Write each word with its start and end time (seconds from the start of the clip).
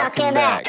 talking 0.00 0.32
back. 0.32 0.64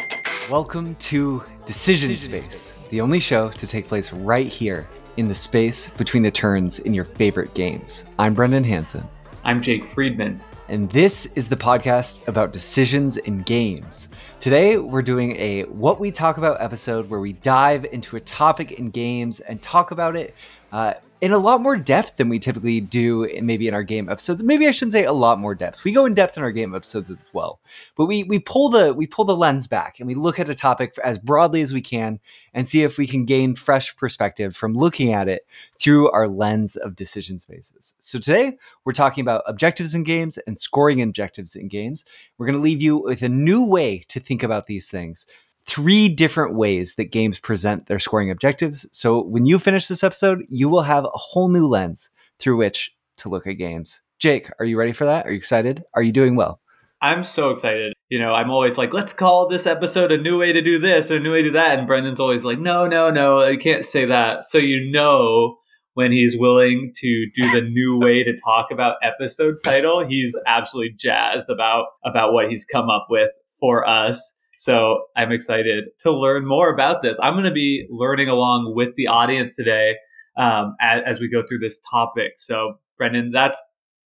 Welcome 0.50 0.94
to 0.96 1.42
Decision 1.66 2.18
Space, 2.18 2.74
the 2.90 3.00
only 3.00 3.22
show 3.22 3.48
to 3.48 3.66
take 3.66 3.88
place 3.88 4.12
right 4.12 4.46
here 4.46 4.90
in 5.16 5.30
the 5.30 5.34
space 5.36 5.90
between 5.92 6.22
the 6.22 6.32
turns 6.32 6.80
in 6.80 6.94
your 6.94 7.06
favorite 7.06 7.54
games. 7.54 8.04
I'm 8.20 8.34
Brendan 8.34 8.66
Hanson, 8.66 9.08
I'm 9.46 9.62
Jake 9.62 9.86
Friedman. 9.86 10.42
and 10.68 10.90
this 10.92 11.28
is 11.38 11.48
the 11.48 11.56
podcast 11.56 12.28
about 12.28 12.52
decisions 12.52 13.16
in 13.16 13.44
games. 13.44 14.10
Today, 14.42 14.76
we're 14.78 15.02
doing 15.02 15.38
a 15.38 15.62
What 15.64 15.98
We 16.02 16.12
Talk 16.12 16.38
About 16.38 16.60
episode 16.60 17.10
where 17.10 17.22
we 17.22 17.32
dive 17.32 17.86
into 17.86 18.18
a 18.18 18.20
topic 18.20 18.74
in 18.74 18.90
games 18.90 19.40
and 19.40 19.62
talk 19.62 19.92
about 19.92 20.18
it 20.18 20.36
uh, 20.74 20.96
in 21.22 21.32
a 21.32 21.38
lot 21.38 21.62
more 21.62 21.78
depth 21.78 22.18
than 22.18 22.30
we 22.30 22.40
typically 22.40 22.82
do 22.82 23.30
maybe 23.44 23.68
in 23.68 23.76
our 23.76 23.84
game 23.84 24.10
episodes. 24.10 24.42
Maybe 24.42 24.68
I 24.68 24.72
shouldn't 24.72 24.94
say 24.94 25.06
a 25.06 25.14
lot 25.14 25.38
more 25.38 25.54
depth. 25.54 25.84
We 25.84 25.92
go 25.92 26.06
in 26.06 26.16
depth 26.16 26.36
in 26.36 26.42
our 26.42 26.52
game 26.52 26.74
episodes 26.74 27.12
as 27.12 27.24
well, 27.32 27.60
but 27.96 28.08
we 28.08 28.24
we 28.24 28.40
pull 28.40 28.70
the 28.70 28.92
we 28.92 29.06
pull 29.06 29.26
the 29.26 29.38
lens 29.38 29.68
back 29.68 30.00
and 30.00 30.08
we 30.08 30.16
look 30.16 30.40
at 30.40 30.50
a 30.50 30.56
topic 30.56 30.96
as 31.04 31.20
broadly 31.20 31.62
as 31.62 31.74
we 31.74 31.82
can 31.82 32.20
and 32.56 32.68
see 32.68 32.82
if 32.82 32.98
we 32.98 33.06
can 33.06 33.26
gain 33.26 33.56
fresh 33.56 33.96
perspective 33.96 34.56
from 34.56 34.74
looking 34.74 35.14
at 35.14 35.30
it 35.30 35.46
through 35.80 36.10
our 36.10 36.28
lens 36.28 36.76
of 36.76 36.96
decision 36.96 37.38
spaces. 37.38 37.94
So 38.00 38.18
today 38.18 38.58
we're 38.84 38.94
talking 38.94 39.22
about 39.22 39.44
objectives 39.46 39.94
in 39.94 40.04
games 40.04 40.40
and 40.40 40.58
scoring 40.58 41.02
objectives 41.02 41.56
in 41.56 41.68
games. 41.68 42.04
We're 42.38 42.48
going 42.48 42.58
to 42.58 42.64
leave 42.64 42.82
you 42.82 42.98
with 42.98 43.22
a 43.22 43.30
new 43.30 43.64
way 43.64 44.00
to 44.08 44.20
think 44.20 44.42
about 44.42 44.66
these 44.66 44.90
things. 44.90 45.28
Three 45.66 46.10
different 46.10 46.56
ways 46.56 46.96
that 46.96 47.12
games 47.12 47.40
present 47.40 47.88
their 47.88 48.00
scoring 48.00 48.32
objectives. 48.32 48.90
So 48.92 49.24
when 49.24 49.46
you 49.46 49.60
finish 49.60 49.88
this 49.88 50.04
episode, 50.04 50.44
you 50.50 50.70
will 50.70 50.82
have 50.82 51.06
a 51.06 51.10
whole 51.14 51.50
new 51.50 51.68
lens 51.68 52.10
through 52.40 52.58
which 52.58 52.92
to 53.18 53.30
look 53.30 53.48
at 53.48 53.54
games. 53.54 54.02
Jake, 54.20 54.50
are 54.60 54.66
you 54.66 54.78
ready 54.78 54.92
for 54.92 55.06
that? 55.06 55.26
Are 55.26 55.32
you 55.32 55.38
excited? 55.38 55.84
Are 55.94 56.04
you 56.04 56.12
doing 56.12 56.36
well? 56.36 56.62
I'm 57.02 57.24
so 57.24 57.50
excited. 57.50 57.94
You 58.10 58.20
know, 58.20 58.34
I'm 58.34 58.52
always 58.52 58.78
like, 58.78 58.94
let's 58.94 59.14
call 59.14 59.48
this 59.48 59.66
episode 59.66 60.12
a 60.12 60.18
new 60.18 60.38
way 60.38 60.54
to 60.54 60.62
do 60.62 60.78
this 60.78 61.10
or 61.10 61.16
a 61.16 61.20
new 61.20 61.32
way 61.32 61.42
to 61.42 61.50
do 61.50 61.54
that. 61.54 61.80
And 61.80 61.88
Brendan's 61.88 62.20
always 62.20 62.46
like, 62.46 62.60
no, 62.60 62.86
no, 62.86 63.10
no, 63.10 63.42
I 63.42 63.58
can't 63.58 63.84
say 63.84 64.06
that. 64.06 64.44
So 64.44 64.60
you 64.60 64.92
know 64.92 65.58
when 65.96 66.12
he's 66.12 66.38
willing 66.38 66.92
to 66.98 67.26
do 67.34 67.52
the 67.52 67.62
new 67.70 67.98
way 67.98 68.24
to 68.24 68.36
talk 68.46 68.68
about 68.72 68.96
episode 69.02 69.56
title, 69.64 70.06
he's 70.06 70.38
absolutely 70.46 70.94
jazzed 70.96 71.50
about 71.50 71.86
about 72.06 72.34
what 72.34 72.50
he's 72.50 72.66
come 72.66 72.90
up 72.90 73.08
with 73.10 73.30
for 73.60 73.88
us. 73.88 74.36
So 74.62 75.06
I'm 75.18 75.32
excited 75.32 75.86
to 76.02 76.12
learn 76.12 76.46
more 76.46 76.72
about 76.72 77.02
this. 77.02 77.18
I'm 77.20 77.34
going 77.34 77.46
to 77.46 77.52
be 77.52 77.88
learning 77.90 78.30
along 78.30 78.76
with 78.76 78.94
the 78.96 79.08
audience 79.08 79.56
today 79.56 79.96
um, 80.38 80.76
as, 80.80 81.02
as 81.04 81.20
we 81.20 81.32
go 81.32 81.42
through 81.42 81.58
this 81.58 81.82
topic. 81.90 82.34
So 82.38 82.76
Brendan, 82.96 83.32
that's 83.32 83.60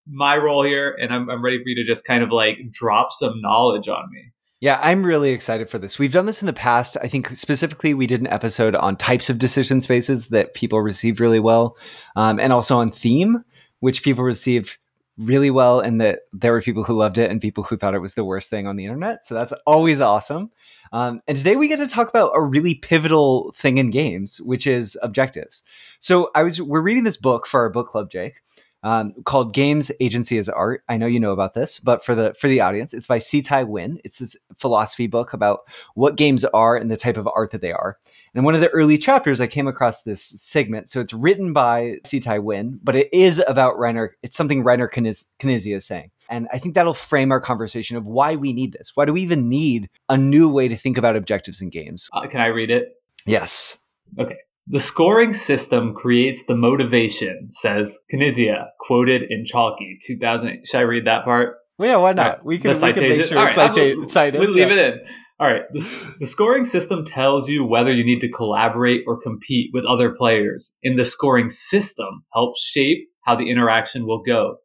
my 0.08 0.38
role 0.38 0.64
here, 0.64 0.96
and 0.98 1.14
I'm, 1.14 1.30
I'm 1.30 1.44
ready 1.44 1.58
for 1.58 1.68
you 1.68 1.76
to 1.76 1.84
just 1.84 2.06
kind 2.06 2.24
of 2.24 2.32
like 2.32 2.56
drop 2.72 3.12
some 3.12 3.42
knowledge 3.42 3.90
on 3.90 4.10
me. 4.14 4.32
Yeah, 4.62 4.80
I'm 4.82 5.06
really 5.06 5.32
excited 5.32 5.70
for 5.70 5.78
this. 5.78 6.00
We've 6.00 6.14
done 6.14 6.26
this 6.26 6.42
in 6.42 6.46
the 6.46 6.54
past. 6.54 6.96
I 7.04 7.10
think 7.10 7.36
specifically 7.36 7.94
we 7.94 8.08
did 8.08 8.22
an 8.22 8.28
episode 8.28 8.76
on 8.76 8.96
types 8.96 9.30
of 9.30 9.38
decision 9.38 9.82
spaces 9.82 10.28
that 10.28 10.54
people 10.54 10.80
received 10.80 11.20
really 11.20 11.42
well, 11.42 11.76
um, 12.16 12.40
and 12.40 12.54
also 12.54 12.78
on 12.78 12.92
theme, 12.92 13.44
which 13.82 14.04
people 14.04 14.24
received 14.24 14.78
really 15.18 15.50
well, 15.50 15.80
and 15.80 16.02
that 16.02 16.22
there 16.34 16.52
were 16.52 16.62
people 16.62 16.84
who 16.84 16.94
loved 16.94 17.18
it 17.18 17.32
and 17.32 17.40
people 17.40 17.64
who 17.64 17.78
thought 17.78 17.96
it 17.96 18.00
was 18.00 18.16
the 18.16 18.26
worst 18.26 18.50
thing 18.50 18.68
on 18.68 18.76
the 18.76 18.86
internet. 18.86 19.24
So 19.24 19.34
that's 19.34 19.54
always 19.66 20.02
awesome. 20.02 20.52
Um, 20.92 21.22
and 21.28 21.38
today 21.38 21.56
we 21.56 21.68
get 21.68 21.80
to 21.80 21.88
talk 21.88 22.10
about 22.10 22.32
a 22.36 22.42
really 22.42 22.76
pivotal 22.76 23.52
thing 23.56 23.78
in 23.78 23.92
games, 23.92 24.40
which 24.42 24.68
is 24.68 24.98
objectives. 25.02 25.64
So 26.00 26.32
I 26.36 26.44
was 26.44 26.62
we're 26.62 26.82
reading 26.82 27.04
this 27.04 27.18
book 27.18 27.48
for 27.48 27.62
our 27.62 27.70
book 27.70 27.88
club, 27.88 28.10
Jake, 28.12 28.42
um, 28.86 29.16
called 29.24 29.52
Games 29.52 29.92
Agency 30.00 30.38
as 30.38 30.48
Art. 30.48 30.84
I 30.88 30.98
know 30.98 31.08
you 31.08 31.20
know 31.20 31.32
about 31.32 31.56
this, 31.56 31.80
but 31.80 32.06
for 32.06 32.14
the 32.14 32.36
for 32.40 32.48
the 32.48 32.62
audience, 32.62 32.94
it's 32.94 33.08
by 33.08 33.18
C. 33.18 33.42
Thi 33.42 33.56
Nguyen. 33.56 33.98
It's 34.04 34.20
this 34.20 34.38
philosophy 34.60 35.08
book 35.08 35.34
about 35.34 35.62
what 35.96 36.16
games 36.16 36.46
are 36.46 36.78
and 36.78 36.90
the 36.90 36.96
type 36.96 37.18
of 37.18 37.28
art 37.36 37.50
that 37.50 37.62
they 37.62 37.72
are. 37.72 37.98
And 38.34 38.42
in 38.42 38.46
one 38.46 38.54
of 38.54 38.62
the 38.62 38.70
early 38.70 39.00
chapters, 39.00 39.42
I 39.42 39.48
came 39.48 39.68
across 39.68 40.04
this 40.04 40.22
segment. 40.22 40.92
So 40.92 41.02
it's 41.02 41.14
written 41.14 41.52
by 41.52 41.98
C. 42.06 42.20
Thi 42.20 42.30
Nguyen, 42.30 42.80
but 42.84 42.96
it 42.96 43.12
is 43.12 43.44
about 43.48 43.76
Reiner. 43.78 44.10
It's 44.22 44.38
something 44.38 44.64
Reiner 44.64 44.88
Kniz- 44.88 45.26
Knizia 45.40 45.78
is 45.78 45.86
saying. 45.86 46.12
And 46.30 46.48
I 46.54 46.60
think 46.60 46.76
that'll 46.76 46.94
frame 46.94 47.32
our 47.32 47.42
conversation 47.42 47.98
of 47.98 48.06
why 48.06 48.36
we 48.36 48.54
need 48.54 48.74
this. 48.74 48.92
Why 48.94 49.06
do 49.06 49.14
we 49.14 49.22
even 49.24 49.50
need 49.50 49.90
a 50.10 50.18
new 50.18 50.48
way 50.48 50.68
to 50.68 50.78
think 50.78 51.00
about 51.00 51.16
objectives 51.16 51.60
in 51.60 51.70
games? 51.70 52.08
Uh, 52.14 52.28
can 52.28 52.40
I 52.40 52.48
read 52.48 52.70
it? 52.70 53.02
Yes. 53.26 53.80
The 54.68 54.80
scoring 54.80 55.32
system 55.34 55.94
creates 55.94 56.46
the 56.46 56.56
motivation, 56.56 57.48
says 57.50 58.00
Knizia, 58.12 58.66
quoted 58.80 59.22
in 59.30 59.46
Chalky 59.46 60.00
2008. 60.06 60.66
Should 60.66 60.78
I 60.78 60.82
read 60.82 61.06
that 61.06 61.24
part? 61.24 61.58
Well, 61.78 61.90
yeah, 61.90 61.98
why 61.98 62.14
not? 62.14 62.26
Alright, 62.26 62.46
we 62.46 62.58
can, 62.58 62.72
we 62.72 62.94
can 62.94 63.04
make 63.04 63.14
sure 63.14 63.22
it's 63.22 63.32
right, 63.32 63.54
cita- 63.54 64.10
cited. 64.10 64.40
We'll 64.40 64.50
leave 64.50 64.70
Yeah. 64.70 64.76
it 64.76 64.94
in. 64.94 65.00
All 65.40 65.48
right. 65.52 65.64
The, 65.72 66.14
the 66.22 66.26
scoring 66.26 66.64
system 66.64 67.06
tells 67.06 67.50
you 67.50 67.64
whether 67.66 67.92
you 67.92 68.04
need 68.06 68.22
to 68.22 68.30
collaborate 68.32 69.04
or 69.06 69.22
compete 69.22 69.70
with 69.74 69.86
other 69.86 70.16
players, 70.18 70.74
and 70.84 70.98
the 70.98 71.04
scoring 71.06 71.50
system 71.50 72.24
helps 72.34 72.62
shape 72.64 73.00
how 73.26 73.36
the 73.36 73.50
interaction 73.52 74.08
will 74.08 74.24
go. 74.24 74.56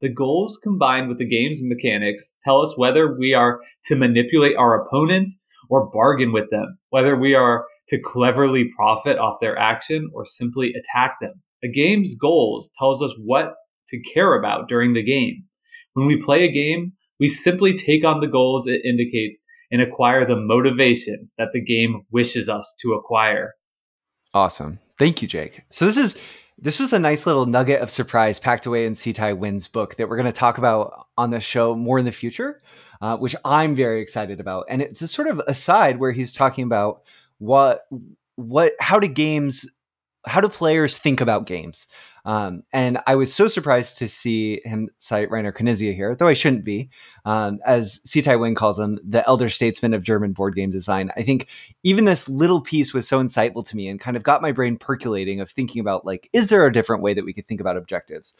The 0.00 0.08
goals 0.12 0.58
combined 0.62 1.08
with 1.08 1.18
the 1.18 1.28
game's 1.28 1.60
mechanics 1.62 2.38
tell 2.44 2.62
us 2.62 2.78
whether 2.78 3.14
we 3.18 3.34
are 3.34 3.60
to 3.86 3.96
manipulate 3.96 4.56
our 4.56 4.80
opponents 4.86 5.38
or 5.68 5.90
bargain 5.90 6.32
with 6.32 6.48
them, 6.50 6.78
whether 6.88 7.16
we 7.16 7.34
are 7.34 7.66
to 7.90 8.00
cleverly 8.00 8.70
profit 8.76 9.18
off 9.18 9.40
their 9.40 9.58
action 9.58 10.08
or 10.14 10.24
simply 10.24 10.72
attack 10.72 11.16
them. 11.20 11.42
A 11.62 11.68
game's 11.68 12.14
goals 12.14 12.70
tells 12.78 13.02
us 13.02 13.14
what 13.22 13.54
to 13.90 14.00
care 14.14 14.38
about 14.38 14.68
during 14.68 14.94
the 14.94 15.02
game. 15.02 15.44
When 15.92 16.06
we 16.06 16.22
play 16.22 16.44
a 16.44 16.52
game, 16.52 16.92
we 17.18 17.28
simply 17.28 17.76
take 17.76 18.04
on 18.04 18.20
the 18.20 18.28
goals 18.28 18.66
it 18.66 18.84
indicates 18.84 19.38
and 19.70 19.82
acquire 19.82 20.24
the 20.24 20.36
motivations 20.36 21.34
that 21.36 21.48
the 21.52 21.62
game 21.62 22.02
wishes 22.10 22.48
us 22.48 22.74
to 22.80 22.92
acquire. 22.94 23.54
Awesome. 24.32 24.78
Thank 24.98 25.22
you, 25.22 25.28
Jake. 25.28 25.62
So 25.70 25.84
this 25.84 25.96
is 25.96 26.18
this 26.62 26.78
was 26.78 26.92
a 26.92 26.98
nice 26.98 27.24
little 27.24 27.46
nugget 27.46 27.80
of 27.80 27.90
surprise 27.90 28.38
packed 28.38 28.66
away 28.66 28.84
in 28.84 28.94
C. 28.94 29.12
Thi 29.12 29.22
Nguyen's 29.22 29.66
book 29.66 29.96
that 29.96 30.08
we're 30.08 30.16
going 30.16 30.26
to 30.26 30.32
talk 30.32 30.58
about 30.58 31.06
on 31.16 31.30
the 31.30 31.40
show 31.40 31.74
more 31.74 31.98
in 31.98 32.04
the 32.04 32.12
future, 32.12 32.60
uh, 33.00 33.16
which 33.16 33.34
I'm 33.46 33.74
very 33.74 34.02
excited 34.02 34.40
about. 34.40 34.66
And 34.68 34.82
it's 34.82 35.00
a 35.00 35.08
sort 35.08 35.28
of 35.28 35.40
aside 35.46 35.98
where 35.98 36.12
he's 36.12 36.34
talking 36.34 36.64
about 36.64 37.02
what 37.40 37.82
what 38.36 38.74
how 38.78 39.00
do 39.00 39.08
games 39.08 39.66
how 40.26 40.40
do 40.40 40.48
players 40.48 40.98
think 40.98 41.20
about 41.20 41.46
games? 41.46 41.86
Um, 42.26 42.64
and 42.74 42.98
I 43.06 43.14
was 43.14 43.32
so 43.32 43.48
surprised 43.48 43.96
to 43.98 44.08
see 44.08 44.60
him 44.64 44.90
cite 44.98 45.30
Reiner 45.30 45.54
Knizia 45.54 45.94
here, 45.94 46.14
though 46.14 46.28
I 46.28 46.34
shouldn't 46.34 46.64
be, 46.64 46.90
um, 47.24 47.60
as 47.64 48.02
C. 48.04 48.20
Thi 48.20 48.32
Nguyen 48.32 48.54
calls 48.54 48.78
him, 48.78 48.98
the 49.02 49.26
elder 49.26 49.48
statesman 49.48 49.94
of 49.94 50.02
German 50.02 50.32
board 50.32 50.54
game 50.54 50.70
design. 50.70 51.10
I 51.16 51.22
think 51.22 51.48
even 51.82 52.04
this 52.04 52.28
little 52.28 52.60
piece 52.60 52.92
was 52.92 53.08
so 53.08 53.22
insightful 53.22 53.66
to 53.66 53.76
me 53.76 53.88
and 53.88 53.98
kind 53.98 54.18
of 54.18 54.22
got 54.22 54.42
my 54.42 54.52
brain 54.52 54.76
percolating 54.76 55.40
of 55.40 55.50
thinking 55.50 55.80
about 55.80 56.04
like, 56.04 56.28
is 56.34 56.48
there 56.48 56.66
a 56.66 56.72
different 56.72 57.02
way 57.02 57.14
that 57.14 57.24
we 57.24 57.32
could 57.32 57.46
think 57.46 57.60
about 57.60 57.78
objectives? 57.78 58.34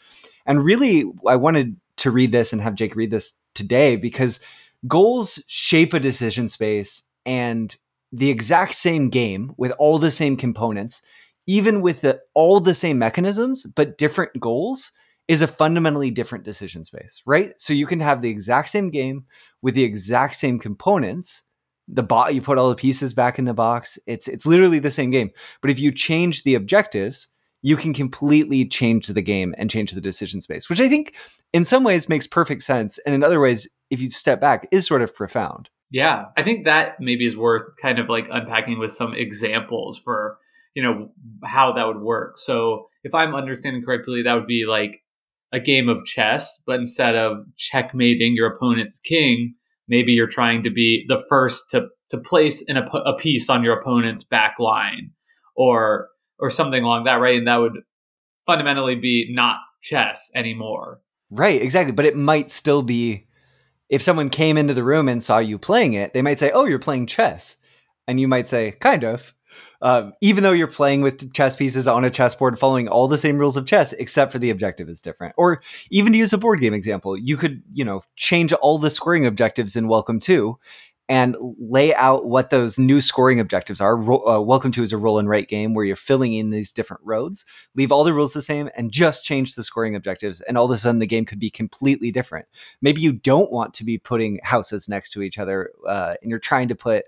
And 0.45 0.63
really, 0.63 1.05
I 1.27 1.35
wanted 1.37 1.77
to 1.97 2.11
read 2.11 2.31
this 2.31 2.53
and 2.53 2.61
have 2.61 2.75
Jake 2.75 2.95
read 2.95 3.09
this 3.09 3.39
today 3.55 3.95
because 3.95 4.39
goals 4.87 5.43
shape 5.47 5.95
a 5.95 5.99
decision 5.99 6.49
space 6.49 7.09
and 7.25 7.75
the 8.11 8.29
exact 8.29 8.75
same 8.75 9.09
game 9.09 9.53
with 9.57 9.71
all 9.79 9.97
the 9.97 10.11
same 10.11 10.35
components 10.35 11.01
even 11.47 11.81
with 11.81 12.01
the, 12.01 12.19
all 12.33 12.59
the 12.59 12.73
same 12.73 12.97
mechanisms 12.97 13.65
but 13.75 13.97
different 13.97 14.39
goals 14.39 14.91
is 15.27 15.41
a 15.41 15.47
fundamentally 15.47 16.11
different 16.11 16.43
decision 16.43 16.83
space 16.83 17.21
right? 17.25 17.53
So 17.57 17.73
you 17.73 17.85
can 17.85 17.99
have 17.99 18.21
the 18.21 18.29
exact 18.29 18.69
same 18.69 18.89
game 18.89 19.25
with 19.61 19.75
the 19.75 19.83
exact 19.83 20.35
same 20.35 20.59
components. 20.59 21.43
The 21.87 22.03
bot 22.03 22.33
you 22.33 22.41
put 22.41 22.57
all 22.57 22.69
the 22.69 22.75
pieces 22.75 23.13
back 23.13 23.37
in 23.39 23.45
the 23.45 23.53
box. 23.53 23.97
It's 24.05 24.27
it's 24.27 24.45
literally 24.45 24.79
the 24.79 24.91
same 24.91 25.09
game. 25.09 25.31
But 25.61 25.71
if 25.71 25.79
you 25.79 25.91
change 25.91 26.43
the 26.43 26.55
objectives 26.55 27.29
you 27.63 27.77
can 27.77 27.93
completely 27.93 28.65
change 28.65 29.07
the 29.07 29.21
game 29.21 29.53
and 29.57 29.69
change 29.69 29.91
the 29.91 30.01
decision 30.01 30.41
space 30.41 30.67
which 30.67 30.81
i 30.81 30.89
think 30.89 31.13
in 31.53 31.63
some 31.63 31.83
ways 31.83 32.09
makes 32.09 32.27
perfect 32.27 32.63
sense. 32.63 32.97
And 33.05 33.13
in 33.15 33.23
other 33.23 33.39
ways 33.39 33.69
if 33.89 34.01
you 34.01 34.09
step 34.09 34.41
back 34.41 34.67
is 34.71 34.85
sort 34.85 35.01
of 35.01 35.15
profound 35.15 35.69
Yeah, 35.91 36.25
I 36.37 36.43
think 36.43 36.65
that 36.65 36.95
maybe 36.99 37.25
is 37.25 37.37
worth 37.37 37.75
kind 37.81 37.99
of 37.99 38.07
like 38.09 38.25
unpacking 38.31 38.79
with 38.79 38.93
some 38.93 39.13
examples 39.13 39.99
for, 39.99 40.37
you 40.73 40.81
know, 40.81 41.11
how 41.43 41.73
that 41.73 41.85
would 41.85 41.99
work. 41.99 42.37
So 42.37 42.87
if 43.03 43.13
I'm 43.13 43.35
understanding 43.35 43.83
correctly, 43.83 44.23
that 44.23 44.33
would 44.33 44.47
be 44.47 44.65
like 44.67 45.01
a 45.51 45.59
game 45.59 45.89
of 45.89 46.05
chess, 46.05 46.59
but 46.65 46.79
instead 46.79 47.15
of 47.15 47.45
checkmating 47.57 48.35
your 48.35 48.55
opponent's 48.55 48.99
king, 49.01 49.55
maybe 49.89 50.13
you're 50.13 50.27
trying 50.27 50.63
to 50.63 50.71
be 50.71 51.03
the 51.09 51.21
first 51.27 51.69
to, 51.71 51.87
to 52.11 52.17
place 52.17 52.61
in 52.61 52.77
a, 52.77 52.87
a 53.05 53.17
piece 53.17 53.49
on 53.49 53.61
your 53.61 53.77
opponent's 53.77 54.23
back 54.23 54.55
line 54.59 55.11
or 55.55 56.07
or 56.39 56.49
something 56.49 56.83
along 56.83 57.03
that, 57.03 57.15
right? 57.15 57.37
And 57.37 57.47
that 57.47 57.57
would 57.57 57.77
fundamentally 58.47 58.95
be 58.95 59.27
not 59.29 59.57
chess 59.81 60.31
anymore. 60.33 60.99
Right, 61.29 61.61
exactly. 61.61 61.93
But 61.93 62.05
it 62.05 62.15
might 62.15 62.49
still 62.49 62.81
be 62.81 63.27
if 63.91 64.01
someone 64.01 64.29
came 64.29 64.57
into 64.57 64.73
the 64.73 64.83
room 64.83 65.07
and 65.07 65.21
saw 65.21 65.37
you 65.37 65.59
playing 65.59 65.93
it, 65.93 66.13
they 66.13 66.23
might 66.23 66.39
say, 66.39 66.49
"Oh, 66.51 66.65
you're 66.65 66.79
playing 66.79 67.05
chess," 67.05 67.57
and 68.07 68.19
you 68.19 68.27
might 68.27 68.47
say, 68.47 68.71
"Kind 68.71 69.03
of." 69.03 69.35
Um, 69.81 70.13
even 70.21 70.43
though 70.43 70.53
you're 70.53 70.67
playing 70.67 71.01
with 71.01 71.33
chess 71.33 71.57
pieces 71.57 71.87
on 71.87 72.05
a 72.05 72.09
chessboard, 72.09 72.57
following 72.57 72.87
all 72.87 73.09
the 73.09 73.17
same 73.17 73.37
rules 73.37 73.57
of 73.57 73.65
chess, 73.65 73.91
except 73.93 74.31
for 74.31 74.39
the 74.39 74.49
objective 74.49 74.87
is 74.87 75.01
different. 75.01 75.33
Or 75.37 75.61
even 75.89 76.13
to 76.13 76.19
use 76.19 76.31
a 76.31 76.37
board 76.37 76.61
game 76.61 76.73
example, 76.73 77.17
you 77.17 77.35
could, 77.35 77.61
you 77.73 77.83
know, 77.83 78.01
change 78.15 78.53
all 78.53 78.77
the 78.77 78.89
scoring 78.89 79.25
objectives 79.25 79.75
in 79.75 79.89
Welcome 79.89 80.19
to, 80.21 80.57
and 81.11 81.35
lay 81.59 81.93
out 81.93 82.25
what 82.25 82.51
those 82.51 82.79
new 82.79 83.01
scoring 83.01 83.37
objectives 83.37 83.81
are. 83.81 84.01
uh, 84.01 84.39
welcome 84.39 84.71
to 84.71 84.81
is 84.81 84.93
a 84.93 84.97
roll 84.97 85.19
and 85.19 85.27
write 85.27 85.49
game 85.49 85.73
where 85.73 85.83
you're 85.83 85.97
filling 85.97 86.33
in 86.33 86.51
these 86.51 86.71
different 86.71 87.01
roads. 87.03 87.43
Leave 87.75 87.91
all 87.91 88.05
the 88.05 88.13
rules 88.13 88.31
the 88.31 88.41
same 88.41 88.69
and 88.77 88.93
just 88.93 89.25
change 89.25 89.55
the 89.55 89.63
scoring 89.63 89.93
objectives, 89.93 90.39
and 90.39 90.57
all 90.57 90.63
of 90.63 90.71
a 90.71 90.77
sudden 90.77 90.99
the 90.99 91.05
game 91.05 91.25
could 91.25 91.37
be 91.37 91.49
completely 91.49 92.11
different. 92.11 92.45
Maybe 92.81 93.01
you 93.01 93.11
don't 93.11 93.51
want 93.51 93.73
to 93.73 93.83
be 93.83 93.97
putting 93.97 94.39
houses 94.41 94.87
next 94.87 95.11
to 95.11 95.21
each 95.21 95.37
other, 95.37 95.71
uh, 95.85 96.13
and 96.21 96.29
you're 96.29 96.39
trying 96.39 96.69
to 96.69 96.75
put, 96.75 97.03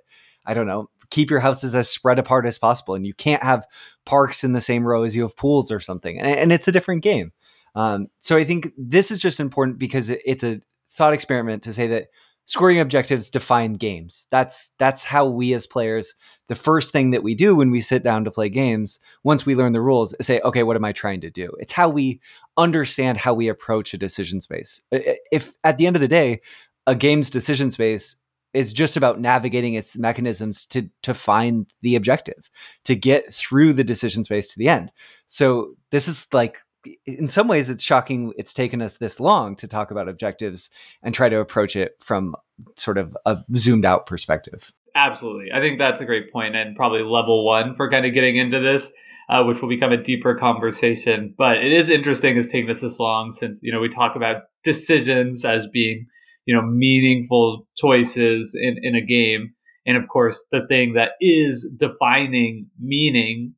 I 0.45 0.53
don't 0.53 0.67
know, 0.67 0.89
keep 1.09 1.29
your 1.29 1.39
houses 1.39 1.73
as 1.73 1.88
spread 1.88 2.19
apart 2.19 2.45
as 2.45 2.57
possible, 2.57 2.95
and 2.95 3.07
you 3.07 3.13
can't 3.13 3.41
have 3.41 3.65
parks 4.06 4.44
in 4.44 4.51
the 4.51 4.59
same 4.59 4.85
row 4.85 5.03
as 5.03 5.15
you 5.15 5.21
have 5.21 5.38
pools 5.38 5.71
or 5.71 5.79
something, 5.79 6.19
and, 6.19 6.27
and 6.27 6.51
it's 6.51 6.67
a 6.67 6.73
different 6.73 7.03
game. 7.03 7.31
Um, 7.73 8.07
so 8.19 8.35
I 8.35 8.44
think 8.44 8.73
this 8.77 9.11
is 9.11 9.19
just 9.19 9.39
important 9.39 9.79
because 9.79 10.09
it's 10.09 10.44
a 10.44 10.59
thought 10.91 11.13
experiment 11.13 11.63
to 11.63 11.71
say 11.71 11.88
that 11.88 12.07
scoring 12.45 12.80
objectives 12.80 13.30
define 13.30 13.74
games. 13.74 14.28
That's 14.31 14.72
that's 14.78 15.04
how 15.04 15.28
we 15.28 15.54
as 15.54 15.66
players 15.66 16.16
the 16.50 16.56
first 16.56 16.92
thing 16.92 17.12
that 17.12 17.24
we 17.24 17.36
do 17.36 17.56
when 17.56 17.72
we 17.72 17.81
sit 17.81 18.04
down 18.04 18.25
to 18.25 18.31
play 18.31 18.50
games 18.50 19.00
once 19.24 19.45
we 19.45 19.56
learn 19.56 19.74
the 19.74 19.81
rules 19.81 20.13
is 20.19 20.28
say 20.28 20.40
okay 20.42 20.63
what 20.63 20.75
am 20.75 20.86
I 20.86 20.92
trying 20.92 21.22
to 21.22 21.30
do? 21.30 21.51
It's 21.60 21.72
how 21.72 21.90
we 21.90 22.19
understand 22.57 23.18
how 23.18 23.34
we 23.34 23.48
approach 23.48 23.94
a 23.94 23.98
decision 23.98 24.42
space. 24.42 24.81
If 24.92 25.54
at 25.63 25.78
the 25.78 25.88
end 25.88 25.95
of 25.95 26.01
the 26.01 26.07
day 26.07 26.42
a 26.86 26.95
game's 26.95 27.30
decision 27.30 27.72
space 27.72 28.18
is 28.54 28.72
just 28.72 28.98
about 28.98 29.19
navigating 29.19 29.74
its 29.74 29.98
mechanisms 29.98 30.66
to 30.68 30.90
to 31.01 31.13
find 31.13 31.74
the 31.81 31.95
objective, 31.95 32.50
to 32.86 32.95
get 32.95 33.34
through 33.34 33.74
the 33.74 33.84
decision 33.84 34.24
space 34.24 34.50
to 34.50 34.60
the 34.60 34.68
end. 34.68 34.92
So 35.28 35.75
this 35.92 36.07
is 36.07 36.28
like 36.34 36.60
in 37.06 37.27
some 37.27 37.47
ways 37.47 37.69
it's 37.69 37.83
shocking 37.83 38.33
it's 38.38 38.53
taken 38.53 38.81
us 38.81 38.97
this 38.97 39.19
long 39.19 39.56
to 39.56 39.68
talk 39.68 39.91
about 39.91 40.09
objectives 40.09 40.69
and 41.01 41.13
try 41.13 41.30
to 41.30 41.39
approach 41.39 41.75
it 41.75 41.95
from 42.00 42.35
sort 42.75 42.97
of 42.97 43.18
a 43.25 43.38
zoomed 43.56 43.85
out 43.85 44.06
perspective. 44.06 44.71
Absolutely. 44.95 45.51
I 45.51 45.59
think 45.59 45.80
that's 45.80 46.01
a 46.01 46.06
great 46.06 46.31
point 46.31 46.56
and 46.56 46.75
probably 46.75 47.01
level 47.01 47.45
one 47.45 47.75
for 47.75 47.89
kind 47.89 48.06
of 48.06 48.13
getting 48.13 48.38
into 48.38 48.59
this 48.59 48.91
uh, 49.30 49.44
which 49.44 49.62
will 49.62 49.69
become 49.69 49.91
a 49.91 50.01
deeper 50.01 50.35
conversation. 50.35 51.33
But 51.38 51.57
it 51.57 51.71
is 51.71 51.89
interesting 51.89 52.38
it's 52.38 52.51
taken 52.51 52.69
us 52.69 52.81
this 52.81 53.00
long 53.00 53.31
since 53.31 53.59
you 53.63 53.71
know 53.71 53.80
we 53.80 53.89
talk 53.89 54.15
about 54.15 54.44
decisions 54.63 55.45
as 55.45 55.68
being 55.68 56.07
you 56.45 56.56
know 56.56 56.62
meaningful 56.62 57.68
choices 57.75 58.57
in, 58.59 58.77
in 58.81 58.95
a 58.95 59.01
game. 59.01 59.53
And 59.85 59.97
of 59.97 60.07
course 60.07 60.45
the 60.51 60.65
thing 60.68 60.94
that 60.94 61.12
is 61.19 61.69
defining 61.77 62.68
meaning 62.80 63.56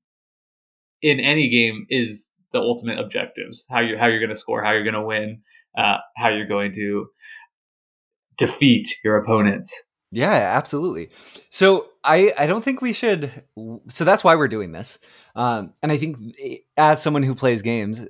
in 1.02 1.20
any 1.20 1.50
game 1.50 1.86
is 1.90 2.32
the 2.54 2.60
ultimate 2.60 3.00
objectives 3.00 3.66
how 3.70 3.80
you 3.80 3.98
how 3.98 4.08
you're 4.08 4.20
going 4.20 4.30
to 4.30 4.36
score 4.36 4.64
how 4.64 4.72
you're 4.72 4.84
going 4.84 4.94
to 4.94 5.04
win 5.04 5.42
uh, 5.78 5.98
how 6.16 6.30
you're 6.30 6.48
going 6.48 6.72
to 6.74 7.08
defeat 8.38 8.96
your 9.04 9.18
opponents. 9.18 9.84
Yeah 10.12 10.32
absolutely. 10.56 11.10
So 11.50 11.88
i 12.04 12.34
i 12.38 12.46
don't 12.46 12.64
think 12.64 12.82
we 12.82 12.94
should 12.94 13.44
so 13.90 14.04
that's 14.04 14.24
why 14.24 14.36
we're 14.36 14.48
doing 14.48 14.72
this. 14.72 15.00
Um, 15.36 15.74
and 15.84 15.92
i 15.92 15.98
think 15.98 16.18
eh, 16.42 16.58
as 16.78 17.02
someone 17.02 17.24
who 17.24 17.36
plays 17.36 17.62
games 17.62 18.06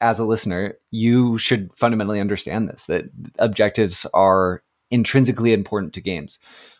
as 0.00 0.18
a 0.18 0.24
listener 0.24 0.78
you 0.90 1.38
should 1.38 1.74
fundamentally 1.76 2.20
understand 2.20 2.68
this 2.68 2.86
that 2.86 3.04
objectives 3.38 4.06
are 4.14 4.62
intrinsically 4.90 5.52
important 5.52 5.92
to 5.92 6.00
games 6.00 6.38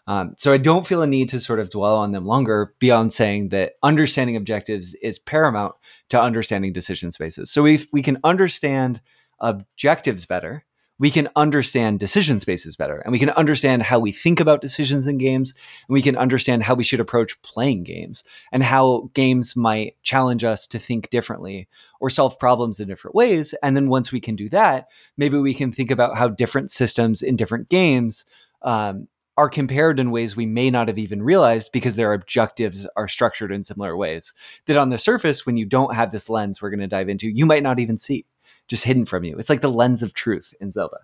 um, 0.09 0.35
so 0.39 0.55
I 0.55 0.57
don't 0.57 0.87
feel 0.87 1.03
a 1.03 1.07
need 1.07 1.29
to 1.29 1.39
sort 1.39 1.61
of 1.61 1.69
dwell 1.69 1.97
on 1.97 2.13
them 2.13 2.25
longer 2.25 2.75
beyond 2.79 3.13
saying 3.13 3.51
that 3.51 3.75
understanding 3.83 4.37
objectives 4.37 4.95
is 5.03 5.19
paramount 5.19 5.75
to 6.09 6.21
understanding 6.21 6.73
decision 6.73 7.11
spaces. 7.11 7.51
So 7.51 7.67
if 7.67 7.89
we 7.93 8.03
can 8.03 8.17
understand 8.25 9.03
objectives 9.39 10.25
better, 10.25 10.65
we 10.99 11.11
can 11.11 11.29
understand 11.37 12.01
decision 12.01 12.41
spaces 12.41 12.77
better 12.77 12.99
and 12.99 13.13
we 13.13 13.19
can 13.19 13.31
understand 13.31 13.85
how 13.85 13.99
we 13.99 14.13
think 14.13 14.41
about 14.41 14.61
decisions 14.61 15.07
in 15.07 15.19
games 15.19 15.53
and 15.89 15.95
we 15.95 16.03
can 16.03 16.17
understand 16.17 16.65
how 16.65 16.75
we 16.75 16.85
should 16.85 17.01
approach 17.01 17.41
playing 17.43 17.85
games 17.85 18.25
and 18.53 18.63
how 18.63 19.11
games 19.15 19.55
might 19.57 19.97
challenge 20.03 20.45
us 20.45 20.67
to 20.67 20.79
think 20.79 21.09
differently 21.11 21.69
or 22.01 22.11
solve 22.11 22.39
problems 22.39 22.81
in 22.81 22.89
different 22.89 23.15
ways. 23.15 23.55
And 23.63 23.77
then 23.77 23.89
once 23.89 24.13
we 24.13 24.21
can 24.21 24.37
do 24.37 24.49
that 24.51 24.89
maybe 25.17 25.39
we 25.39 25.55
can 25.55 25.73
think 25.73 25.91
about 25.91 26.17
how 26.17 26.29
different 26.29 26.71
systems 26.71 27.23
in 27.23 27.37
different 27.37 27.69
games 27.69 28.25
um, 28.63 29.09
are 29.37 29.49
compared 29.49 30.01
in 30.01 30.11
ways 30.11 30.35
we 30.35 30.47
may 30.47 30.69
not 30.69 30.89
have 30.89 30.99
even 30.99 31.23
realized 31.23 31.71
because 31.71 31.95
their 31.95 32.13
objectives 32.13 32.89
are 32.97 33.07
structured 33.07 33.53
in 33.53 33.63
similar 33.63 33.97
ways. 33.97 34.35
That 34.67 34.77
on 34.77 34.89
the 34.89 34.99
surface 34.99 35.47
when 35.47 35.57
you 35.57 35.65
don't 35.65 35.95
have 35.95 36.11
this 36.11 36.29
lens 36.29 36.61
we're 36.61 36.71
going 36.71 36.81
to 36.81 36.89
dive 36.89 37.09
into 37.09 37.29
you 37.29 37.47
might 37.47 37.63
not 37.63 37.79
even 37.79 37.99
see 37.99 38.27
just 38.69 38.85
hidden 38.85 39.05
from 39.05 39.25
you. 39.25 39.37
It's 39.39 39.51
like 39.51 39.61
the 39.61 39.71
lens 39.71 40.03
of 40.03 40.15
truth 40.15 40.53
in 40.61 40.71
zelda. 40.71 40.99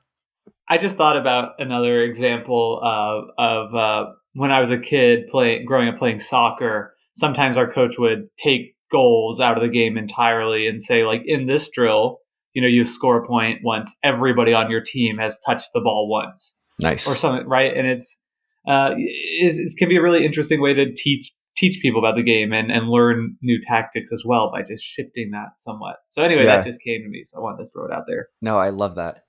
I 0.68 0.78
just 0.78 0.96
thought 0.96 1.16
about 1.16 1.52
another 1.58 2.02
example 2.02 2.80
of, 2.82 3.24
of 3.38 3.74
uh, 3.74 4.12
when 4.34 4.50
i 4.50 4.60
was 4.60 4.70
a 4.70 4.78
kid 4.78 5.28
playing 5.28 5.64
growing 5.64 5.88
up 5.88 5.98
playing 5.98 6.18
soccer 6.18 6.94
sometimes 7.14 7.56
our 7.56 7.72
coach 7.72 7.98
would 7.98 8.28
take 8.36 8.74
goals 8.90 9.40
out 9.40 9.56
of 9.56 9.62
the 9.62 9.68
game 9.68 9.96
entirely 9.96 10.66
and 10.66 10.82
say 10.82 11.04
like 11.04 11.22
in 11.24 11.46
this 11.46 11.70
drill 11.70 12.18
you 12.54 12.62
know 12.62 12.68
you 12.68 12.84
score 12.84 13.22
a 13.22 13.26
point 13.26 13.60
once 13.62 13.96
everybody 14.02 14.54
on 14.54 14.70
your 14.70 14.80
team 14.80 15.18
has 15.18 15.38
touched 15.44 15.70
the 15.74 15.80
ball 15.80 16.08
once. 16.08 16.56
Nice. 16.80 17.06
Or 17.06 17.16
something 17.16 17.46
right? 17.46 17.76
And 17.76 17.86
it's 17.86 18.20
uh, 18.66 18.94
is, 18.96 19.58
is 19.58 19.74
can 19.74 19.88
be 19.88 19.96
a 19.96 20.02
really 20.02 20.24
interesting 20.24 20.60
way 20.60 20.72
to 20.72 20.92
teach 20.94 21.32
teach 21.56 21.80
people 21.80 22.00
about 22.00 22.16
the 22.16 22.22
game 22.22 22.52
and, 22.52 22.70
and 22.70 22.88
learn 22.88 23.36
new 23.42 23.60
tactics 23.60 24.12
as 24.12 24.24
well 24.26 24.50
by 24.50 24.62
just 24.62 24.84
shifting 24.84 25.30
that 25.32 25.58
somewhat. 25.58 25.96
So 26.10 26.22
anyway, 26.22 26.44
yeah. 26.44 26.56
that 26.56 26.64
just 26.64 26.82
came 26.82 27.02
to 27.02 27.08
me, 27.08 27.22
so 27.24 27.38
I 27.38 27.42
wanted 27.42 27.64
to 27.64 27.70
throw 27.70 27.86
it 27.86 27.92
out 27.92 28.04
there. 28.06 28.28
No, 28.40 28.58
I 28.58 28.70
love 28.70 28.96
that. 28.96 29.24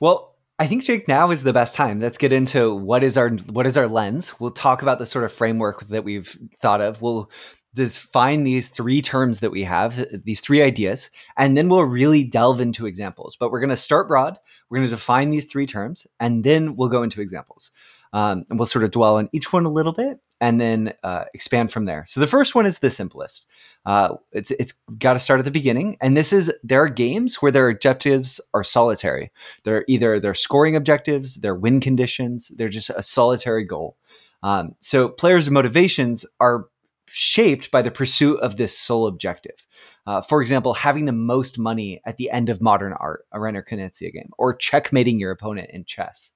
Well, 0.00 0.36
I 0.58 0.66
think 0.66 0.84
Jake 0.84 1.08
now 1.08 1.30
is 1.30 1.42
the 1.42 1.52
best 1.52 1.74
time. 1.74 2.00
Let's 2.00 2.18
get 2.18 2.32
into 2.32 2.74
what 2.74 3.02
is 3.02 3.16
our 3.16 3.30
what 3.30 3.66
is 3.66 3.76
our 3.76 3.88
lens. 3.88 4.38
We'll 4.38 4.50
talk 4.50 4.82
about 4.82 4.98
the 4.98 5.06
sort 5.06 5.24
of 5.24 5.32
framework 5.32 5.88
that 5.88 6.04
we've 6.04 6.38
thought 6.60 6.80
of. 6.80 7.02
We'll 7.02 7.30
define 7.74 8.44
these 8.44 8.68
three 8.68 9.00
terms 9.00 9.40
that 9.40 9.50
we 9.50 9.64
have, 9.64 10.06
these 10.24 10.40
three 10.40 10.62
ideas, 10.62 11.10
and 11.36 11.56
then 11.56 11.68
we'll 11.68 11.82
really 11.82 12.22
delve 12.22 12.60
into 12.60 12.86
examples. 12.86 13.36
But 13.38 13.50
we're 13.50 13.60
going 13.60 13.70
to 13.70 13.76
start 13.76 14.08
broad. 14.08 14.38
We're 14.68 14.78
going 14.78 14.88
to 14.88 14.94
define 14.94 15.30
these 15.30 15.50
three 15.50 15.66
terms, 15.66 16.06
and 16.20 16.44
then 16.44 16.76
we'll 16.76 16.88
go 16.88 17.02
into 17.02 17.22
examples. 17.22 17.70
Um, 18.12 18.44
and 18.50 18.58
we'll 18.58 18.66
sort 18.66 18.84
of 18.84 18.90
dwell 18.90 19.16
on 19.16 19.30
each 19.32 19.54
one 19.54 19.64
a 19.64 19.70
little 19.70 19.92
bit 19.94 20.18
and 20.42 20.60
then 20.60 20.92
uh, 21.04 21.24
expand 21.34 21.70
from 21.70 21.84
there. 21.84 22.04
So 22.08 22.18
the 22.18 22.26
first 22.26 22.56
one 22.56 22.66
is 22.66 22.80
the 22.80 22.90
simplest. 22.90 23.46
Uh, 23.86 24.16
it's 24.32 24.50
it's 24.50 24.74
got 24.98 25.12
to 25.12 25.20
start 25.20 25.38
at 25.38 25.44
the 25.44 25.52
beginning, 25.52 25.96
and 26.00 26.16
this 26.16 26.32
is 26.32 26.52
there 26.64 26.82
are 26.82 26.88
games 26.88 27.36
where 27.36 27.52
their 27.52 27.68
objectives 27.68 28.40
are 28.52 28.64
solitary. 28.64 29.30
They're 29.62 29.84
either 29.86 30.18
they're 30.18 30.34
scoring 30.34 30.74
objectives, 30.74 31.36
they're 31.36 31.54
win 31.54 31.78
conditions, 31.80 32.50
they're 32.56 32.68
just 32.68 32.90
a 32.90 33.04
solitary 33.04 33.64
goal. 33.64 33.96
Um, 34.42 34.74
so 34.80 35.08
players' 35.08 35.48
motivations 35.48 36.26
are 36.40 36.66
shaped 37.06 37.70
by 37.70 37.80
the 37.80 37.92
pursuit 37.92 38.40
of 38.40 38.56
this 38.56 38.76
sole 38.76 39.06
objective. 39.06 39.64
Uh, 40.08 40.20
for 40.20 40.42
example, 40.42 40.74
having 40.74 41.04
the 41.04 41.12
most 41.12 41.56
money 41.56 42.00
at 42.04 42.16
the 42.16 42.28
end 42.30 42.48
of 42.48 42.60
modern 42.60 42.94
art, 42.94 43.26
a 43.30 43.38
Reiner 43.38 43.62
Knizia 43.64 44.12
game, 44.12 44.30
or 44.38 44.52
checkmating 44.52 45.20
your 45.20 45.30
opponent 45.30 45.70
in 45.72 45.84
chess 45.84 46.34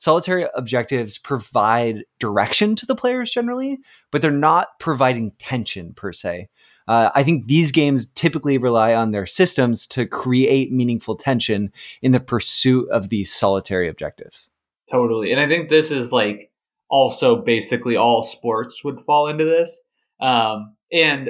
solitary 0.00 0.46
objectives 0.54 1.18
provide 1.18 2.04
direction 2.18 2.74
to 2.74 2.86
the 2.86 2.94
players 2.94 3.30
generally, 3.30 3.78
but 4.10 4.22
they're 4.22 4.30
not 4.30 4.68
providing 4.80 5.30
tension 5.38 5.92
per 5.92 6.10
se. 6.10 6.48
Uh, 6.88 7.10
I 7.14 7.22
think 7.22 7.48
these 7.48 7.70
games 7.70 8.08
typically 8.14 8.56
rely 8.56 8.94
on 8.94 9.10
their 9.10 9.26
systems 9.26 9.86
to 9.88 10.06
create 10.06 10.72
meaningful 10.72 11.16
tension 11.16 11.70
in 12.00 12.12
the 12.12 12.18
pursuit 12.18 12.88
of 12.88 13.10
these 13.10 13.30
solitary 13.30 13.88
objectives. 13.88 14.48
Totally. 14.90 15.32
And 15.32 15.40
I 15.40 15.46
think 15.46 15.68
this 15.68 15.90
is 15.90 16.14
like 16.14 16.50
also 16.88 17.36
basically 17.36 17.96
all 17.96 18.22
sports 18.22 18.82
would 18.82 19.00
fall 19.04 19.28
into 19.28 19.44
this. 19.44 19.82
Um, 20.18 20.76
and 20.90 21.28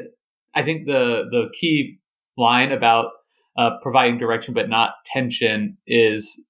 I 0.55 0.63
think 0.63 0.87
the 0.87 1.25
the 1.29 1.51
key 1.53 1.99
line 2.39 2.71
about 2.71 3.07
uh, 3.59 3.71
providing 3.83 4.19
direction 4.19 4.55
but 4.55 4.69
not 4.69 4.93
tension 5.07 5.77
is 5.89 6.41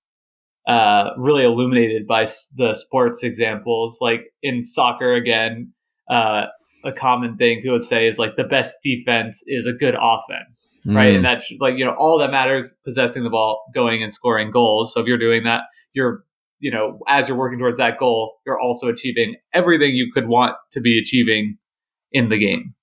uh, 0.71 1.11
really 1.17 1.43
illuminated 1.43 2.07
by 2.07 2.27
the 2.55 2.75
sports 2.75 3.25
examples. 3.25 3.99
Like 4.01 4.33
in 4.41 4.63
soccer, 4.63 5.15
again, 5.15 5.73
uh, 6.09 6.45
a 6.85 6.93
common 6.93 7.37
thing 7.37 7.59
people 7.59 7.73
would 7.73 7.83
say 7.83 8.07
is 8.07 8.21
like 8.21 8.37
the 8.37 8.45
best 8.45 8.77
defense 8.85 9.43
is 9.49 9.67
a 9.67 9.73
good 9.73 9.97
offense, 10.01 10.69
mm. 10.87 10.95
right? 10.95 11.17
And 11.17 11.25
that's 11.25 11.53
like 11.59 11.77
you 11.77 11.85
know 11.85 11.97
all 11.99 12.21
that 12.21 12.31
matters 12.31 12.73
possessing 12.85 13.25
the 13.25 13.31
ball, 13.31 13.65
going 13.75 14.01
and 14.01 14.13
scoring 14.13 14.53
goals. 14.53 14.95
So 14.95 15.01
if 15.01 15.09
you're 15.09 15.19
doing 15.19 15.43
that, 15.43 15.63
you're 15.93 16.23
you 16.61 16.71
know 16.71 17.01
as 17.09 17.27
you're 17.27 17.37
working 17.37 17.59
towards 17.59 17.79
that 17.79 17.99
goal, 17.99 18.39
you're 18.47 18.61
also 18.61 18.89
achieving 18.89 19.35
everything 19.53 19.91
you 19.91 20.13
could 20.15 20.29
want 20.29 20.55
to 20.71 20.81
be 20.81 21.01
achieving 21.01 21.59
in 22.13 22.29
the 22.29 22.39
game. 22.39 22.75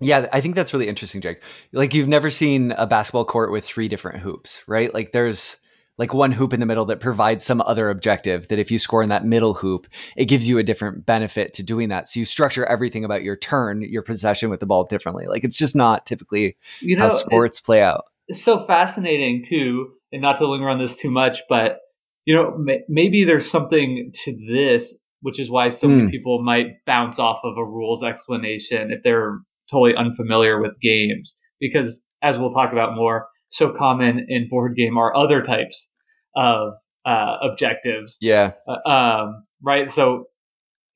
Yeah, 0.00 0.26
I 0.32 0.40
think 0.40 0.56
that's 0.56 0.72
really 0.72 0.88
interesting, 0.88 1.20
Jake. 1.20 1.42
Like 1.72 1.94
you've 1.94 2.08
never 2.08 2.28
seen 2.28 2.72
a 2.72 2.88
basketball 2.88 3.24
court 3.24 3.52
with 3.52 3.64
three 3.64 3.86
different 3.86 4.18
hoops, 4.18 4.64
right? 4.66 4.92
Like 4.92 5.12
there's 5.12 5.58
like 6.00 6.14
one 6.14 6.32
hoop 6.32 6.54
in 6.54 6.60
the 6.60 6.66
middle 6.66 6.86
that 6.86 6.98
provides 6.98 7.44
some 7.44 7.60
other 7.60 7.90
objective 7.90 8.48
that 8.48 8.58
if 8.58 8.70
you 8.70 8.78
score 8.78 9.02
in 9.02 9.10
that 9.10 9.26
middle 9.26 9.52
hoop, 9.52 9.86
it 10.16 10.24
gives 10.24 10.48
you 10.48 10.56
a 10.56 10.62
different 10.62 11.04
benefit 11.04 11.52
to 11.52 11.62
doing 11.62 11.90
that. 11.90 12.08
So 12.08 12.18
you 12.18 12.24
structure 12.24 12.64
everything 12.64 13.04
about 13.04 13.22
your 13.22 13.36
turn, 13.36 13.82
your 13.82 14.02
possession 14.02 14.48
with 14.48 14.60
the 14.60 14.66
ball 14.66 14.84
differently. 14.84 15.26
Like 15.26 15.44
it's 15.44 15.58
just 15.58 15.76
not 15.76 16.06
typically 16.06 16.56
you 16.80 16.96
know, 16.96 17.02
how 17.02 17.08
sports 17.10 17.58
it, 17.60 17.64
play 17.64 17.82
out. 17.82 18.06
It's 18.28 18.42
so 18.42 18.64
fascinating 18.64 19.44
too, 19.44 19.90
and 20.10 20.22
not 20.22 20.38
to 20.38 20.48
linger 20.48 20.70
on 20.70 20.78
this 20.78 20.96
too 20.96 21.10
much, 21.10 21.42
but 21.50 21.80
you 22.24 22.34
know, 22.34 22.64
maybe 22.88 23.24
there's 23.24 23.50
something 23.50 24.10
to 24.24 24.36
this 24.50 24.98
which 25.22 25.38
is 25.38 25.50
why 25.50 25.68
so 25.68 25.86
many 25.86 26.04
hmm. 26.04 26.08
people 26.08 26.42
might 26.42 26.84
bounce 26.86 27.18
off 27.18 27.40
of 27.44 27.56
a 27.58 27.64
rules 27.64 28.02
explanation 28.02 28.90
if 28.90 29.02
they're 29.02 29.38
totally 29.70 29.94
unfamiliar 29.94 30.60
with 30.60 30.72
games. 30.80 31.36
Because 31.60 32.02
as 32.22 32.38
we'll 32.38 32.52
talk 32.52 32.72
about 32.72 32.94
more, 32.94 33.28
so 33.50 33.70
common 33.70 34.26
in 34.28 34.48
board 34.48 34.74
game 34.76 34.96
are 34.96 35.14
other 35.14 35.42
types 35.42 35.90
of 36.34 36.72
uh, 37.04 37.36
objectives. 37.42 38.18
Yeah. 38.20 38.52
Uh, 38.66 38.88
um, 38.88 39.44
right. 39.62 39.88
So 39.88 40.24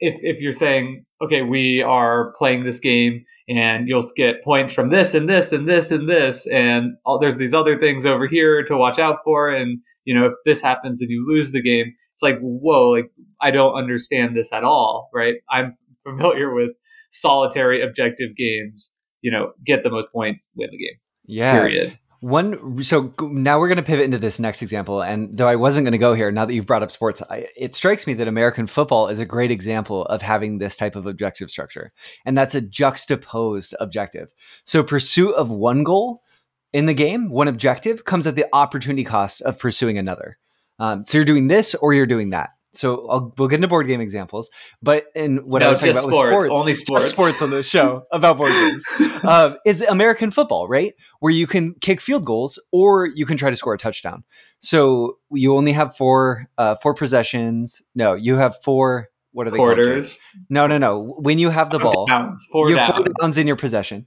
if 0.01 0.17
if 0.23 0.41
you're 0.41 0.53
saying, 0.53 1.05
okay, 1.23 1.43
we 1.43 1.83
are 1.83 2.33
playing 2.39 2.65
this 2.65 2.81
game 2.81 3.25
and 3.49 3.89
you'll 3.89 4.05
get 4.17 4.43
points 4.43 4.73
from 4.73 4.91
this 4.91 5.15
and 5.15 5.29
this 5.29 5.53
and 5.53 5.69
this 5.69 5.91
and 5.91 6.09
this 6.09 6.47
and 6.47 6.95
all, 7.05 7.19
there's 7.19 7.39
these 7.39 7.55
other 7.55 7.79
things 7.79 8.07
over 8.07 8.27
here 8.27 8.63
to 8.65 8.77
watch 8.77 8.99
out 8.99 9.19
for 9.25 9.51
and 9.51 9.79
you 10.05 10.15
know 10.15 10.27
if 10.27 10.33
this 10.45 10.61
happens 10.61 11.01
and 11.01 11.11
you 11.11 11.25
lose 11.27 11.53
the 11.53 11.63
game 11.63 11.93
it's 12.13 12.23
like 12.23 12.39
whoa 12.41 12.91
like 12.91 13.11
i 13.41 13.51
don't 13.51 13.75
understand 13.75 14.37
this 14.37 14.53
at 14.53 14.65
all 14.65 15.11
right 15.13 15.37
i'm 15.51 15.77
familiar 16.05 16.55
with 16.55 16.71
solitary 17.11 17.83
objective 17.83 18.35
games 18.37 18.93
you 19.21 19.31
know 19.31 19.53
get 19.65 19.83
the 19.83 19.91
most 19.91 20.11
points 20.13 20.49
win 20.55 20.69
the 20.71 20.79
game 20.79 20.97
yeah 21.27 21.53
period 21.53 21.99
one 22.25 22.83
so 22.83 23.13
now 23.21 23.61
we're 23.61 23.69
going 23.69 23.77
to 23.77 23.83
pivot 23.83 24.05
into 24.05 24.19
this 24.19 24.41
next 24.41 24.63
example 24.63 25.03
and 25.03 25.37
though 25.37 25.49
i 25.49 25.57
wasn't 25.57 25.85
going 25.85 25.93
to 25.93 25.99
go 25.99 26.15
here 26.15 26.33
now 26.33 26.47
that 26.47 26.55
you've 26.55 26.67
brought 26.67 26.83
up 26.83 26.91
sports 26.91 27.21
I, 27.29 27.49
it 27.55 27.75
strikes 27.75 28.07
me 28.07 28.15
that 28.15 28.29
american 28.29 28.67
football 28.67 29.09
is 29.09 29.21
a 29.21 29.27
great 29.27 29.51
example 29.51 30.07
of 30.07 30.23
having 30.23 30.57
this 30.57 30.77
type 30.77 30.97
of 30.97 31.07
objective 31.07 31.51
structure 31.51 31.93
and 32.25 32.37
that's 32.37 32.55
a 32.55 32.61
juxtaposed 32.61 33.75
objective. 33.81 34.33
So 34.65 34.83
pursuit 34.83 35.35
of 35.35 35.51
one 35.51 35.85
goal 35.85 36.23
in 36.73 36.87
the 36.87 36.95
game 36.95 37.31
one 37.31 37.49
objective 37.49 38.05
comes 38.05 38.27
at 38.27 38.35
the 38.35 38.47
opportunity 38.53 39.05
cost 39.05 39.43
of 39.43 39.59
pursuing 39.59 39.99
another. 39.99 40.39
Um, 40.79 41.05
so 41.05 41.19
you're 41.19 41.25
doing 41.25 41.49
this 41.49 41.75
or 41.77 41.95
you're 41.95 42.07
doing 42.07 42.31
that 42.31 42.51
so 42.75 43.09
I'll, 43.09 43.35
we'll 43.39 43.49
get 43.49 43.57
into 43.57 43.69
board 43.69 43.87
game 43.87 44.01
examples, 44.01 44.51
but 44.83 45.07
in 45.15 45.39
what 45.49 45.61
no, 45.61 45.67
I 45.67 45.69
was 45.71 45.81
talking 45.81 45.93
about 45.93 46.03
sports, 46.03 46.15
was 46.15 46.45
sports, 46.45 46.61
only 46.61 46.75
sports, 46.75 47.05
sports 47.07 47.43
on 47.43 47.51
the 47.51 47.63
show 47.63 48.07
about 48.11 48.37
board 48.37 48.53
games 48.53 48.85
um, 49.25 49.57
is 49.67 49.81
American 49.81 50.31
football, 50.31 50.69
right? 50.69 50.95
Where 51.21 51.33
you 51.33 51.47
can 51.47 51.75
kick 51.81 52.01
field 52.01 52.25
goals 52.25 52.59
or 52.73 53.07
you 53.07 53.27
can 53.27 53.37
try 53.37 53.51
to 53.51 53.57
score 53.57 53.75
a 53.75 53.79
touchdown. 53.79 54.25
So 54.61 55.19
you 55.31 55.57
only 55.57 55.73
have 55.73 55.97
four 55.97 56.49
uh, 56.59 56.77
four 56.77 56.95
possessions. 56.95 57.83
No, 57.95 58.15
you 58.15 58.37
have 58.37 58.57
four. 58.63 59.09
What 59.33 59.47
are 59.47 59.51
they 59.51 59.57
quarters? 59.57 60.21
Called? 60.21 60.47
No, 60.49 60.67
no, 60.67 60.79
no. 60.79 61.15
When 61.19 61.39
you 61.39 61.51
have 61.51 61.71
the 61.71 61.81
four 61.81 61.91
ball, 61.91 62.07
downs, 62.07 62.47
four 62.53 62.71
you 62.71 62.77
downs. 62.77 62.97
four 62.97 63.07
downs 63.21 63.39
in 63.39 63.47
your 63.47 63.57
possession. 63.57 64.07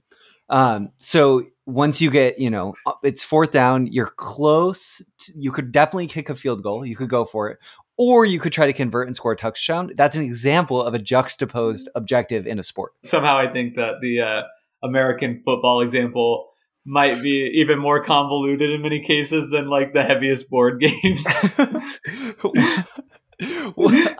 Um, 0.50 0.90
so 0.96 1.44
once 1.66 2.00
you 2.00 2.10
get, 2.10 2.38
you 2.38 2.50
know, 2.50 2.74
it's 3.02 3.22
fourth 3.22 3.50
down, 3.50 3.86
you're 3.86 4.12
close. 4.16 5.02
To, 5.18 5.32
you 5.36 5.52
could 5.52 5.70
definitely 5.70 6.06
kick 6.06 6.30
a 6.30 6.34
field 6.34 6.62
goal. 6.62 6.84
You 6.84 6.96
could 6.96 7.10
go 7.10 7.24
for 7.24 7.50
it, 7.50 7.58
or 7.98 8.24
you 8.24 8.38
could 8.38 8.52
try 8.52 8.66
to 8.66 8.72
convert 8.72 9.08
and 9.08 9.16
score 9.16 9.32
a 9.32 9.36
touchdown. 9.36 9.90
That's 9.96 10.16
an 10.16 10.22
example 10.22 10.80
of 10.80 10.94
a 10.94 10.98
juxtaposed 10.98 11.90
objective 11.94 12.46
in 12.46 12.58
a 12.58 12.62
sport. 12.62 12.92
Somehow, 13.02 13.36
I 13.36 13.52
think 13.52 13.74
that 13.74 14.00
the 14.00 14.20
uh, 14.20 14.42
American 14.82 15.42
football 15.44 15.82
example 15.82 16.48
might 16.86 17.20
be 17.20 17.50
even 17.56 17.78
more 17.78 18.02
convoluted 18.02 18.70
in 18.70 18.80
many 18.80 19.00
cases 19.00 19.50
than 19.50 19.68
like 19.68 19.92
the 19.92 20.02
heaviest 20.02 20.48
board 20.48 20.80
games. 21.02 21.26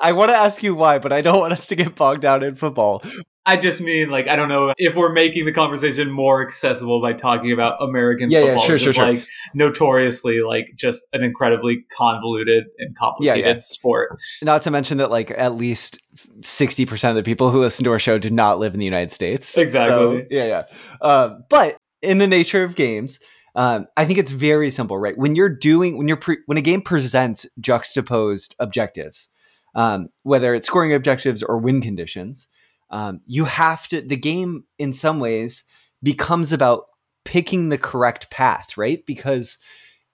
I 0.01 0.13
want 0.13 0.31
to 0.31 0.37
ask 0.37 0.63
you 0.63 0.75
why, 0.75 0.99
but 0.99 1.13
I 1.13 1.23
don't 1.23 1.41
want 1.41 1.53
us 1.53 1.67
to 1.69 1.77
get 1.77 1.95
bogged 1.95 2.23
down 2.23 2.43
in 2.43 2.57
football. 2.57 3.03
I 3.49 3.57
just 3.57 3.81
mean 3.81 4.11
like 4.11 4.29
I 4.29 4.37
don't 4.37 4.51
know 4.51 4.75
if 4.77 4.95
we're 4.95 5.13
making 5.13 5.47
the 5.47 5.53
conversation 5.53 6.11
more 6.11 6.47
accessible 6.47 7.01
by 7.01 7.15
talking 7.15 7.51
about 7.51 7.83
American 7.83 8.31
yeah, 8.31 8.41
football, 8.41 8.61
yeah, 8.61 8.67
sure, 8.67 8.79
sure, 8.79 8.93
sure. 8.93 9.13
like 9.15 9.27
notoriously 9.55 10.43
like 10.43 10.75
just 10.77 11.07
an 11.15 11.23
incredibly 11.23 11.87
convoluted 11.91 12.67
and 12.79 12.95
complicated 12.95 13.45
yeah, 13.45 13.53
yeah. 13.53 13.59
sport. 13.59 14.19
Not 14.43 14.61
to 14.63 14.71
mention 14.71 14.99
that 14.99 15.11
like 15.11 15.31
at 15.31 15.55
least 15.55 15.99
sixty 16.43 16.85
percent 16.85 17.17
of 17.17 17.25
the 17.25 17.27
people 17.27 17.51
who 17.51 17.61
listen 17.61 17.85
to 17.85 17.91
our 17.91 17.99
show 17.99 18.19
do 18.19 18.29
not 18.29 18.59
live 18.59 18.75
in 18.75 18.81
the 18.81 18.85
United 18.85 19.13
States. 19.13 19.57
Exactly. 19.57 19.97
So, 19.97 20.27
yeah, 20.31 20.45
yeah. 20.45 20.63
Uh, 21.01 21.39
but 21.49 21.79
in 22.03 22.19
the 22.19 22.27
nature 22.27 22.63
of 22.65 22.75
games, 22.75 23.19
um, 23.55 23.87
I 23.97 24.05
think 24.05 24.19
it's 24.19 24.31
very 24.31 24.69
simple, 24.69 24.99
right? 24.99 25.17
When 25.17 25.35
you're 25.35 25.49
doing 25.49 25.97
when 25.97 26.07
you're 26.07 26.19
pre- 26.19 26.43
when 26.45 26.59
a 26.59 26.63
game 26.63 26.83
presents 26.83 27.47
juxtaposed 27.59 28.55
objectives, 28.59 29.31
um, 29.75 30.11
whether 30.23 30.55
it's 30.55 30.67
scoring 30.67 30.93
objectives 30.93 31.43
or 31.43 31.57
win 31.57 31.81
conditions 31.81 32.49
um, 32.91 33.21
you 33.27 33.45
have 33.45 33.89
to 33.89 34.01
the 34.01 34.17
game 34.17 34.65
in 34.79 34.93
some 34.93 35.21
ways 35.21 35.65
becomes 36.03 36.53
about 36.53 36.85
picking 37.25 37.69
the 37.69 37.79
correct 37.79 38.31
path 38.31 38.77
right? 38.77 39.05
Because 39.07 39.59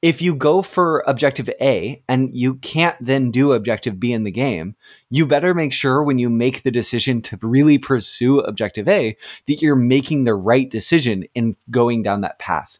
if 0.04 0.21
you 0.21 0.35
go 0.35 0.61
for 0.61 1.02
objective 1.07 1.49
a 1.62 2.02
and 2.11 2.35
you 2.35 2.57
can't 2.57 2.97
then 3.00 3.31
do 3.31 3.52
objective 3.52 3.99
b 3.99 4.12
in 4.12 4.25
the 4.25 4.31
game 4.31 4.76
you 5.09 5.26
better 5.26 5.54
make 5.54 5.73
sure 5.73 6.02
when 6.02 6.19
you 6.19 6.28
make 6.28 6.62
the 6.62 6.71
decision 6.71 7.23
to 7.23 7.38
really 7.40 7.78
pursue 7.78 8.40
objective 8.40 8.87
a 8.87 9.16
that 9.47 9.62
you're 9.62 9.75
making 9.75 10.25
the 10.25 10.35
right 10.35 10.71
decision 10.71 11.25
in 11.35 11.57
going 11.71 12.02
down 12.02 12.21
that 12.21 12.38
path. 12.38 12.78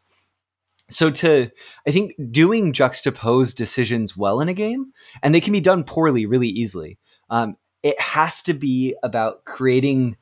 So 0.91 1.09
to 1.09 1.49
i 1.87 1.91
think 1.91 2.13
doing 2.29 2.73
juxtaposed 2.73 3.57
decisions 3.57 4.15
well 4.15 4.39
in 4.39 4.47
a 4.47 4.53
game 4.53 4.93
and 5.23 5.33
they 5.33 5.41
can 5.41 5.53
be 5.53 5.61
done 5.61 5.83
poorly 5.83 6.27
really 6.27 6.49
easily. 6.49 6.99
Um, 7.31 7.57
it 7.85 8.01
has 8.01 8.41
to 8.41 8.53
be 8.55 8.95
about 9.03 9.45
creating 9.45 10.17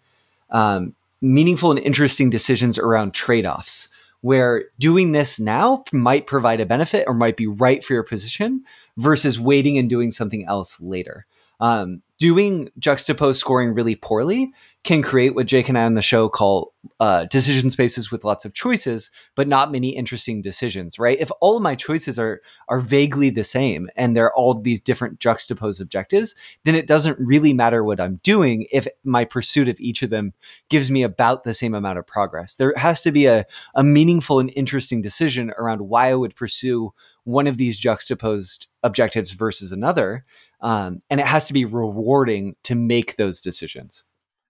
um, 0.50 0.94
meaningful 1.22 1.72
and 1.72 1.80
interesting 1.80 2.30
decisions 2.30 2.78
around 2.78 3.14
trade 3.14 3.46
offs, 3.46 3.88
where 4.20 4.66
doing 4.80 5.14
this 5.14 5.40
now 5.40 5.86
might 5.94 6.28
provide 6.28 6.60
a 6.60 6.66
benefit 6.66 7.06
or 7.08 7.14
might 7.14 7.38
be 7.38 7.48
right 7.48 7.82
for 7.82 7.94
your 7.94 8.04
position 8.04 8.66
versus 8.98 9.40
waiting 9.40 9.78
and 9.78 9.90
doing 9.90 10.12
something 10.12 10.46
else 10.46 10.82
later. 10.82 11.26
Um, 11.62 12.02
doing 12.24 12.70
juxtaposed 12.80 13.38
scoring 13.38 13.74
really 13.74 13.96
poorly 13.96 14.54
can 14.86 15.02
create 15.02 15.36
what 15.36 15.46
Jake 15.46 15.68
and 15.68 15.78
I 15.78 15.84
on 15.84 15.96
the 15.96 16.02
show 16.02 16.30
call 16.30 16.74
uh, 17.02 17.26
decision 17.26 17.70
spaces 17.70 18.12
with 18.12 18.24
lots 18.24 18.46
of 18.46 18.54
choices, 18.54 19.12
but 19.36 19.46
not 19.46 19.74
many 19.74 19.90
interesting 19.90 20.42
decisions. 20.42 20.98
Right? 20.98 21.20
If 21.20 21.32
all 21.42 21.58
of 21.58 21.64
my 21.64 21.76
choices 21.76 22.18
are 22.18 22.40
are 22.70 22.80
vaguely 22.80 23.30
the 23.30 23.44
same 23.44 23.90
and 23.98 24.16
they're 24.16 24.34
all 24.36 24.54
these 24.54 24.80
different 24.80 25.20
juxtaposed 25.20 25.82
objectives, 25.82 26.34
then 26.64 26.76
it 26.76 26.88
doesn't 26.88 27.20
really 27.20 27.52
matter 27.52 27.84
what 27.84 28.00
I'm 28.00 28.22
doing 28.24 28.68
if 28.72 28.88
my 29.04 29.26
pursuit 29.26 29.68
of 29.68 29.78
each 29.82 30.02
of 30.02 30.10
them 30.10 30.32
gives 30.70 30.90
me 30.90 31.04
about 31.04 31.44
the 31.44 31.54
same 31.54 31.74
amount 31.74 32.00
of 32.00 32.08
progress. 32.08 32.56
There 32.56 32.74
has 32.78 33.02
to 33.02 33.12
be 33.12 33.26
a 33.26 33.46
a 33.76 33.84
meaningful 33.84 34.40
and 34.40 34.50
interesting 34.56 35.02
decision 35.02 35.52
around 35.58 35.82
why 35.82 36.12
I 36.12 36.16
would 36.16 36.38
pursue 36.38 36.94
one 37.26 37.48
of 37.48 37.58
these 37.58 37.80
juxtaposed 37.80 38.68
objectives 38.82 39.34
versus 39.34 39.74
another. 39.74 40.26
Um, 40.64 41.02
and 41.10 41.20
it 41.20 41.28
has 41.28 41.48
to 41.48 41.54
be 41.54 41.66
rewarding 41.66 42.56
to 42.64 42.74
make 42.74 43.18
those 43.18 43.42
decisions. 43.42 44.06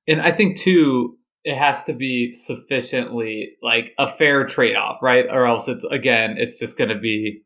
And 0.08 0.22
I 0.22 0.32
think 0.32 0.58
too, 0.58 1.18
it 1.44 1.58
has 1.58 1.84
to 1.86 1.94
be 1.94 2.32
sufficiently 2.32 3.58
like 3.62 3.94
a 3.98 4.08
fair 4.08 4.46
trade 4.46 4.76
off, 4.76 5.00
right? 5.02 5.26
Or 5.30 5.46
else 5.46 5.68
it's 5.68 5.84
again, 5.86 6.36
it's 6.38 6.60
just 6.60 6.78
going 6.78 6.90
to 6.90 7.00
be 7.00 7.42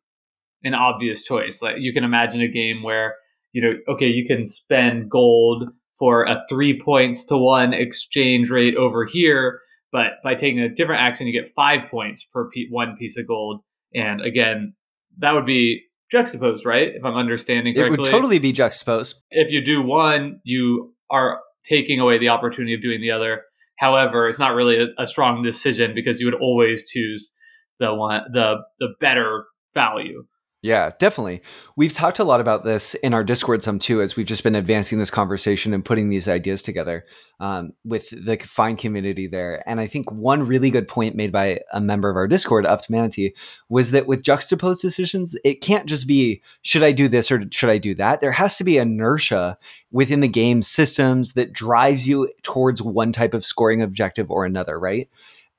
an 0.64 0.74
obvious 0.74 1.24
choice. 1.24 1.62
Like 1.62 1.78
you 1.80 1.94
can 1.94 2.04
imagine 2.04 2.42
a 2.42 2.48
game 2.48 2.84
where 2.84 3.16
you 3.54 3.62
know, 3.62 3.94
okay, 3.94 4.08
you 4.08 4.28
can 4.28 4.46
spend 4.46 5.10
gold 5.10 5.64
for 5.98 6.26
a 6.26 6.44
three 6.48 6.80
points 6.80 7.26
to 7.26 7.38
one 7.38 7.74
exchange 7.74 8.52
rate 8.52 8.76
over 8.76 9.04
here, 9.06 9.62
but 9.92 10.22
by 10.24 10.36
taking 10.36 10.60
a 10.60 10.70
different 10.70 11.02
action, 11.02 11.26
you 11.26 11.34
get 11.34 11.52
five 11.56 11.90
points 11.90 12.24
per 12.24 12.52
one 12.70 12.96
piece 12.98 13.18
of 13.18 13.26
gold. 13.26 13.62
And 13.96 14.22
again, 14.22 14.74
that 15.18 15.32
would 15.32 15.46
be 15.48 15.87
juxtaposed, 16.12 16.66
right? 16.66 16.90
If 16.96 17.04
I'm 17.04 17.16
understanding 17.16 17.74
correctly, 17.74 17.96
it 17.96 18.00
would 18.00 18.10
totally 18.10 18.40
be 18.40 18.52
juxtaposed. 18.52 19.16
If 19.32 19.52
you 19.52 19.64
do 19.64 19.82
one, 19.82 20.40
you 20.44 20.94
are 21.10 21.42
taking 21.64 22.00
away 22.00 22.18
the 22.18 22.30
opportunity 22.30 22.74
of 22.74 22.82
doing 22.82 23.02
the 23.02 23.12
other. 23.12 23.44
However, 23.78 24.28
it's 24.28 24.40
not 24.40 24.56
really 24.56 24.78
a, 24.82 25.04
a, 25.04 25.08
strong 25.08 25.44
decision 25.44 25.94
because 25.94 26.20
you 26.20 26.28
would 26.28 26.42
always 26.42 26.90
choose 26.90 27.34
the 27.80 27.94
one 27.94 28.22
the 28.34 28.56
the 28.80 28.90
better 29.00 29.46
value. 29.74 30.26
Yeah, 30.68 30.92
definitely. 31.00 31.44
We've 31.78 31.94
talked 31.94 32.20
a 32.20 32.26
lot 32.26 32.42
about 32.42 32.66
this 32.66 32.94
in 32.96 33.14
our 33.14 33.24
Discord 33.24 33.64
some 33.64 33.80
too, 33.80 34.02
as 34.02 34.18
we've 34.18 34.26
just 34.26 34.44
been 34.44 34.54
advancing 34.54 35.00
this 35.00 35.10
conversation 35.10 35.74
and 35.74 35.86
putting 35.86 36.10
these 36.10 36.28
ideas 36.28 36.62
together 36.62 37.06
um, 37.40 37.72
with 37.86 38.10
the 38.10 38.36
fine 38.36 38.76
community 38.76 39.28
there. 39.28 39.64
And 39.66 39.80
I 39.80 39.88
think 39.88 40.12
one 40.12 40.44
really 40.46 40.70
good 40.70 40.90
point 40.90 41.16
made 41.16 41.32
by 41.32 41.62
a 41.72 41.80
member 41.80 42.10
of 42.10 42.18
our 42.18 42.28
Discord, 42.28 42.66
Up 42.66 42.82
to 42.82 42.92
Manatee, 42.92 43.34
was 43.70 43.92
that 43.92 44.08
with 44.08 44.26
juxtaposed 44.26 44.82
decisions, 44.82 45.38
it 45.46 45.62
can't 45.62 45.86
just 45.86 46.06
be 46.06 46.42
should 46.64 46.84
I 46.84 46.92
do 46.92 47.08
this 47.08 47.32
or 47.32 47.46
should 47.50 47.70
I 47.70 47.78
do 47.78 47.96
that. 47.96 48.20
There 48.20 48.34
has 48.34 48.58
to 48.58 48.66
be 48.66 48.78
inertia 48.78 49.58
within 49.90 50.20
the 50.20 50.28
game 50.28 50.62
systems 50.62 51.32
that 51.36 51.54
drives 51.54 52.10
you 52.10 52.30
towards 52.44 52.82
one 52.82 53.14
type 53.14 53.34
of 53.34 53.46
scoring 53.46 53.82
objective 53.82 54.30
or 54.30 54.44
another, 54.44 54.78
right? 54.78 55.08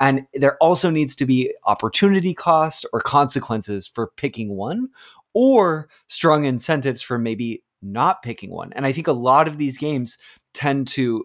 And 0.00 0.26
there 0.34 0.56
also 0.58 0.90
needs 0.90 1.16
to 1.16 1.26
be 1.26 1.52
opportunity 1.66 2.34
cost 2.34 2.86
or 2.92 3.00
consequences 3.00 3.88
for 3.88 4.12
picking 4.16 4.50
one 4.56 4.88
or 5.34 5.88
strong 6.06 6.44
incentives 6.44 7.02
for 7.02 7.18
maybe 7.18 7.62
not 7.82 8.22
picking 8.22 8.50
one. 8.50 8.72
And 8.74 8.86
I 8.86 8.92
think 8.92 9.06
a 9.06 9.12
lot 9.12 9.48
of 9.48 9.58
these 9.58 9.76
games 9.76 10.18
tend 10.54 10.88
to 10.88 11.24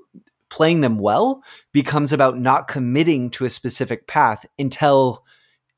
playing 0.50 0.82
them 0.82 1.00
well 1.00 1.44
becomes 1.72 2.14
about 2.14 2.38
not 2.38 2.68
committing 2.68 3.30
to 3.32 3.46
a 3.46 3.50
specific 3.50 4.08
path 4.08 4.46
until 4.60 5.26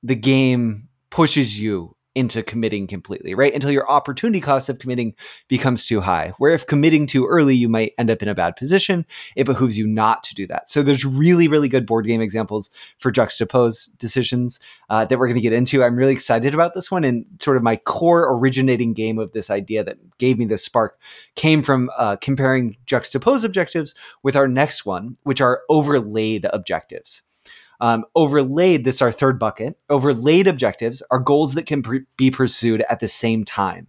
the 0.03 0.15
game 0.15 0.89
pushes 1.09 1.57
you 1.57 1.95
into 2.15 2.41
committing 2.41 2.87
completely, 2.87 3.35
right? 3.35 3.53
Until 3.53 3.71
your 3.71 3.89
opportunity 3.91 4.39
cost 4.39 4.69
of 4.69 4.79
committing 4.79 5.13
becomes 5.49 5.85
too 5.85 6.01
high. 6.01 6.33
Where 6.37 6.53
if 6.53 6.65
committing 6.65 7.05
too 7.07 7.27
early, 7.27 7.55
you 7.55 7.67
might 7.67 7.93
end 7.97 8.09
up 8.09 8.23
in 8.23 8.29
a 8.29 8.33
bad 8.33 8.55
position. 8.55 9.05
It 9.35 9.43
behooves 9.43 9.77
you 9.77 9.85
not 9.85 10.23
to 10.23 10.33
do 10.33 10.47
that. 10.47 10.69
So 10.69 10.81
there's 10.81 11.03
really, 11.03 11.49
really 11.49 11.67
good 11.67 11.85
board 11.85 12.07
game 12.07 12.21
examples 12.21 12.69
for 12.97 13.11
juxtapose 13.11 13.95
decisions 13.97 14.59
uh, 14.89 15.03
that 15.05 15.19
we're 15.19 15.27
going 15.27 15.35
to 15.35 15.41
get 15.41 15.53
into. 15.53 15.83
I'm 15.83 15.97
really 15.97 16.13
excited 16.13 16.53
about 16.53 16.73
this 16.73 16.89
one. 16.89 17.03
And 17.03 17.25
sort 17.39 17.57
of 17.57 17.63
my 17.63 17.75
core 17.75 18.33
originating 18.33 18.93
game 18.93 19.19
of 19.19 19.33
this 19.33 19.49
idea 19.49 19.83
that 19.83 20.17
gave 20.17 20.37
me 20.37 20.45
this 20.45 20.63
spark 20.63 20.97
came 21.35 21.61
from 21.61 21.89
uh, 21.97 22.15
comparing 22.15 22.77
juxtapose 22.87 23.43
objectives 23.43 23.93
with 24.23 24.35
our 24.37 24.47
next 24.47 24.85
one, 24.85 25.17
which 25.23 25.41
are 25.41 25.63
overlaid 25.69 26.47
objectives. 26.53 27.23
Um, 27.81 28.05
overlaid, 28.15 28.83
this 28.83 28.95
is 28.95 29.01
our 29.01 29.11
third 29.11 29.39
bucket. 29.39 29.77
Overlaid 29.89 30.47
objectives 30.47 31.03
are 31.11 31.19
goals 31.19 31.53
that 31.55 31.65
can 31.65 31.81
pr- 31.83 31.97
be 32.17 32.31
pursued 32.31 32.83
at 32.89 32.99
the 32.99 33.07
same 33.07 33.43
time. 33.43 33.87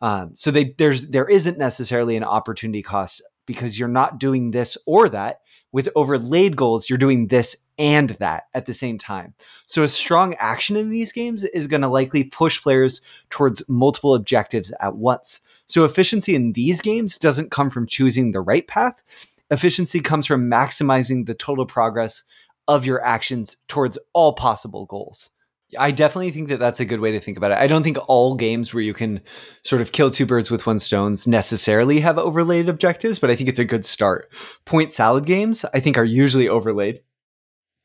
Um, 0.00 0.34
so 0.34 0.50
they, 0.50 0.74
there's 0.76 1.08
there 1.08 1.28
isn't 1.28 1.58
necessarily 1.58 2.16
an 2.16 2.24
opportunity 2.24 2.82
cost 2.82 3.22
because 3.46 3.78
you're 3.78 3.88
not 3.88 4.18
doing 4.18 4.50
this 4.50 4.76
or 4.86 5.08
that. 5.08 5.40
With 5.72 5.88
overlaid 5.94 6.56
goals, 6.56 6.88
you're 6.88 6.98
doing 6.98 7.26
this 7.26 7.56
and 7.78 8.10
that 8.10 8.44
at 8.54 8.66
the 8.66 8.72
same 8.72 8.98
time. 8.98 9.34
So 9.66 9.82
a 9.82 9.88
strong 9.88 10.34
action 10.34 10.76
in 10.76 10.90
these 10.90 11.12
games 11.12 11.44
is 11.44 11.66
going 11.66 11.82
to 11.82 11.88
likely 11.88 12.24
push 12.24 12.62
players 12.62 13.02
towards 13.30 13.68
multiple 13.68 14.14
objectives 14.14 14.72
at 14.80 14.96
once. 14.96 15.40
So 15.66 15.84
efficiency 15.84 16.34
in 16.34 16.52
these 16.52 16.80
games 16.80 17.18
doesn't 17.18 17.50
come 17.50 17.70
from 17.70 17.86
choosing 17.86 18.32
the 18.32 18.40
right 18.40 18.66
path. 18.66 19.02
Efficiency 19.50 20.00
comes 20.00 20.26
from 20.26 20.50
maximizing 20.50 21.26
the 21.26 21.34
total 21.34 21.66
progress 21.66 22.24
of 22.68 22.86
your 22.86 23.04
actions 23.04 23.56
towards 23.68 23.98
all 24.12 24.32
possible 24.32 24.86
goals. 24.86 25.30
I 25.78 25.90
definitely 25.90 26.30
think 26.30 26.48
that 26.48 26.60
that's 26.60 26.78
a 26.78 26.84
good 26.84 27.00
way 27.00 27.10
to 27.12 27.20
think 27.20 27.36
about 27.36 27.50
it. 27.50 27.58
I 27.58 27.66
don't 27.66 27.82
think 27.82 27.98
all 28.06 28.36
games 28.36 28.72
where 28.72 28.82
you 28.82 28.94
can 28.94 29.20
sort 29.64 29.82
of 29.82 29.90
kill 29.90 30.10
two 30.10 30.24
birds 30.24 30.50
with 30.50 30.66
one 30.66 30.78
stones 30.78 31.26
necessarily 31.26 32.00
have 32.00 32.18
overlaid 32.18 32.68
objectives, 32.68 33.18
but 33.18 33.30
I 33.30 33.36
think 33.36 33.48
it's 33.48 33.58
a 33.58 33.64
good 33.64 33.84
start. 33.84 34.32
Point 34.64 34.92
salad 34.92 35.26
games, 35.26 35.64
I 35.74 35.80
think, 35.80 35.98
are 35.98 36.04
usually 36.04 36.48
overlaid. 36.48 37.02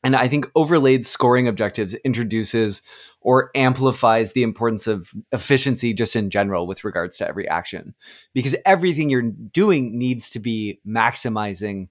And 0.03 0.15
I 0.15 0.27
think 0.27 0.49
overlaid 0.55 1.05
scoring 1.05 1.47
objectives 1.47 1.93
introduces 1.95 2.81
or 3.19 3.51
amplifies 3.53 4.33
the 4.33 4.43
importance 4.43 4.87
of 4.87 5.11
efficiency 5.31 5.93
just 5.93 6.15
in 6.15 6.29
general 6.29 6.65
with 6.65 6.83
regards 6.83 7.17
to 7.17 7.27
every 7.27 7.47
action. 7.47 7.93
Because 8.33 8.55
everything 8.65 9.09
you're 9.09 9.21
doing 9.21 9.97
needs 9.97 10.29
to 10.31 10.39
be 10.39 10.79
maximizing 10.87 11.89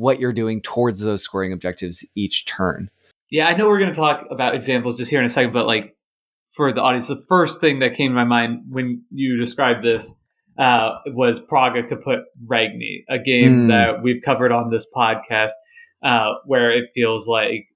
what 0.00 0.18
you're 0.18 0.32
doing 0.32 0.62
towards 0.62 1.00
those 1.00 1.22
scoring 1.22 1.52
objectives 1.52 2.06
each 2.14 2.46
turn. 2.46 2.90
Yeah, 3.30 3.46
I 3.48 3.54
know 3.54 3.68
we're 3.68 3.78
going 3.78 3.92
to 3.92 3.96
talk 3.96 4.26
about 4.30 4.54
examples 4.54 4.96
just 4.96 5.10
here 5.10 5.20
in 5.20 5.26
a 5.26 5.28
second, 5.28 5.52
but 5.52 5.66
like 5.66 5.94
for 6.50 6.72
the 6.72 6.80
audience, 6.80 7.08
the 7.08 7.22
first 7.28 7.60
thing 7.60 7.80
that 7.80 7.94
came 7.94 8.08
to 8.08 8.14
my 8.14 8.24
mind 8.24 8.62
when 8.70 9.04
you 9.10 9.36
described 9.36 9.84
this 9.84 10.12
uh, 10.58 10.92
was 11.08 11.38
Praga 11.38 11.86
Caput 11.86 12.20
Regni, 12.46 13.04
a 13.10 13.18
game 13.18 13.66
mm. 13.66 13.68
that 13.68 14.02
we've 14.02 14.22
covered 14.22 14.52
on 14.52 14.70
this 14.70 14.86
podcast, 14.94 15.50
uh, 16.02 16.32
where 16.46 16.70
it 16.70 16.90
feels 16.94 17.28
like 17.28 17.68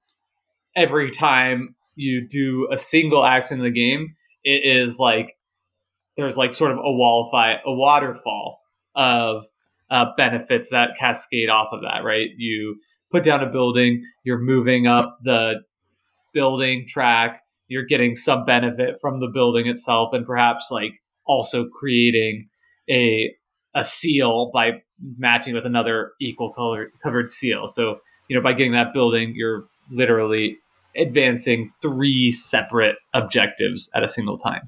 every 0.74 1.10
time 1.10 1.76
you 1.94 2.26
do 2.26 2.68
a 2.72 2.78
single 2.78 3.24
action 3.24 3.58
in 3.58 3.64
the 3.64 3.70
game, 3.70 4.16
it 4.44 4.62
is 4.64 4.98
like 4.98 5.36
there's 6.16 6.38
like 6.38 6.54
sort 6.54 6.72
of 6.72 6.78
a 6.78 6.90
wall 6.90 7.28
fight, 7.30 7.58
a 7.66 7.72
waterfall 7.72 8.60
of 8.94 9.44
uh, 9.94 10.06
benefits 10.16 10.70
that 10.70 10.96
cascade 10.98 11.48
off 11.48 11.68
of 11.70 11.82
that, 11.82 12.02
right? 12.02 12.30
You 12.36 12.80
put 13.12 13.22
down 13.22 13.44
a 13.44 13.46
building, 13.46 14.04
you're 14.24 14.40
moving 14.40 14.88
up 14.88 15.18
the 15.22 15.60
building 16.32 16.84
track, 16.88 17.42
you're 17.68 17.84
getting 17.84 18.16
some 18.16 18.44
benefit 18.44 19.00
from 19.00 19.20
the 19.20 19.28
building 19.28 19.68
itself, 19.68 20.12
and 20.12 20.26
perhaps 20.26 20.68
like 20.72 21.00
also 21.26 21.68
creating 21.68 22.48
a 22.90 23.32
a 23.76 23.84
seal 23.84 24.50
by 24.52 24.82
matching 25.16 25.54
with 25.54 25.64
another 25.64 26.10
equal 26.20 26.52
color 26.52 26.90
covered 27.00 27.28
seal. 27.28 27.68
So 27.68 28.00
you 28.28 28.34
know 28.34 28.42
by 28.42 28.52
getting 28.52 28.72
that 28.72 28.92
building, 28.92 29.32
you're 29.36 29.64
literally 29.92 30.58
advancing 30.96 31.72
three 31.80 32.32
separate 32.32 32.96
objectives 33.14 33.88
at 33.94 34.02
a 34.02 34.08
single 34.08 34.38
time. 34.38 34.62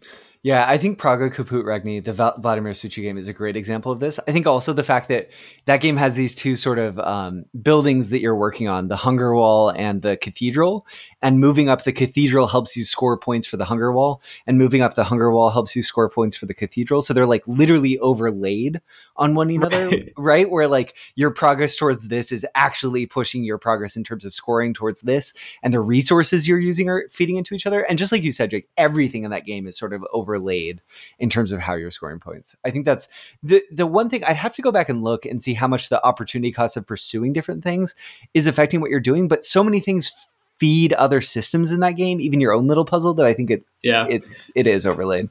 Yeah, 0.46 0.64
I 0.64 0.78
think 0.78 0.96
Praga 0.98 1.28
Caput 1.28 1.64
Regni, 1.64 1.98
the 1.98 2.12
Vladimir 2.12 2.70
Suchý 2.70 3.02
game, 3.02 3.18
is 3.18 3.26
a 3.26 3.32
great 3.32 3.56
example 3.56 3.90
of 3.90 3.98
this. 3.98 4.20
I 4.28 4.30
think 4.30 4.46
also 4.46 4.72
the 4.72 4.85
fact 4.85 5.09
that 5.09 5.28
that 5.64 5.80
game 5.80 5.96
has 5.96 6.14
these 6.14 6.37
two 6.37 6.54
sort 6.54 6.78
of 6.78 7.00
um, 7.00 7.46
buildings 7.61 8.11
that 8.11 8.20
you're 8.20 8.37
working 8.37 8.68
on, 8.68 8.87
the 8.87 8.94
Hunger 8.94 9.35
Wall 9.35 9.70
and 9.70 10.02
the 10.02 10.16
Cathedral, 10.16 10.87
and 11.20 11.40
moving 11.40 11.68
up 11.68 11.82
the 11.82 11.92
Cathedral 11.92 12.46
helps 12.46 12.76
you 12.76 12.85
score 12.85 13.18
points 13.18 13.48
for 13.48 13.56
the 13.56 13.64
Hunger 13.64 13.90
Wall, 13.90 14.22
and 14.46 14.56
moving 14.56 14.82
up 14.82 14.94
the 14.94 15.02
Hunger 15.02 15.32
Wall 15.32 15.50
helps 15.50 15.74
you 15.74 15.82
score 15.82 16.09
points 16.09 16.37
for 16.37 16.46
the 16.46 16.54
Cathedral. 16.54 17.02
So 17.02 17.12
they're 17.12 17.26
like 17.26 17.48
literally 17.48 17.98
overlaid 17.98 18.80
on 19.16 19.35
one 19.35 19.50
another, 19.50 19.88
right? 19.88 20.12
right? 20.16 20.48
Where 20.48 20.68
like 20.68 20.96
your 21.16 21.32
progress 21.32 21.74
towards 21.74 22.06
this 22.06 22.30
is 22.30 22.46
actually 22.54 23.06
pushing 23.06 23.42
your 23.42 23.59
progress 23.59 23.96
in 23.96 24.04
terms 24.04 24.24
of 24.24 24.32
scoring 24.32 24.74
towards 24.74 25.00
this, 25.00 25.35
and 25.64 25.74
the 25.74 25.80
resources 25.80 26.46
you're 26.46 26.61
using 26.61 26.88
are 26.88 27.09
feeding 27.11 27.35
into 27.35 27.52
each 27.52 27.66
other. 27.66 27.80
And 27.80 27.98
just 27.98 28.12
like 28.12 28.22
you 28.22 28.30
said, 28.30 28.52
Jake, 28.52 28.68
everything 28.76 29.24
in 29.24 29.32
that 29.32 29.44
game 29.44 29.66
is 29.66 29.76
sort 29.76 29.92
of 29.92 30.04
over 30.12 30.36
overlaid 30.37 30.81
in 31.18 31.29
terms 31.29 31.53
of 31.53 31.61
how 31.61 31.75
you're 31.75 31.90
scoring 31.90 32.20
points. 32.20 32.57
I 32.64 32.70
think 32.70 32.85
that's 32.85 33.09
the 33.42 33.62
the 33.70 33.87
one 33.87 34.09
thing 34.09 34.25
I'd 34.25 34.37
have 34.37 34.55
to 34.55 34.62
go 34.62 34.72
back 34.72 34.88
and 34.88 35.03
look 35.03 35.25
and 35.25 35.40
see 35.40 35.55
how 35.55 35.66
much 35.66 35.88
the 35.88 36.05
opportunity 36.05 36.53
cost 36.53 36.77
of 36.77 36.87
pursuing 36.87 37.33
different 37.33 37.62
things 37.62 37.94
is 38.35 38.46
affecting 38.46 38.81
what 38.81 38.90
you're 38.90 39.01
doing. 39.01 39.29
But 39.29 39.44
so 39.44 39.64
many 39.64 39.81
things 39.81 40.12
feed 40.59 40.92
other 40.94 41.20
systems 41.20 41.70
in 41.70 41.81
that 41.81 41.92
game, 41.92 42.20
even 42.20 42.40
your 42.40 42.53
own 42.53 42.66
little 42.66 42.85
puzzle, 42.85 43.14
that 43.14 43.27
I 43.27 43.35
think 43.35 43.51
it 43.51 43.64
yeah 43.83 44.07
it 44.09 44.25
it 44.55 44.66
is 44.66 44.87
overlaid. 44.87 45.29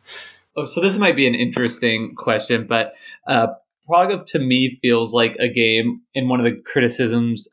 Oh, 0.57 0.65
so 0.65 0.81
this 0.81 0.97
might 0.97 1.15
be 1.15 1.27
an 1.27 1.35
interesting 1.35 2.15
question, 2.15 2.65
but 2.67 2.93
uh, 3.27 3.47
Praga 3.85 4.23
to 4.27 4.39
me 4.39 4.79
feels 4.81 5.13
like 5.13 5.35
a 5.39 5.49
game, 5.49 6.01
and 6.15 6.29
one 6.29 6.39
of 6.39 6.45
the 6.45 6.61
criticisms 6.61 7.49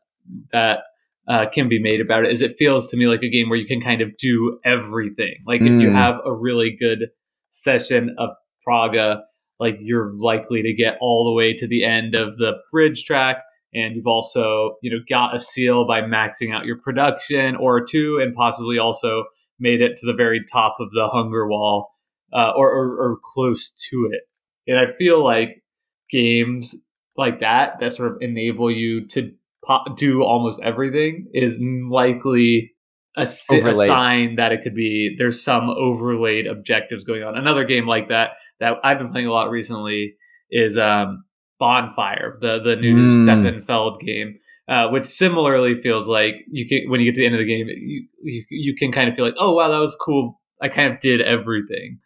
that 0.53 0.79
uh, 1.27 1.45
can 1.49 1.69
be 1.69 1.79
made 1.79 2.01
about 2.01 2.25
it 2.25 2.31
is 2.31 2.41
it 2.41 2.55
feels 2.57 2.87
to 2.87 2.97
me 2.97 3.07
like 3.07 3.23
a 3.23 3.29
game 3.29 3.49
where 3.49 3.59
you 3.59 3.67
can 3.67 3.81
kind 3.81 4.01
of 4.01 4.15
do 4.17 4.59
everything. 4.63 5.35
Like 5.45 5.61
mm. 5.61 5.75
if 5.75 5.81
you 5.81 5.89
mm. 5.89 5.95
have 5.95 6.19
a 6.25 6.33
really 6.33 6.75
good 6.77 7.09
session 7.53 8.15
of 8.17 8.31
Praga, 8.63 9.21
like 9.59 9.77
you're 9.79 10.11
likely 10.17 10.63
to 10.63 10.73
get 10.73 10.97
all 10.99 11.25
the 11.25 11.33
way 11.33 11.53
to 11.53 11.67
the 11.67 11.85
end 11.85 12.15
of 12.15 12.37
the 12.37 12.53
bridge 12.71 13.05
track. 13.05 13.37
And 13.73 13.95
you've 13.95 14.07
also, 14.07 14.75
you 14.81 14.91
know, 14.91 14.99
got 15.09 15.35
a 15.35 15.39
seal 15.39 15.87
by 15.87 16.01
maxing 16.01 16.53
out 16.53 16.65
your 16.65 16.77
production 16.77 17.55
or 17.55 17.83
two, 17.83 18.19
and 18.21 18.35
possibly 18.35 18.77
also 18.77 19.25
made 19.59 19.81
it 19.81 19.97
to 19.97 20.05
the 20.05 20.13
very 20.13 20.43
top 20.51 20.77
of 20.79 20.91
the 20.91 21.07
hunger 21.07 21.47
wall, 21.47 21.89
uh, 22.33 22.51
or, 22.55 22.69
or, 22.69 22.87
or 23.01 23.17
close 23.23 23.71
to 23.89 24.09
it. 24.11 24.21
And 24.67 24.77
I 24.77 24.95
feel 24.97 25.23
like 25.23 25.63
games 26.09 26.75
like 27.17 27.39
that 27.39 27.79
that 27.79 27.93
sort 27.93 28.11
of 28.11 28.21
enable 28.21 28.71
you 28.71 29.07
to 29.07 29.31
do 29.95 30.23
almost 30.23 30.59
everything 30.61 31.27
is 31.33 31.57
likely 31.59 32.72
a, 33.15 33.21
a 33.21 33.25
sign 33.75 34.35
that 34.35 34.51
it 34.51 34.61
could 34.63 34.75
be 34.75 35.15
there's 35.17 35.43
some 35.43 35.69
overlaid 35.69 36.47
objectives 36.47 37.03
going 37.03 37.23
on. 37.23 37.37
Another 37.37 37.63
game 37.63 37.87
like 37.87 38.09
that 38.09 38.31
that 38.59 38.77
I've 38.83 38.97
been 38.97 39.11
playing 39.11 39.27
a 39.27 39.31
lot 39.31 39.49
recently 39.49 40.15
is 40.49 40.77
um, 40.77 41.23
Bonfire, 41.59 42.37
the 42.41 42.59
the 42.59 42.75
new 42.75 42.95
mm. 42.95 43.23
Stefan 43.23 43.61
Feld 43.61 44.01
game, 44.01 44.39
uh, 44.67 44.89
which 44.89 45.05
similarly 45.05 45.81
feels 45.81 46.07
like 46.07 46.33
you 46.49 46.67
can 46.67 46.89
when 46.89 46.99
you 46.99 47.11
get 47.11 47.15
to 47.15 47.21
the 47.21 47.25
end 47.25 47.35
of 47.35 47.39
the 47.39 47.45
game, 47.45 47.67
you, 47.67 48.07
you 48.23 48.45
you 48.49 48.75
can 48.75 48.91
kind 48.91 49.09
of 49.09 49.15
feel 49.15 49.25
like, 49.25 49.35
oh 49.37 49.53
wow, 49.53 49.69
that 49.69 49.79
was 49.79 49.95
cool. 49.95 50.39
I 50.61 50.69
kind 50.69 50.93
of 50.93 50.99
did 50.99 51.21
everything. 51.21 51.99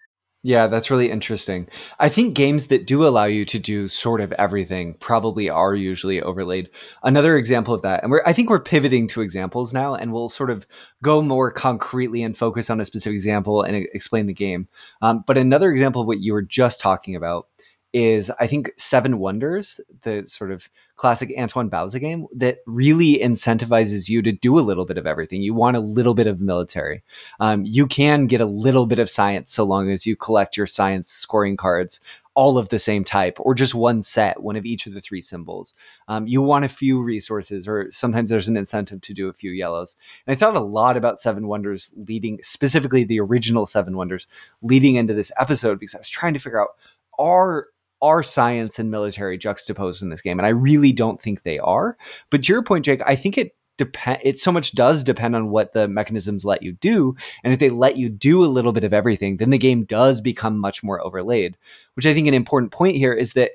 Yeah, 0.47 0.67
that's 0.67 0.89
really 0.89 1.12
interesting. 1.12 1.67
I 1.99 2.07
think 2.07 2.33
games 2.33 2.67
that 2.67 2.88
do 2.88 3.05
allow 3.05 3.25
you 3.25 3.43
to 3.43 3.60
do 3.60 3.89
sort 3.89 4.21
of 4.21 4.31
everything 4.31 4.93
probably 4.93 5.49
are 5.49 5.75
usually 5.75 6.21
overlaid. 6.21 6.69
Another 7.03 7.36
example 7.36 7.73
of 7.73 7.81
that, 7.81 8.01
and 8.01 8.10
we're 8.10 8.21
I 8.25 8.31
think 8.31 8.49
we're 8.49 8.62
pivoting 8.62 9.10
to 9.10 9.19
examples 9.19 9.73
now, 9.73 9.93
and 9.93 10.13
we'll 10.13 10.29
sort 10.29 10.49
of 10.49 10.65
go 11.03 11.21
more 11.21 11.51
concretely 11.51 12.23
and 12.23 12.38
focus 12.38 12.69
on 12.69 12.79
a 12.79 12.86
specific 12.86 13.15
example 13.15 13.62
and 13.62 13.75
explain 13.93 14.25
the 14.25 14.33
game. 14.33 14.69
Um, 15.01 15.21
but 15.27 15.38
another 15.38 15.69
example 15.69 15.99
of 15.99 16.07
what 16.07 16.21
you 16.21 16.31
were 16.31 16.43
just 16.43 16.79
talking 16.79 17.13
about 17.17 17.47
is 17.93 18.32
I 18.39 18.47
think 18.47 18.71
Seven 18.78 19.19
Wonders, 19.19 19.80
the 20.04 20.26
sort 20.26 20.52
of 20.52 20.69
classic 20.95 21.34
Antoine 21.38 21.69
Bauza 21.69 22.00
game 22.00 22.28
that 22.36 22.60
really 22.65 23.17
incentivizes 23.17 24.10
you 24.10 24.21
to 24.21 24.32
do 24.32 24.60
a 24.60 24.62
little 24.62 24.86
bit 24.86 24.97
of 24.97 25.08
everything. 25.08 25.41
You 25.41 25.54
want 25.54 25.78
a 25.78 25.82
little 25.82 26.13
bit 26.13 26.28
of 26.28 26.41
military. 26.41 27.04
Um, 27.39 27.63
you 27.65 27.88
can 27.88 28.28
get 28.28 28.41
a 28.41 28.45
little 28.45 28.86
bit 28.86 29.00
of 29.00 29.10
science 29.10 29.54
so 29.54 29.63
long 29.63 29.89
as 29.89 30.06
you 30.06 30.15
collect 30.15 30.58
your 30.58 30.67
science 30.67 31.08
scoring 31.08 31.56
cards 31.56 32.00
all 32.38 32.60
of 32.60 32.69
the 32.69 32.78
same 32.78 33.04
type 33.04 33.36
or 33.39 33.56
just 33.56 33.73
one 33.73 34.00
set, 34.00 34.43
one 34.43 34.56
of 34.56 34.63
each 34.63 34.86
of 34.86 34.93
the 34.93 35.02
three 35.02 35.23
symbols. 35.23 35.73
Um, 36.08 36.28
you 36.28 36.39
want 36.43 36.65
a 36.65 36.69
few 36.69 37.02
resources, 37.02 37.67
or 37.67 37.89
sometimes 37.89 38.30
there's 38.30 38.47
an 38.47 38.56
incentive 38.56 39.02
to 39.02 39.13
do 39.15 39.28
a 39.28 39.34
few 39.34 39.50
yellows. 39.50 39.97
And 40.28 40.36
I 40.36 40.38
thought 40.38 40.56
a 40.56 40.60
lot 40.60 40.95
about 40.95 41.19
Seven 41.19 41.47
Wonders 41.47 41.91
leading, 41.97 42.38
specifically 42.43 43.04
the 43.04 43.19
original 43.19 43.65
Seven 43.65 43.97
Wonders, 43.97 44.28
leading 44.62 44.97
into 44.97 45.15
this 45.15 45.32
episode 45.39 45.80
because 45.80 45.95
I 45.95 45.97
was 45.97 46.10
trying 46.10 46.34
to 46.34 46.39
figure 46.39 46.62
out 46.62 46.76
are 47.17 47.69
are 48.01 48.23
science 48.23 48.79
and 48.79 48.91
military 48.91 49.38
juxtaposed 49.38 50.03
in 50.03 50.10
this 50.10 50.21
game? 50.21 50.39
And 50.39 50.45
I 50.45 50.49
really 50.49 50.91
don't 50.91 51.21
think 51.21 51.43
they 51.43 51.60
are. 51.60 51.97
But 52.29 52.43
to 52.43 52.53
your 52.53 52.63
point, 52.63 52.86
Jake, 52.86 53.01
I 53.05 53.15
think 53.15 53.38
it 53.38 53.53
depend 53.77 54.19
it 54.23 54.39
so 54.39 54.51
much 54.51 54.73
does 54.73 55.03
depend 55.03 55.36
on 55.36 55.49
what 55.49 55.73
the 55.73 55.88
mechanisms 55.88 56.43
let 56.43 56.63
you 56.63 56.73
do 56.73 57.15
and 57.43 57.53
if 57.53 57.60
they 57.60 57.69
let 57.69 57.97
you 57.97 58.10
do 58.10 58.43
a 58.43 58.47
little 58.47 58.71
bit 58.71 58.83
of 58.83 58.93
everything 58.93 59.38
then 59.38 59.51
the 59.51 59.57
game 59.57 59.83
does 59.83 60.19
become 60.19 60.60
much 60.60 60.83
more 60.83 60.99
overlaid 61.05 61.57
which 61.93 62.05
i 62.05 62.13
think 62.13 62.27
an 62.27 62.33
important 62.33 62.71
point 62.71 62.95
here 62.95 63.13
is 63.13 63.33
that 63.33 63.51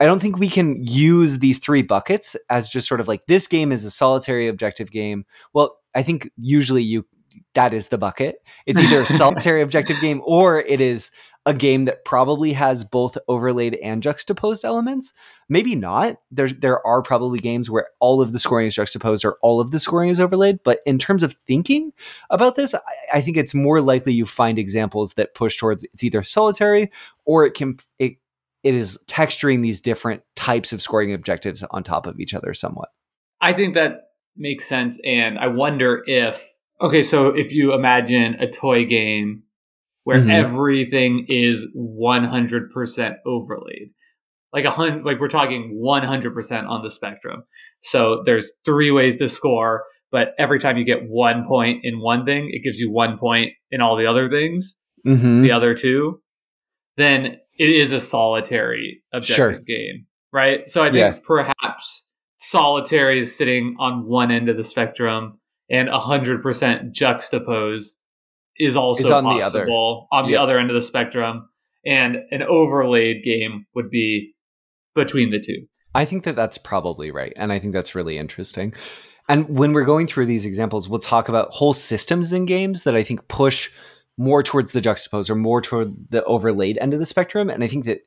i 0.00 0.06
don't 0.06 0.20
think 0.20 0.38
we 0.38 0.48
can 0.48 0.82
use 0.82 1.38
these 1.38 1.58
three 1.58 1.82
buckets 1.82 2.34
as 2.48 2.70
just 2.70 2.88
sort 2.88 3.00
of 3.00 3.08
like 3.08 3.26
this 3.26 3.46
game 3.46 3.72
is 3.72 3.84
a 3.84 3.90
solitary 3.90 4.48
objective 4.48 4.90
game 4.90 5.24
well 5.52 5.78
i 5.94 6.02
think 6.02 6.30
usually 6.38 6.82
you 6.82 7.04
that 7.54 7.74
is 7.74 7.88
the 7.88 7.98
bucket 7.98 8.36
it's 8.64 8.80
either 8.80 9.02
a 9.02 9.06
solitary 9.18 9.60
objective 9.60 10.00
game 10.00 10.22
or 10.24 10.60
it 10.60 10.80
is 10.80 11.10
a 11.46 11.54
game 11.54 11.84
that 11.84 12.04
probably 12.04 12.52
has 12.54 12.82
both 12.82 13.16
overlaid 13.28 13.76
and 13.76 14.02
juxtaposed 14.02 14.64
elements. 14.64 15.14
Maybe 15.48 15.76
not. 15.76 16.16
There, 16.32 16.48
there 16.48 16.84
are 16.84 17.02
probably 17.02 17.38
games 17.38 17.70
where 17.70 17.86
all 18.00 18.20
of 18.20 18.32
the 18.32 18.40
scoring 18.40 18.66
is 18.66 18.74
juxtaposed 18.74 19.24
or 19.24 19.38
all 19.42 19.60
of 19.60 19.70
the 19.70 19.78
scoring 19.78 20.10
is 20.10 20.18
overlaid. 20.18 20.58
But 20.64 20.80
in 20.84 20.98
terms 20.98 21.22
of 21.22 21.34
thinking 21.46 21.92
about 22.30 22.56
this, 22.56 22.74
I, 22.74 22.80
I 23.14 23.20
think 23.20 23.36
it's 23.36 23.54
more 23.54 23.80
likely 23.80 24.12
you 24.12 24.26
find 24.26 24.58
examples 24.58 25.14
that 25.14 25.34
push 25.34 25.56
towards 25.56 25.84
it's 25.84 26.02
either 26.02 26.24
solitary 26.24 26.90
or 27.24 27.46
it 27.46 27.54
can 27.54 27.78
it 28.00 28.16
it 28.64 28.74
is 28.74 28.98
texturing 29.06 29.62
these 29.62 29.80
different 29.80 30.24
types 30.34 30.72
of 30.72 30.82
scoring 30.82 31.12
objectives 31.12 31.62
on 31.70 31.84
top 31.84 32.08
of 32.08 32.18
each 32.18 32.34
other 32.34 32.52
somewhat. 32.52 32.88
I 33.40 33.52
think 33.52 33.74
that 33.74 34.10
makes 34.36 34.66
sense, 34.66 34.98
and 35.04 35.38
I 35.38 35.46
wonder 35.46 36.02
if 36.06 36.52
okay, 36.80 37.02
so 37.02 37.28
if 37.28 37.52
you 37.52 37.72
imagine 37.72 38.34
a 38.40 38.50
toy 38.50 38.84
game 38.84 39.44
where 40.06 40.20
mm-hmm. 40.20 40.30
everything 40.30 41.26
is 41.28 41.66
100% 41.76 43.14
overlaid. 43.26 43.90
Like 44.52 44.64
a 44.64 44.70
hundred, 44.70 45.04
like 45.04 45.18
we're 45.18 45.26
talking 45.26 45.82
100% 45.84 46.68
on 46.68 46.82
the 46.84 46.90
spectrum. 46.90 47.42
So 47.80 48.22
there's 48.24 48.56
three 48.64 48.92
ways 48.92 49.16
to 49.16 49.28
score, 49.28 49.82
but 50.12 50.28
every 50.38 50.60
time 50.60 50.76
you 50.76 50.84
get 50.84 51.08
one 51.08 51.44
point 51.48 51.80
in 51.82 51.98
one 51.98 52.24
thing, 52.24 52.50
it 52.52 52.62
gives 52.62 52.78
you 52.78 52.88
one 52.88 53.18
point 53.18 53.50
in 53.72 53.80
all 53.80 53.96
the 53.96 54.06
other 54.06 54.30
things, 54.30 54.78
mm-hmm. 55.04 55.42
the 55.42 55.50
other 55.50 55.74
two. 55.74 56.22
Then 56.96 57.38
it 57.58 57.68
is 57.68 57.90
a 57.90 57.98
solitary 57.98 59.02
objective 59.12 59.56
sure. 59.56 59.62
game, 59.66 60.06
right? 60.32 60.68
So 60.68 60.82
I 60.82 60.84
think 60.84 60.98
yeah. 60.98 61.16
perhaps 61.26 62.06
solitary 62.36 63.18
is 63.18 63.36
sitting 63.36 63.74
on 63.80 64.06
one 64.06 64.30
end 64.30 64.48
of 64.48 64.56
the 64.56 64.62
spectrum 64.62 65.40
and 65.68 65.88
100% 65.88 66.92
juxtaposed 66.92 67.98
is 68.58 68.76
also 68.76 69.04
is 69.04 69.10
on 69.10 69.24
possible 69.24 70.08
the 70.10 70.16
other. 70.16 70.24
on 70.24 70.30
the 70.30 70.36
other 70.36 70.58
end 70.58 70.70
of 70.70 70.74
the 70.74 70.80
spectrum, 70.80 71.48
and 71.84 72.16
an 72.30 72.42
overlaid 72.42 73.22
game 73.24 73.66
would 73.74 73.90
be 73.90 74.34
between 74.94 75.30
the 75.30 75.40
two. 75.40 75.66
I 75.94 76.04
think 76.04 76.24
that 76.24 76.36
that's 76.36 76.58
probably 76.58 77.10
right, 77.10 77.32
and 77.36 77.52
I 77.52 77.58
think 77.58 77.72
that's 77.72 77.94
really 77.94 78.18
interesting. 78.18 78.74
And 79.28 79.48
when 79.48 79.72
we're 79.72 79.84
going 79.84 80.06
through 80.06 80.26
these 80.26 80.44
examples, 80.44 80.88
we'll 80.88 81.00
talk 81.00 81.28
about 81.28 81.50
whole 81.50 81.72
systems 81.72 82.32
in 82.32 82.44
games 82.44 82.84
that 82.84 82.94
I 82.94 83.02
think 83.02 83.26
push 83.28 83.70
more 84.16 84.42
towards 84.42 84.72
the 84.72 84.80
juxtapose 84.80 85.28
or 85.28 85.34
more 85.34 85.60
toward 85.60 85.94
the 86.10 86.24
overlaid 86.24 86.78
end 86.78 86.94
of 86.94 87.00
the 87.00 87.06
spectrum. 87.06 87.50
And 87.50 87.62
I 87.62 87.68
think 87.68 87.84
that 87.86 88.00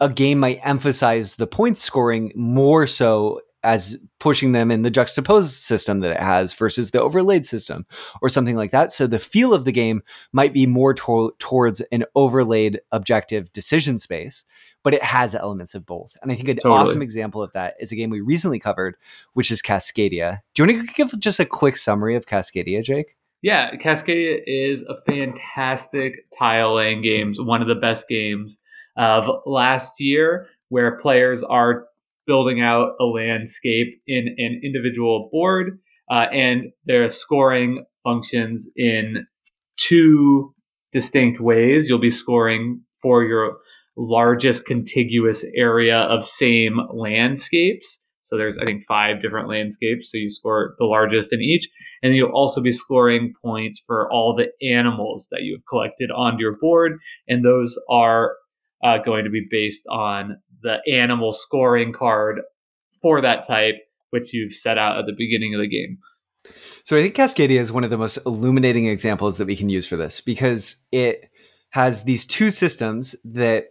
a 0.00 0.08
game 0.08 0.38
might 0.38 0.60
emphasize 0.62 1.36
the 1.36 1.46
point 1.46 1.78
scoring 1.78 2.32
more 2.34 2.86
so 2.86 3.40
as 3.64 3.96
pushing 4.20 4.52
them 4.52 4.70
in 4.70 4.82
the 4.82 4.90
juxtaposed 4.90 5.62
system 5.62 6.00
that 6.00 6.12
it 6.12 6.20
has 6.20 6.52
versus 6.52 6.90
the 6.90 7.02
overlaid 7.02 7.46
system 7.46 7.86
or 8.22 8.28
something 8.28 8.56
like 8.56 8.70
that. 8.70 8.92
So 8.92 9.06
the 9.06 9.18
feel 9.18 9.52
of 9.54 9.64
the 9.64 9.72
game 9.72 10.02
might 10.32 10.52
be 10.52 10.66
more 10.66 10.94
to- 10.94 11.34
towards 11.38 11.80
an 11.80 12.04
overlaid 12.14 12.80
objective 12.92 13.52
decision 13.52 13.98
space, 13.98 14.44
but 14.82 14.94
it 14.94 15.02
has 15.02 15.34
elements 15.34 15.74
of 15.74 15.86
both. 15.86 16.14
And 16.22 16.30
I 16.30 16.34
think 16.34 16.48
an 16.48 16.56
totally. 16.58 16.74
awesome 16.80 17.02
example 17.02 17.42
of 17.42 17.52
that 17.54 17.74
is 17.80 17.90
a 17.90 17.96
game 17.96 18.10
we 18.10 18.20
recently 18.20 18.58
covered, 18.58 18.96
which 19.32 19.50
is 19.50 19.62
Cascadia. 19.62 20.40
Do 20.54 20.62
you 20.62 20.74
want 20.74 20.86
to 20.86 20.94
give 20.94 21.18
just 21.18 21.40
a 21.40 21.46
quick 21.46 21.76
summary 21.76 22.14
of 22.14 22.26
Cascadia, 22.26 22.84
Jake? 22.84 23.16
Yeah, 23.40 23.74
Cascadia 23.76 24.40
is 24.46 24.82
a 24.82 25.00
fantastic 25.06 26.30
tile 26.38 26.76
laying 26.76 27.02
game, 27.02 27.34
one 27.38 27.62
of 27.62 27.68
the 27.68 27.74
best 27.74 28.08
games 28.08 28.60
of 28.96 29.28
last 29.46 30.00
year, 30.00 30.48
where 30.68 30.96
players 30.98 31.42
are 31.42 31.86
building 32.26 32.60
out 32.62 32.92
a 33.00 33.04
landscape 33.04 34.00
in 34.06 34.34
an 34.38 34.60
individual 34.62 35.28
board, 35.32 35.78
uh, 36.10 36.26
and 36.32 36.72
their 36.84 37.08
scoring 37.08 37.84
functions 38.02 38.68
in 38.76 39.26
two 39.76 40.54
distinct 40.92 41.40
ways. 41.40 41.88
You'll 41.88 41.98
be 41.98 42.10
scoring 42.10 42.80
for 43.02 43.24
your 43.24 43.56
largest 43.96 44.66
contiguous 44.66 45.44
area 45.56 45.98
of 45.98 46.24
same 46.24 46.80
landscapes. 46.92 48.00
So 48.22 48.38
there's, 48.38 48.56
I 48.58 48.64
think, 48.64 48.82
five 48.84 49.20
different 49.20 49.48
landscapes. 49.48 50.10
So 50.10 50.18
you 50.18 50.30
score 50.30 50.74
the 50.78 50.86
largest 50.86 51.32
in 51.32 51.40
each. 51.42 51.68
And 52.02 52.14
you'll 52.14 52.30
also 52.32 52.60
be 52.60 52.70
scoring 52.70 53.32
points 53.42 53.82
for 53.86 54.10
all 54.10 54.34
the 54.34 54.48
animals 54.66 55.28
that 55.30 55.42
you 55.42 55.54
have 55.56 55.66
collected 55.68 56.10
onto 56.10 56.40
your 56.40 56.56
board. 56.60 56.98
And 57.28 57.44
those 57.44 57.78
are 57.90 58.36
uh, 58.82 58.98
going 58.98 59.24
to 59.24 59.30
be 59.30 59.46
based 59.50 59.86
on 59.88 60.36
the 60.64 60.78
animal 60.92 61.32
scoring 61.32 61.92
card 61.92 62.40
for 63.00 63.20
that 63.20 63.46
type, 63.46 63.76
which 64.10 64.34
you've 64.34 64.54
set 64.54 64.78
out 64.78 64.98
at 64.98 65.06
the 65.06 65.14
beginning 65.16 65.54
of 65.54 65.60
the 65.60 65.68
game. 65.68 65.98
So 66.84 66.96
I 66.96 67.02
think 67.02 67.14
Cascadia 67.14 67.60
is 67.60 67.70
one 67.70 67.84
of 67.84 67.90
the 67.90 67.98
most 67.98 68.18
illuminating 68.26 68.86
examples 68.86 69.38
that 69.38 69.46
we 69.46 69.56
can 69.56 69.68
use 69.68 69.86
for 69.86 69.96
this 69.96 70.20
because 70.20 70.76
it 70.90 71.30
has 71.70 72.04
these 72.04 72.26
two 72.26 72.50
systems 72.50 73.14
that 73.24 73.66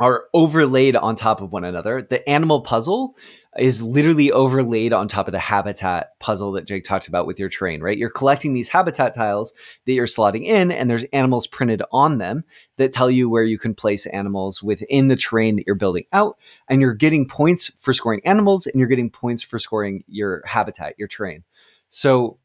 are 0.00 0.24
overlaid 0.34 0.96
on 0.96 1.14
top 1.14 1.40
of 1.40 1.52
one 1.52 1.64
another. 1.64 2.02
The 2.02 2.28
animal 2.28 2.62
puzzle 2.62 3.14
is 3.58 3.80
literally 3.80 4.32
overlaid 4.32 4.92
on 4.92 5.06
top 5.06 5.28
of 5.28 5.32
the 5.32 5.38
habitat 5.38 6.18
puzzle 6.18 6.52
that 6.52 6.66
Jake 6.66 6.84
talked 6.84 7.06
about 7.06 7.26
with 7.26 7.38
your 7.38 7.48
terrain, 7.48 7.80
right? 7.80 7.96
You're 7.96 8.10
collecting 8.10 8.52
these 8.52 8.68
habitat 8.68 9.14
tiles 9.14 9.54
that 9.86 9.92
you're 9.92 10.06
slotting 10.06 10.44
in, 10.44 10.72
and 10.72 10.90
there's 10.90 11.04
animals 11.12 11.46
printed 11.46 11.82
on 11.92 12.18
them 12.18 12.44
that 12.78 12.92
tell 12.92 13.10
you 13.10 13.28
where 13.28 13.44
you 13.44 13.58
can 13.58 13.74
place 13.74 14.06
animals 14.06 14.62
within 14.62 15.08
the 15.08 15.16
terrain 15.16 15.56
that 15.56 15.66
you're 15.66 15.76
building 15.76 16.04
out. 16.12 16.36
And 16.68 16.80
you're 16.80 16.94
getting 16.94 17.28
points 17.28 17.70
for 17.78 17.94
scoring 17.94 18.22
animals, 18.24 18.66
and 18.66 18.78
you're 18.78 18.88
getting 18.88 19.10
points 19.10 19.42
for 19.42 19.58
scoring 19.58 20.04
your 20.08 20.42
habitat, 20.46 20.94
your 20.98 21.08
terrain. 21.08 21.44
So, 21.88 22.38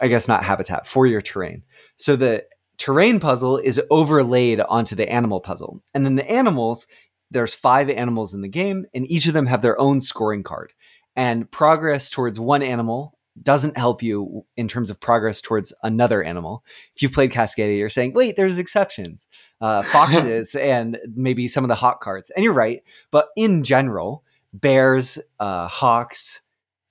I 0.00 0.08
guess 0.08 0.28
not 0.28 0.44
habitat, 0.44 0.86
for 0.86 1.06
your 1.06 1.22
terrain. 1.22 1.62
So 1.96 2.16
the 2.16 2.44
terrain 2.76 3.20
puzzle 3.20 3.58
is 3.58 3.80
overlaid 3.90 4.60
onto 4.60 4.96
the 4.96 5.10
animal 5.10 5.40
puzzle. 5.40 5.82
And 5.94 6.04
then 6.04 6.16
the 6.16 6.28
animals 6.30 6.86
there's 7.34 7.52
five 7.52 7.90
animals 7.90 8.32
in 8.32 8.40
the 8.40 8.48
game, 8.48 8.86
and 8.94 9.10
each 9.10 9.26
of 9.26 9.34
them 9.34 9.46
have 9.46 9.60
their 9.60 9.78
own 9.78 10.00
scoring 10.00 10.42
card. 10.42 10.72
And 11.14 11.50
progress 11.50 12.08
towards 12.08 12.40
one 12.40 12.62
animal 12.62 13.18
doesn't 13.42 13.76
help 13.76 14.02
you 14.02 14.46
in 14.56 14.68
terms 14.68 14.90
of 14.90 15.00
progress 15.00 15.40
towards 15.40 15.74
another 15.82 16.22
animal. 16.22 16.64
If 16.94 17.02
you've 17.02 17.12
played 17.12 17.32
Cascadia, 17.32 17.76
you're 17.76 17.90
saying, 17.90 18.14
wait, 18.14 18.36
there's 18.36 18.58
exceptions. 18.58 19.28
Uh, 19.60 19.82
foxes 19.92 20.54
and 20.54 20.98
maybe 21.14 21.48
some 21.48 21.64
of 21.64 21.68
the 21.68 21.74
hawk 21.74 22.00
cards. 22.00 22.30
And 22.30 22.44
you're 22.44 22.52
right. 22.52 22.82
But 23.10 23.28
in 23.36 23.64
general, 23.64 24.22
bears, 24.52 25.18
uh, 25.40 25.66
hawks, 25.66 26.42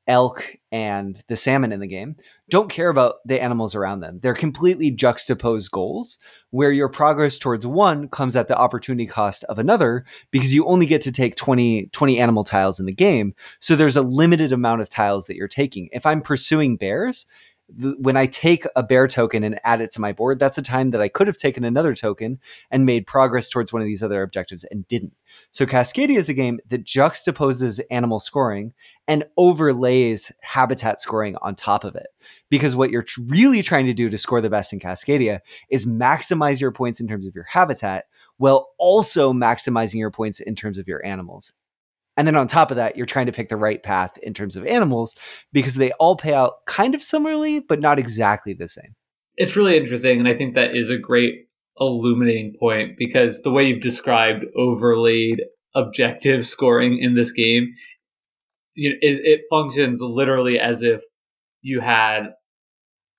elk, 0.08 0.58
and 0.72 1.24
the 1.28 1.36
salmon 1.36 1.72
in 1.72 1.80
the 1.80 1.88
game 1.88 2.16
don't 2.50 2.70
care 2.70 2.90
about 2.90 3.16
the 3.26 3.42
animals 3.42 3.76
around 3.76 4.02
them. 4.02 4.20
They're 4.22 4.34
completely 4.34 4.92
juxtaposed 4.92 5.72
goals 5.72 6.18
where 6.50 6.72
your 6.72 6.90
progress 6.90 7.40
towards 7.40 7.66
one 7.66 8.10
comes 8.10 8.36
at 8.36 8.48
the 8.48 8.58
opportunity 8.58 9.06
cost 9.06 9.44
of 9.46 9.60
another 9.60 10.06
because 10.32 10.54
you 10.54 10.66
only 10.66 10.86
get 10.86 11.02
to 11.04 11.12
take 11.12 11.36
20, 11.36 11.88
20 11.92 12.20
animal 12.20 12.44
tiles 12.44 12.80
in 12.80 12.86
the 12.86 12.94
game. 12.94 13.34
So 13.60 13.76
there's 13.76 13.98
a 13.98 14.02
limited 14.02 14.52
amount 14.52 14.82
of 14.82 14.90
tiles 14.90 15.28
that 15.28 15.36
you're 15.36 15.48
taking. 15.48 15.90
If 15.92 16.06
I'm 16.06 16.22
pursuing 16.22 16.76
bears, 16.78 17.26
when 17.70 18.18
I 18.18 18.26
take 18.26 18.66
a 18.76 18.84
bear 18.84 19.08
token 19.08 19.44
and 19.44 19.60
add 19.64 19.82
it 19.82 19.92
to 19.92 20.02
my 20.02 20.12
board, 20.12 20.38
that's 20.38 20.58
a 20.58 20.62
time 20.62 20.92
that 20.92 21.02
I 21.02 21.08
could 21.08 21.28
have 21.28 21.38
taken 21.38 21.64
another 21.64 21.96
token 21.96 22.40
and 22.70 22.86
made 22.86 23.08
progress 23.08 23.50
towards 23.50 23.72
one 23.72 23.82
of 23.82 23.88
these 23.88 24.04
other 24.04 24.22
objectives 24.22 24.66
and 24.66 24.88
didn't. 24.88 25.16
So 25.52 25.66
Cascadia 25.66 26.18
is 26.18 26.30
a 26.30 26.34
game 26.34 26.60
that 26.68 26.86
juxtaposes 26.86 27.80
animal 27.90 28.20
scoring 28.20 28.74
and 29.08 29.24
overlays 29.38 30.32
habitat 30.42 31.00
scoring 31.00 31.36
on 31.42 31.56
top 31.56 31.84
of 31.84 31.96
it. 31.96 32.08
Because 32.50 32.76
what 32.76 32.92
you're 32.92 33.06
really 33.18 33.62
trying 33.62 33.86
to 33.86 33.94
do 33.94 34.10
to 34.10 34.18
score 34.18 34.42
the 34.42 34.50
best 34.50 34.74
in 34.74 34.80
Cascadia 34.80 35.40
is 35.70 35.86
maximize 35.86 36.62
your 36.62 36.72
points 36.72 37.00
in 37.00 37.08
terms 37.08 37.26
of 37.26 37.34
your 37.34 37.46
habitat 37.46 38.06
while 38.38 38.70
also 38.78 39.32
maximizing 39.34 40.00
your 40.00 40.12
points 40.12 40.40
in 40.40 40.56
terms 40.56 40.78
of 40.78 40.88
your 40.88 41.04
animals. 41.06 41.54
And 42.16 42.28
then 42.28 42.36
on 42.36 42.48
top 42.48 42.70
of 42.72 42.78
that, 42.78 42.96
you're 42.96 43.06
trying 43.06 43.26
to 43.26 43.32
pick 43.32 43.50
the 43.50 43.58
right 43.58 43.82
path 43.82 44.18
in 44.22 44.34
terms 44.34 44.56
of 44.56 44.66
animals 44.66 45.16
because 45.52 45.76
they 45.76 45.92
all 45.94 46.16
pay 46.16 46.34
out 46.34 46.66
kind 46.68 46.94
of 46.94 47.02
similarly, 47.02 47.60
but 47.60 47.80
not 47.80 47.98
exactly 47.98 48.54
the 48.54 48.68
same. 48.68 48.96
It's 49.36 49.56
really 49.56 49.78
interesting. 49.78 50.20
And 50.20 50.28
I 50.28 50.36
think 50.36 50.54
that 50.54 50.76
is 50.76 50.90
a 50.90 50.98
great 50.98 51.48
illuminating 51.80 52.54
point 52.60 52.98
because 52.98 53.42
the 53.42 53.52
way 53.52 53.68
you've 53.68 53.82
described 53.82 54.46
overlaid 54.56 55.42
objective 55.76 56.46
scoring 56.46 57.00
in 57.00 57.16
this 57.16 57.32
game, 57.32 57.74
you 58.76 58.92
know, 58.92 58.96
it, 59.02 59.22
it 59.26 59.42
functions 59.50 60.02
literally 60.02 60.60
as 60.60 60.84
if 60.84 61.02
you 61.62 61.80
had 61.80 62.28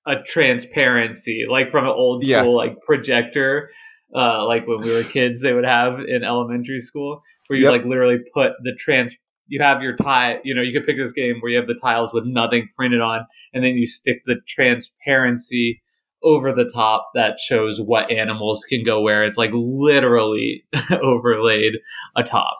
a 0.07 0.21
transparency, 0.25 1.45
like 1.49 1.71
from 1.71 1.85
an 1.85 1.91
old 1.91 2.23
school, 2.23 2.31
yeah. 2.31 2.41
like 2.43 2.77
projector, 2.85 3.71
uh, 4.15 4.45
like 4.45 4.67
when 4.67 4.81
we 4.81 4.93
were 4.93 5.03
kids, 5.03 5.41
they 5.41 5.51
would 5.51 5.65
have 5.65 5.99
in 5.99 6.23
elementary 6.23 6.79
school 6.79 7.21
where 7.47 7.57
you 7.57 7.65
yep. 7.65 7.71
like 7.71 7.85
literally 7.85 8.19
put 8.33 8.53
the 8.63 8.75
trans 8.77 9.15
you 9.47 9.61
have 9.61 9.81
your 9.81 9.95
tie, 9.95 10.39
you 10.43 10.55
know, 10.55 10.61
you 10.61 10.73
could 10.73 10.87
pick 10.87 10.97
this 10.97 11.11
game 11.11 11.35
where 11.39 11.51
you 11.51 11.57
have 11.57 11.67
the 11.67 11.79
tiles 11.79 12.13
with 12.13 12.25
nothing 12.25 12.67
printed 12.75 13.01
on, 13.01 13.25
and 13.53 13.63
then 13.63 13.77
you 13.77 13.85
stick 13.85 14.23
the 14.25 14.37
transparency 14.47 15.81
over 16.23 16.51
the 16.51 16.65
top 16.65 17.11
that 17.13 17.37
shows 17.39 17.79
what 17.79 18.11
animals 18.11 18.65
can 18.67 18.83
go 18.83 19.01
where. 19.01 19.23
It's 19.23 19.37
like 19.37 19.51
literally 19.53 20.63
overlaid 21.03 21.73
atop. 22.15 22.57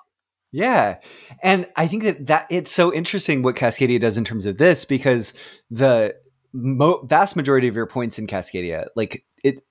Yeah. 0.51 0.99
And 1.41 1.67
I 1.75 1.87
think 1.87 2.03
that, 2.03 2.27
that 2.27 2.47
it's 2.49 2.71
so 2.71 2.93
interesting 2.93 3.41
what 3.41 3.55
Cascadia 3.55 3.99
does 3.99 4.17
in 4.17 4.23
terms 4.23 4.45
of 4.45 4.57
this 4.57 4.85
because 4.85 5.33
the 5.69 6.15
mo- 6.53 7.01
vast 7.05 7.35
majority 7.35 7.67
of 7.67 7.75
your 7.75 7.87
points 7.87 8.19
in 8.19 8.27
Cascadia, 8.27 8.87
like 8.95 9.25
it, 9.43 9.61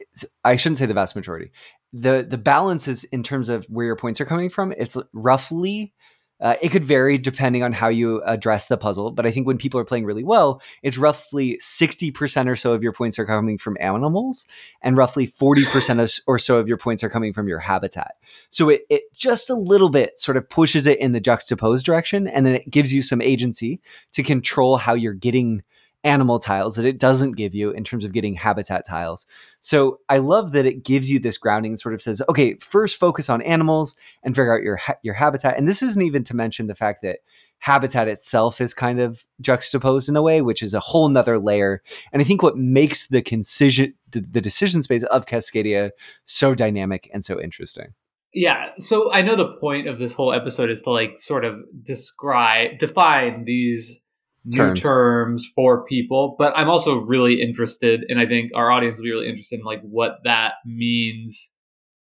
I 0.44 0.57
shouldn't 0.57 0.79
say 0.79 0.87
the 0.87 0.94
vast 0.94 1.16
majority. 1.16 1.53
The 1.97 2.27
the 2.29 2.39
balance 2.39 2.89
is 2.89 3.05
in 3.05 3.23
terms 3.23 3.49
of 3.49 3.67
where 3.67 3.87
your 3.87 3.97
points 3.97 4.21
are 4.21 4.25
coming 4.25 4.51
from. 4.51 4.73
It's 4.73 4.97
roughly 5.13 5.95
uh, 6.41 6.57
it 6.61 6.71
could 6.71 6.85
vary 6.85 7.17
depending 7.17 7.63
on 7.63 7.73
how 7.73 7.89
you 7.89 8.21
address 8.25 8.67
the 8.67 8.77
puzzle, 8.77 9.13
but 9.13 9.25
I 9.25 9.31
think 9.31 9.47
when 9.47 9.57
people 9.57 9.79
are 9.79 9.85
playing 9.85 10.05
really 10.05 10.25
well, 10.25 10.61
it's 10.83 10.99
roughly 10.99 11.59
60% 11.63 12.49
or 12.49 12.57
so 12.57 12.73
of 12.73 12.83
your 12.83 12.93
points 12.93 13.19
are 13.19 13.25
coming 13.25 13.57
from 13.57 13.77
animals, 13.81 14.47
and 14.83 14.97
roughly 14.97 15.29
40% 15.29 16.21
or 16.27 16.39
so 16.39 16.59
of 16.59 16.69
your 16.69 16.77
points 16.77 17.05
are 17.05 17.09
coming 17.09 17.33
from 17.33 17.47
your 17.47 17.61
habitat. 17.61 18.17
So 18.51 18.69
it, 18.69 18.83
it 18.91 19.05
just 19.15 19.49
a 19.49 19.55
little 19.55 19.91
bit 19.91 20.19
sort 20.19 20.37
of 20.37 20.51
pushes 20.51 20.87
it 20.87 20.99
in 20.99 21.13
the 21.13 21.21
juxtaposed 21.21 21.87
direction, 21.87 22.27
and 22.27 22.45
then 22.45 22.55
it 22.55 22.69
gives 22.69 22.93
you 22.93 23.01
some 23.01 23.23
agency 23.23 23.81
to 24.13 24.23
control 24.25 24.79
how 24.79 24.95
you're 24.95 25.15
getting 25.15 25.63
animal 26.05 26.38
tiles 26.38 26.77
that 26.77 26.87
it 26.87 26.99
doesn't 26.99 27.33
give 27.33 27.55
you 27.55 27.71
in 27.71 27.83
terms 27.83 28.05
of 28.05 28.12
getting 28.12 28.35
habitat 28.35 28.87
tiles. 28.87 29.27
So 29.61 30.01
I 30.09 30.19
love 30.19 30.53
that 30.53 30.67
it 30.67 30.85
gives 30.85 31.11
you 31.11 31.19
this 31.19 31.38
grounding 31.38 31.77
sort 31.77 31.95
of 31.95 32.03
says, 32.03 32.23
okay, 32.29 32.55
first 32.57 32.99
focus 32.99 33.29
on 33.29 33.43
animals 33.43 33.97
and 34.23 34.37
figure 34.37 34.55
out 34.55 34.62
your 34.62 34.77
ha- 34.77 34.99
your 35.03 35.14
habitat. 35.14 35.57
And 35.57 35.67
this 35.67 35.83
isn't 35.83 36.03
even 36.03 36.23
to 36.25 36.37
mention 36.37 36.67
the 36.67 36.75
fact 36.75 37.03
that 37.03 37.21
habitat 37.59 38.09
itself 38.09 38.61
is 38.61 38.75
kind 38.75 39.01
of 39.01 39.25
juxtaposed 39.40 40.09
in 40.09 40.17
a 40.17 40.23
way, 40.23 40.43
which 40.43 40.62
is 40.62 40.75
a 40.75 40.81
whole 40.81 41.09
nother 41.09 41.38
layer. 41.38 41.83
And 42.12 42.21
I 42.21 42.25
think 42.25 42.43
what 42.43 42.59
makes 42.59 43.07
the 43.09 43.23
concision 43.23 43.95
the 44.11 44.40
decision 44.40 44.83
space 44.83 45.03
of 45.05 45.27
Cascadia 45.27 45.90
so 46.25 46.55
dynamic 46.55 47.11
and 47.12 47.25
so 47.25 47.40
interesting. 47.40 47.95
Yeah, 48.35 48.71
so 48.79 49.12
I 49.12 49.23
know 49.23 49.37
the 49.37 49.55
point 49.61 49.88
of 49.88 49.99
this 49.99 50.12
whole 50.12 50.33
episode 50.33 50.69
is 50.69 50.83
to 50.83 50.90
like 50.90 51.19
sort 51.19 51.45
of 51.45 51.61
describe 51.83 52.79
define 52.79 53.45
these. 53.45 54.01
New 54.45 54.75
terms 54.75 55.51
for 55.55 55.85
people. 55.85 56.37
But 56.39 56.53
I'm 56.57 56.69
also 56.69 56.97
really 56.97 57.41
interested, 57.41 58.05
and 58.09 58.19
I 58.19 58.27
think 58.27 58.51
our 58.55 58.71
audience 58.71 58.99
will 58.99 59.05
be 59.05 59.11
really 59.13 59.29
interested 59.29 59.61
in 59.61 59.65
like 59.65 59.81
what 59.83 60.19
that 60.25 60.55
means, 60.65 61.51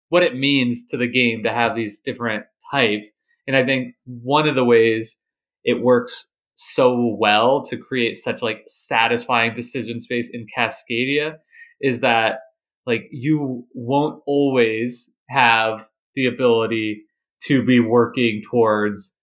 what 0.08 0.22
it 0.22 0.36
means 0.36 0.84
to 0.86 0.96
the 0.96 1.06
game 1.06 1.42
to 1.44 1.52
have 1.52 1.76
these 1.76 2.00
different 2.00 2.44
types. 2.70 3.12
And 3.46 3.56
I 3.56 3.64
think 3.64 3.94
one 4.04 4.48
of 4.48 4.54
the 4.54 4.64
ways 4.64 5.18
it 5.64 5.82
works 5.82 6.28
so 6.54 7.16
well 7.18 7.62
to 7.62 7.76
create 7.76 8.16
such 8.16 8.42
like 8.42 8.62
satisfying 8.66 9.54
decision 9.54 10.00
space 10.00 10.30
in 10.32 10.46
Cascadia 10.56 11.36
is 11.80 12.00
that 12.00 12.40
like 12.86 13.08
you 13.10 13.64
won't 13.74 14.22
always 14.26 15.10
have 15.28 15.88
the 16.14 16.26
ability 16.26 17.02
to 17.44 17.64
be 17.64 17.80
working 17.80 18.42
towards 18.48 19.14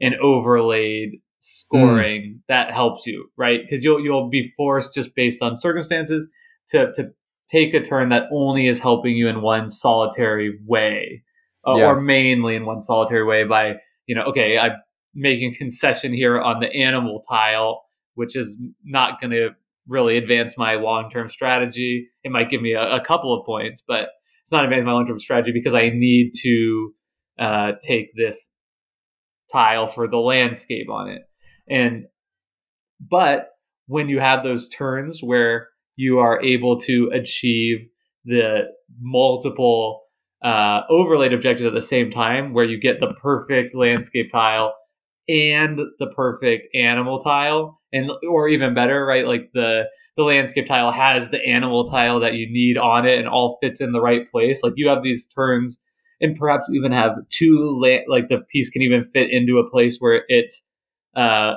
an 0.00 0.14
overlaid 0.22 1.20
scoring 1.38 2.22
mm. 2.22 2.40
that 2.48 2.72
helps 2.72 3.06
you, 3.06 3.30
right? 3.36 3.60
Because 3.62 3.84
you'll 3.84 4.00
you'll 4.00 4.28
be 4.28 4.52
forced 4.56 4.94
just 4.94 5.14
based 5.14 5.42
on 5.42 5.56
circumstances 5.56 6.28
to 6.68 6.92
to 6.94 7.10
take 7.50 7.74
a 7.74 7.80
turn 7.80 8.10
that 8.10 8.24
only 8.32 8.66
is 8.66 8.78
helping 8.78 9.16
you 9.16 9.28
in 9.28 9.40
one 9.40 9.68
solitary 9.68 10.58
way, 10.66 11.22
uh, 11.66 11.76
yeah. 11.76 11.86
or 11.86 12.00
mainly 12.00 12.54
in 12.54 12.66
one 12.66 12.80
solitary 12.80 13.24
way 13.24 13.44
by 13.44 13.76
you 14.08 14.14
know, 14.14 14.22
okay, 14.22 14.58
I'm 14.58 14.72
making 15.14 15.54
concession 15.54 16.12
here 16.12 16.40
on 16.40 16.60
the 16.60 16.72
animal 16.74 17.22
tile, 17.28 17.84
which 18.14 18.34
is 18.34 18.58
not 18.84 19.20
going 19.20 19.30
to 19.30 19.50
really 19.86 20.16
advance 20.16 20.58
my 20.58 20.74
long 20.74 21.10
term 21.10 21.28
strategy. 21.28 22.08
It 22.24 22.32
might 22.32 22.50
give 22.50 22.60
me 22.60 22.72
a, 22.72 22.96
a, 22.96 23.04
couple 23.04 23.38
of 23.38 23.46
points, 23.46 23.82
but 23.86 24.08
it's 24.42 24.50
not 24.50 24.64
advancing 24.64 24.86
my 24.86 24.92
long 24.92 25.06
term 25.06 25.18
strategy 25.18 25.52
because 25.52 25.74
I 25.74 25.90
need 25.90 26.32
to 26.42 26.94
uh, 27.38 27.72
take 27.82 28.14
this 28.16 28.50
tile 29.52 29.88
for 29.88 30.08
the 30.08 30.16
landscape 30.16 30.90
on 30.90 31.08
it. 31.08 31.22
And 31.70 32.06
but 33.00 33.50
when 33.86 34.08
you 34.08 34.20
have 34.20 34.42
those 34.42 34.68
turns 34.68 35.22
where 35.22 35.68
you 35.96 36.18
are 36.18 36.40
able 36.42 36.78
to 36.78 37.10
achieve 37.12 37.88
the 38.24 38.64
multiple 39.00 40.02
uh, 40.42 40.82
overlaid 40.88 41.32
objectives 41.32 41.66
at 41.66 41.74
the 41.74 41.82
same 41.82 42.10
time, 42.10 42.52
where 42.52 42.64
you 42.64 42.78
get 42.78 43.00
the 43.00 43.14
perfect 43.20 43.74
landscape 43.74 44.30
tile 44.30 44.74
and 45.28 45.78
the 45.98 46.06
perfect 46.14 46.74
animal 46.74 47.18
tile, 47.18 47.80
and 47.92 48.10
or 48.28 48.48
even 48.48 48.74
better, 48.74 49.04
right? 49.04 49.26
Like 49.26 49.50
the 49.52 49.84
the 50.16 50.22
landscape 50.24 50.66
tile 50.66 50.90
has 50.90 51.30
the 51.30 51.44
animal 51.44 51.84
tile 51.84 52.20
that 52.20 52.34
you 52.34 52.50
need 52.50 52.76
on 52.76 53.06
it, 53.06 53.18
and 53.18 53.28
all 53.28 53.58
fits 53.62 53.80
in 53.80 53.92
the 53.92 54.00
right 54.00 54.30
place. 54.30 54.62
Like 54.62 54.74
you 54.76 54.88
have 54.88 55.02
these 55.02 55.26
turns, 55.26 55.80
and 56.20 56.36
perhaps 56.36 56.68
even 56.72 56.92
have 56.92 57.12
two 57.28 57.78
la- 57.82 58.12
like 58.12 58.28
the 58.28 58.38
piece 58.50 58.70
can 58.70 58.82
even 58.82 59.04
fit 59.04 59.30
into 59.30 59.58
a 59.58 59.68
place 59.68 59.98
where 59.98 60.24
it's 60.28 60.62
uh, 61.14 61.54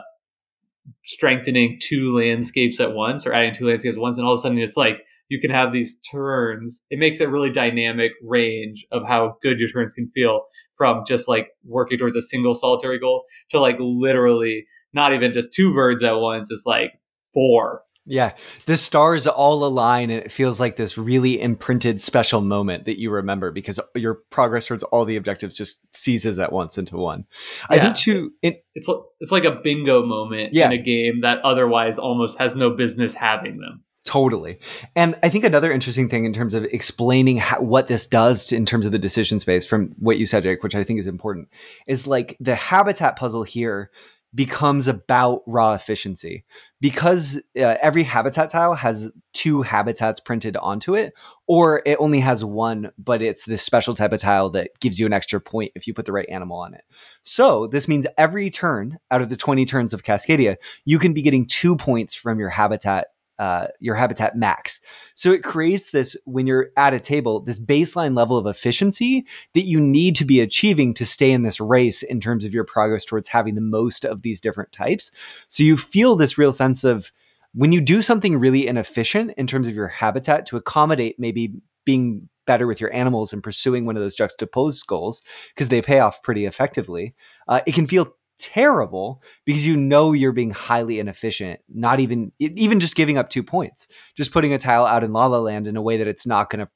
strengthening 1.06 1.80
two 1.82 2.16
landscapes 2.16 2.80
at 2.80 2.94
once 2.94 3.26
or 3.26 3.34
adding 3.34 3.54
two 3.54 3.68
landscapes 3.68 3.98
at 3.98 4.02
once, 4.02 4.18
and 4.18 4.26
all 4.26 4.34
of 4.34 4.40
a 4.40 4.42
sudden 4.42 4.58
it's 4.58 4.78
like 4.78 4.98
you 5.30 5.40
can 5.40 5.52
have 5.52 5.72
these 5.72 6.00
turns. 6.00 6.84
It 6.90 7.00
makes 7.00 7.20
a 7.20 7.30
really 7.30 7.52
dynamic 7.52 8.12
range 8.22 8.86
of 8.92 9.08
how 9.08 9.38
good 9.42 9.60
your 9.60 9.70
turns 9.70 9.94
can 9.94 10.12
feel 10.14 10.42
from 10.76 11.04
just 11.08 11.30
like 11.30 11.50
working 11.64 11.98
towards 11.98 12.16
a 12.16 12.22
single 12.22 12.54
solitary 12.54 13.00
goal 13.00 13.24
to 13.50 13.60
like 13.60 13.78
literally 13.80 14.66
not 14.94 15.14
even 15.14 15.32
just 15.32 15.54
two 15.54 15.74
birds 15.74 16.04
at 16.04 16.14
once. 16.14 16.50
It's 16.52 16.66
like 16.66 16.92
four 17.34 17.84
yeah, 18.06 18.34
the 18.66 18.78
stars 18.78 19.28
all 19.28 19.64
align, 19.64 20.10
and 20.10 20.24
it 20.24 20.32
feels 20.32 20.60
like 20.60 20.76
this 20.76 20.98
really 20.98 21.40
imprinted 21.40 22.02
special 22.02 22.42
moment 22.42 22.86
that 22.86 23.00
you 23.00 23.12
remember 23.12 23.52
because 23.52 23.80
your 23.96 24.16
progress 24.32 24.68
towards 24.68 24.84
all 24.84 25.06
the 25.06 25.16
objectives 25.16 25.56
just 25.56 25.82
seizes 25.96 26.40
at 26.40 26.52
once 26.52 26.78
into 26.78 26.98
one. 26.98 27.26
Yeah. 27.70 27.78
I 27.78 27.80
think 27.80 27.96
too. 27.98 28.32
It, 28.42 28.66
it's 28.74 28.90
it's 29.20 29.32
like 29.32 29.46
a 29.46 29.52
bingo 29.52 30.06
moment 30.06 30.54
yeah. 30.54 30.66
in 30.66 30.72
a 30.74 30.82
game 30.82 31.22
that 31.22 31.40
otherwise 31.44 32.00
almost 32.00 32.40
has 32.40 32.56
no 32.56 32.72
business 32.72 33.14
having 33.14 33.60
them. 33.60 33.84
Totally. 34.04 34.58
And 34.96 35.16
I 35.22 35.30
think 35.30 35.44
another 35.44 35.72
interesting 35.72 36.10
thing 36.10 36.26
in 36.26 36.34
terms 36.34 36.56
of 36.56 36.64
explaining 36.66 37.38
how, 37.38 37.62
what 37.62 37.88
this 37.88 38.08
does 38.08 38.48
to, 38.48 38.56
in 38.56 38.66
terms 38.66 38.88
of 38.88 38.92
the 38.92 38.98
decision 38.98 39.38
space 39.38 39.64
from 39.64 39.92
what 40.00 40.18
you 40.18 40.26
said, 40.26 40.42
Jake, 40.42 40.64
which 40.64 40.74
I 40.74 40.84
think 40.84 41.00
is 41.00 41.06
important, 41.06 41.50
is 41.86 42.08
like 42.08 42.36
the 42.40 42.56
habitat 42.56 43.16
puzzle 43.16 43.44
here 43.44 43.92
becomes 44.34 44.88
about 44.88 45.42
raw 45.46 45.74
efficiency. 45.74 46.46
Because 46.80 47.38
uh, 47.58 47.76
every 47.82 48.04
habitat 48.04 48.50
tile 48.50 48.76
has 48.76 49.12
two 49.34 49.62
habitats 49.62 50.20
printed 50.20 50.58
onto 50.58 50.96
it 50.96 51.14
or 51.48 51.82
it 51.86 51.98
only 52.00 52.20
has 52.20 52.44
one 52.44 52.92
but 52.98 53.22
it's 53.22 53.46
this 53.46 53.64
special 53.64 53.94
type 53.94 54.12
of 54.12 54.20
tile 54.20 54.50
that 54.50 54.72
gives 54.80 55.00
you 55.00 55.06
an 55.06 55.14
extra 55.14 55.40
point 55.40 55.72
if 55.76 55.88
you 55.88 55.94
put 55.94 56.06
the 56.06 56.12
right 56.12 56.28
animal 56.30 56.60
on 56.60 56.74
it. 56.74 56.84
So 57.24 57.68
this 57.68 57.88
means 57.88 58.08
every 58.18 58.50
turn 58.50 58.98
out 59.10 59.22
of 59.22 59.30
the 59.30 59.38
20 59.38 59.66
turns 59.66 59.94
of 59.94 60.04
cascadia 60.04 60.56
you 60.86 61.00
can 61.00 61.14
be 61.14 61.22
getting 61.22 61.48
two 61.48 61.76
points 61.76 62.14
from 62.14 62.40
your 62.40 62.50
habitat 62.50 63.08
uh, 63.42 63.66
your 63.80 63.96
habitat 63.96 64.38
max. 64.38 64.80
So 65.16 65.32
it 65.32 65.44
creates 65.44 65.90
this 65.90 66.16
when 66.26 66.46
you're 66.46 66.70
at 66.78 66.94
a 66.94 67.00
table, 67.00 67.40
this 67.40 67.60
baseline 67.60 68.16
level 68.16 68.38
of 68.38 68.46
efficiency 68.46 69.26
that 69.56 69.64
you 69.64 69.80
need 69.80 70.16
to 70.18 70.26
be 70.26 70.42
achieving 70.42 70.94
to 70.94 71.08
stay 71.08 71.32
in 71.32 71.42
this 71.42 71.60
race 71.60 72.04
in 72.04 72.22
terms 72.22 72.46
of 72.46 72.54
your 72.54 72.64
progress 72.64 73.04
towards 73.04 73.30
having 73.30 73.56
the 73.56 73.62
most 73.62 74.06
of 74.06 74.22
these 74.22 74.40
different 74.40 74.72
types. 74.72 75.12
So 75.50 75.64
you 75.64 75.76
feel 75.76 76.16
this 76.16 76.38
real 76.38 76.54
sense 76.54 76.84
of 76.84 77.12
when 77.56 77.72
you 77.72 77.82
do 77.82 78.04
something 78.04 78.38
really 78.38 78.68
inefficient 78.68 79.34
in 79.38 79.48
terms 79.48 79.68
of 79.68 79.74
your 79.74 79.88
habitat 79.88 80.46
to 80.46 80.56
accommodate 80.56 81.20
maybe 81.20 81.56
being 81.84 82.30
better 82.46 82.68
with 82.68 82.80
your 82.80 82.94
animals 82.94 83.34
and 83.34 83.42
pursuing 83.42 83.88
one 83.88 83.98
of 83.98 84.04
those 84.04 84.14
juxtaposed 84.14 84.86
goals 84.86 85.24
because 85.56 85.70
they 85.70 85.82
pay 85.82 85.98
off 85.98 86.22
pretty 86.22 86.46
effectively, 86.46 87.16
uh, 87.48 87.62
it 87.66 87.74
can 87.74 87.88
feel 87.88 88.16
terrible 88.42 89.22
because 89.46 89.66
you 89.66 89.78
know 89.78 90.14
you're 90.14 90.32
being 90.32 90.52
highly 90.52 91.00
inefficient. 91.00 91.60
Not 91.70 92.00
even 92.00 92.32
even 92.40 92.80
just 92.80 92.96
giving 92.96 93.18
up 93.18 93.30
two 93.30 93.44
points, 93.44 93.88
just 94.16 94.32
putting 94.32 94.54
a 94.54 94.58
tile 94.58 94.86
out 94.86 95.04
in 95.04 95.14
La 95.14 95.28
La 95.28 95.40
Land 95.40 95.68
in 95.68 95.78
a 95.78 95.82
way 95.82 95.98
that 95.98 96.08
it's 96.08 96.26
not 96.26 96.50
going 96.50 96.66
to 96.66 96.72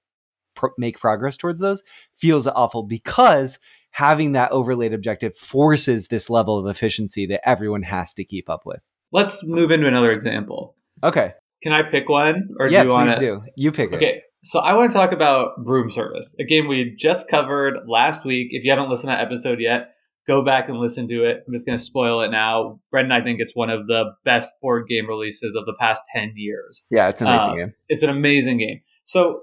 pro- 0.55 0.71
make 0.77 0.99
progress 0.99 1.37
towards 1.37 1.59
those 1.59 1.83
feels 2.13 2.47
awful 2.47 2.83
because 2.83 3.59
having 3.91 4.33
that 4.33 4.51
overlaid 4.51 4.93
objective 4.93 5.35
forces 5.35 6.09
this 6.09 6.29
level 6.29 6.57
of 6.57 6.67
efficiency 6.67 7.25
that 7.25 7.47
everyone 7.47 7.83
has 7.83 8.13
to 8.13 8.25
keep 8.25 8.49
up 8.49 8.65
with. 8.65 8.81
Let's 9.11 9.45
move 9.47 9.71
into 9.71 9.87
another 9.87 10.11
example. 10.11 10.75
Okay. 11.03 11.33
Can 11.63 11.71
I 11.71 11.83
pick 11.83 12.09
one, 12.09 12.49
or 12.59 12.67
yeah, 12.67 12.83
do 12.83 12.89
you 12.89 12.93
want 12.93 13.13
to 13.13 13.19
do? 13.19 13.41
You 13.55 13.71
pick 13.71 13.93
okay. 13.93 13.95
it. 13.95 14.09
Okay. 14.09 14.21
So 14.43 14.59
I 14.59 14.73
want 14.73 14.91
to 14.91 14.97
talk 14.97 15.11
about 15.11 15.63
Broom 15.63 15.89
Service, 15.89 16.35
a 16.39 16.43
game 16.43 16.67
we 16.67 16.93
just 16.95 17.29
covered 17.29 17.87
last 17.87 18.25
week. 18.25 18.49
If 18.51 18.63
you 18.63 18.71
haven't 18.71 18.89
listened 18.89 19.11
to 19.11 19.15
that 19.15 19.25
episode 19.25 19.59
yet, 19.59 19.94
go 20.27 20.43
back 20.43 20.69
and 20.69 20.77
listen 20.79 21.07
to 21.07 21.23
it. 21.23 21.43
I'm 21.45 21.53
just 21.53 21.65
going 21.65 21.77
to 21.77 21.83
spoil 21.83 22.21
it 22.21 22.31
now. 22.31 22.79
Brendan, 22.91 23.11
I 23.11 23.23
think 23.23 23.39
it's 23.39 23.55
one 23.55 23.69
of 23.69 23.87
the 23.87 24.05
best 24.23 24.53
board 24.61 24.87
game 24.87 25.07
releases 25.07 25.55
of 25.55 25.65
the 25.65 25.75
past 25.79 26.03
10 26.15 26.33
years. 26.35 26.83
Yeah, 26.89 27.09
it's 27.09 27.21
an 27.21 27.27
amazing 27.27 27.51
uh, 27.51 27.55
game. 27.55 27.73
It's 27.89 28.03
an 28.03 28.09
amazing 28.09 28.57
game. 28.59 28.81
So, 29.03 29.41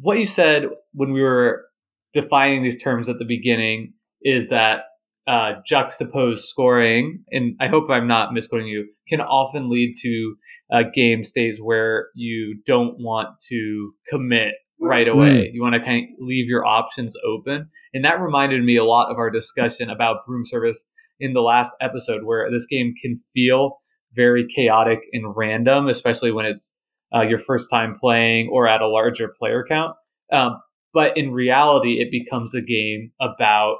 what 0.00 0.18
you 0.18 0.26
said 0.26 0.64
when 0.92 1.12
we 1.12 1.22
were 1.22 1.66
defining 2.14 2.62
these 2.62 2.82
terms 2.82 3.08
at 3.08 3.18
the 3.18 3.24
beginning 3.24 3.92
is 4.22 4.48
that 4.48 4.80
uh, 5.26 5.52
juxtaposed 5.66 6.44
scoring, 6.44 7.22
and 7.30 7.54
I 7.60 7.68
hope 7.68 7.88
I'm 7.90 8.08
not 8.08 8.32
misquoting 8.32 8.66
you, 8.66 8.88
can 9.08 9.20
often 9.20 9.70
lead 9.70 9.94
to 10.02 10.34
uh, 10.72 10.82
game 10.92 11.24
states 11.24 11.60
where 11.62 12.08
you 12.14 12.60
don't 12.66 12.96
want 12.98 13.28
to 13.48 13.92
commit 14.08 14.54
right 14.80 15.08
away. 15.08 15.46
Mm. 15.46 15.52
You 15.52 15.62
want 15.62 15.74
to 15.74 15.80
kind 15.80 16.04
of 16.04 16.26
leave 16.26 16.46
your 16.46 16.66
options 16.66 17.14
open. 17.26 17.68
And 17.92 18.04
that 18.04 18.20
reminded 18.20 18.62
me 18.64 18.76
a 18.76 18.84
lot 18.84 19.10
of 19.10 19.18
our 19.18 19.30
discussion 19.30 19.90
about 19.90 20.26
broom 20.26 20.44
service 20.44 20.86
in 21.20 21.32
the 21.32 21.40
last 21.40 21.72
episode, 21.80 22.24
where 22.24 22.50
this 22.50 22.66
game 22.66 22.94
can 23.00 23.16
feel 23.32 23.80
very 24.14 24.46
chaotic 24.46 25.00
and 25.12 25.34
random, 25.36 25.88
especially 25.88 26.32
when 26.32 26.46
it's 26.46 26.74
uh, 27.14 27.22
your 27.22 27.38
first 27.38 27.70
time 27.70 27.96
playing 28.00 28.50
or 28.52 28.66
at 28.66 28.80
a 28.80 28.88
larger 28.88 29.32
player 29.38 29.64
count. 29.68 29.94
Um, 30.32 30.60
but 30.92 31.16
in 31.16 31.32
reality, 31.32 32.00
it 32.00 32.10
becomes 32.10 32.54
a 32.54 32.60
game 32.60 33.12
about 33.20 33.78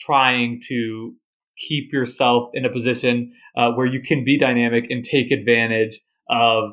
trying 0.00 0.60
to 0.68 1.14
keep 1.56 1.92
yourself 1.92 2.50
in 2.54 2.64
a 2.64 2.72
position 2.72 3.32
uh, 3.56 3.70
where 3.72 3.86
you 3.86 4.00
can 4.00 4.24
be 4.24 4.38
dynamic 4.38 4.86
and 4.90 5.04
take 5.04 5.30
advantage 5.30 6.00
of 6.28 6.72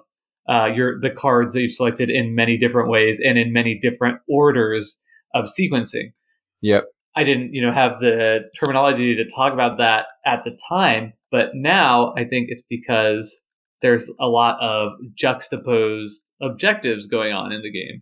uh, 0.49 0.65
your 0.65 0.99
the 0.99 1.11
cards 1.11 1.53
that 1.53 1.61
you've 1.61 1.71
selected 1.71 2.09
in 2.09 2.35
many 2.35 2.57
different 2.57 2.89
ways 2.89 3.21
and 3.23 3.37
in 3.37 3.53
many 3.53 3.77
different 3.79 4.19
orders 4.27 4.99
of 5.33 5.45
sequencing. 5.45 6.13
Yep. 6.61 6.85
I 7.15 7.23
didn't, 7.23 7.53
you 7.53 7.61
know, 7.61 7.71
have 7.71 7.99
the 7.99 8.41
terminology 8.59 9.15
to 9.15 9.25
talk 9.35 9.53
about 9.53 9.77
that 9.77 10.05
at 10.25 10.43
the 10.45 10.57
time, 10.69 11.13
but 11.31 11.49
now 11.53 12.13
I 12.17 12.23
think 12.23 12.47
it's 12.49 12.63
because 12.69 13.43
there's 13.81 14.11
a 14.19 14.27
lot 14.27 14.57
of 14.61 14.91
juxtaposed 15.15 16.23
objectives 16.41 17.07
going 17.07 17.33
on 17.33 17.51
in 17.51 17.61
the 17.61 17.71
game. 17.71 18.01